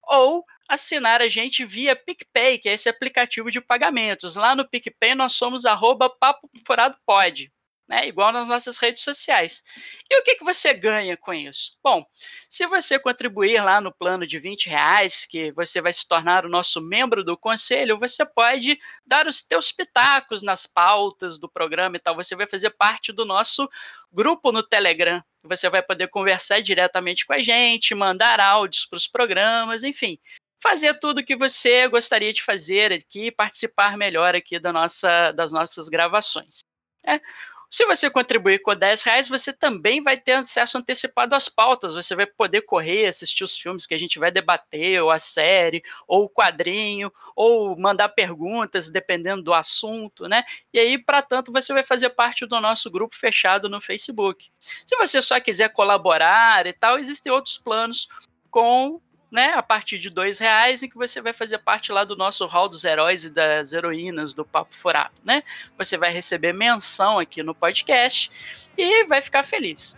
ou 0.03 0.45
assinar 0.73 1.21
a 1.21 1.27
gente 1.27 1.65
via 1.65 1.95
PicPay, 1.95 2.57
que 2.59 2.69
é 2.69 2.73
esse 2.73 2.89
aplicativo 2.89 3.51
de 3.51 3.59
pagamentos. 3.61 4.35
Lá 4.35 4.55
no 4.55 4.67
PicPay 4.67 5.15
nós 5.15 5.33
somos 5.33 5.65
arroba 5.65 6.09
papo 6.09 6.49
furado 6.65 6.97
pode 7.05 7.51
né? 7.91 8.07
Igual 8.07 8.31
nas 8.31 8.47
nossas 8.47 8.77
redes 8.77 9.03
sociais. 9.03 9.61
E 10.09 10.17
o 10.17 10.23
que, 10.23 10.35
que 10.35 10.45
você 10.45 10.73
ganha 10.73 11.17
com 11.17 11.33
isso? 11.33 11.73
Bom, 11.83 12.05
se 12.49 12.65
você 12.65 12.97
contribuir 12.97 13.61
lá 13.61 13.81
no 13.81 13.93
plano 13.93 14.25
de 14.25 14.39
20 14.39 14.69
reais, 14.69 15.25
que 15.25 15.51
você 15.51 15.81
vai 15.81 15.91
se 15.91 16.07
tornar 16.07 16.45
o 16.45 16.49
nosso 16.49 16.79
membro 16.79 17.21
do 17.21 17.37
conselho, 17.37 17.99
você 17.99 18.25
pode 18.25 18.79
dar 19.05 19.27
os 19.27 19.41
teus 19.41 19.73
pitacos 19.73 20.41
nas 20.41 20.65
pautas 20.65 21.37
do 21.37 21.49
programa 21.49 21.97
e 21.97 21.99
tal. 21.99 22.15
Você 22.15 22.33
vai 22.33 22.47
fazer 22.47 22.69
parte 22.69 23.11
do 23.11 23.25
nosso 23.25 23.69
grupo 24.09 24.53
no 24.53 24.63
Telegram. 24.63 25.21
Você 25.43 25.69
vai 25.69 25.81
poder 25.83 26.07
conversar 26.07 26.61
diretamente 26.61 27.25
com 27.25 27.33
a 27.33 27.39
gente, 27.39 27.93
mandar 27.93 28.39
áudios 28.39 28.85
para 28.85 28.97
os 28.97 29.07
programas, 29.07 29.83
enfim 29.83 30.17
fazer 30.61 30.93
tudo 30.99 31.19
o 31.19 31.25
que 31.25 31.35
você 31.35 31.87
gostaria 31.87 32.31
de 32.31 32.43
fazer 32.43 32.93
aqui, 32.93 33.31
participar 33.31 33.97
melhor 33.97 34.35
aqui 34.35 34.59
da 34.59 34.71
nossa, 34.71 35.31
das 35.31 35.51
nossas 35.51 35.89
gravações. 35.89 36.61
É. 37.05 37.19
Se 37.73 37.85
você 37.85 38.09
contribuir 38.09 38.59
com 38.59 38.75
10 38.75 39.01
reais, 39.03 39.29
você 39.29 39.53
também 39.53 40.03
vai 40.03 40.17
ter 40.17 40.33
acesso 40.33 40.77
antecipado 40.77 41.33
às 41.33 41.47
pautas. 41.47 41.95
Você 41.95 42.13
vai 42.13 42.25
poder 42.25 42.63
correr, 42.63 43.07
assistir 43.07 43.45
os 43.45 43.57
filmes 43.57 43.85
que 43.85 43.93
a 43.93 43.97
gente 43.97 44.19
vai 44.19 44.29
debater, 44.29 45.01
ou 45.01 45.09
a 45.09 45.17
série, 45.17 45.81
ou 46.05 46.25
o 46.25 46.29
quadrinho, 46.29 47.09
ou 47.33 47.79
mandar 47.79 48.09
perguntas, 48.09 48.89
dependendo 48.89 49.41
do 49.41 49.53
assunto, 49.53 50.27
né? 50.27 50.43
E 50.73 50.81
aí, 50.81 50.97
para 50.97 51.21
tanto, 51.21 51.49
você 51.49 51.71
vai 51.71 51.81
fazer 51.81 52.09
parte 52.09 52.45
do 52.45 52.59
nosso 52.59 52.91
grupo 52.91 53.15
fechado 53.15 53.69
no 53.69 53.79
Facebook. 53.79 54.51
Se 54.59 54.97
você 54.97 55.21
só 55.21 55.39
quiser 55.39 55.69
colaborar 55.69 56.67
e 56.67 56.73
tal, 56.73 56.99
existem 56.99 57.31
outros 57.31 57.57
planos 57.57 58.09
com 58.49 58.99
né, 59.31 59.53
a 59.55 59.63
partir 59.63 59.97
de 59.97 60.09
dois 60.09 60.37
reais, 60.37 60.83
em 60.83 60.89
que 60.89 60.97
você 60.97 61.21
vai 61.21 61.31
fazer 61.31 61.57
parte 61.59 61.91
lá 61.91 62.03
do 62.03 62.17
nosso 62.17 62.45
hall 62.45 62.67
dos 62.67 62.83
heróis 62.83 63.23
e 63.23 63.29
das 63.29 63.71
heroínas 63.71 64.33
do 64.33 64.43
Papo 64.43 64.75
Furado, 64.75 65.13
né? 65.23 65.41
Você 65.77 65.97
vai 65.97 66.11
receber 66.11 66.53
menção 66.53 67.17
aqui 67.17 67.41
no 67.41 67.55
podcast 67.55 68.29
e 68.77 69.05
vai 69.05 69.21
ficar 69.21 69.43
feliz. 69.43 69.97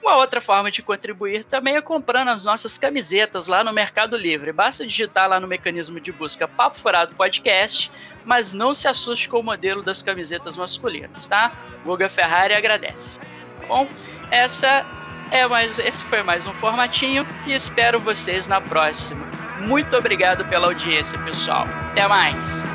Uma 0.00 0.16
outra 0.16 0.40
forma 0.40 0.70
de 0.70 0.80
contribuir 0.80 1.42
também 1.42 1.74
é 1.74 1.82
comprando 1.82 2.28
as 2.28 2.44
nossas 2.44 2.78
camisetas 2.78 3.48
lá 3.48 3.64
no 3.64 3.72
Mercado 3.72 4.16
Livre. 4.16 4.52
Basta 4.52 4.86
digitar 4.86 5.28
lá 5.28 5.40
no 5.40 5.48
mecanismo 5.48 6.00
de 6.00 6.12
busca 6.12 6.46
Papo 6.46 6.78
Furado 6.78 7.14
Podcast, 7.14 7.90
mas 8.24 8.52
não 8.52 8.72
se 8.72 8.86
assuste 8.86 9.28
com 9.28 9.40
o 9.40 9.42
modelo 9.42 9.82
das 9.82 10.00
camisetas 10.00 10.56
masculinas, 10.56 11.26
tá? 11.26 11.52
Guga 11.84 12.08
Ferrari 12.08 12.54
agradece. 12.54 13.18
Bom, 13.66 13.88
essa 14.30 14.86
é, 15.30 15.46
mas 15.46 15.78
esse 15.78 16.02
foi 16.04 16.22
mais 16.22 16.46
um 16.46 16.52
formatinho 16.52 17.26
e 17.46 17.54
espero 17.54 17.98
vocês 17.98 18.48
na 18.48 18.60
próxima. 18.60 19.26
Muito 19.60 19.96
obrigado 19.96 20.44
pela 20.44 20.66
audiência, 20.66 21.18
pessoal. 21.18 21.66
Até 21.90 22.06
mais! 22.06 22.66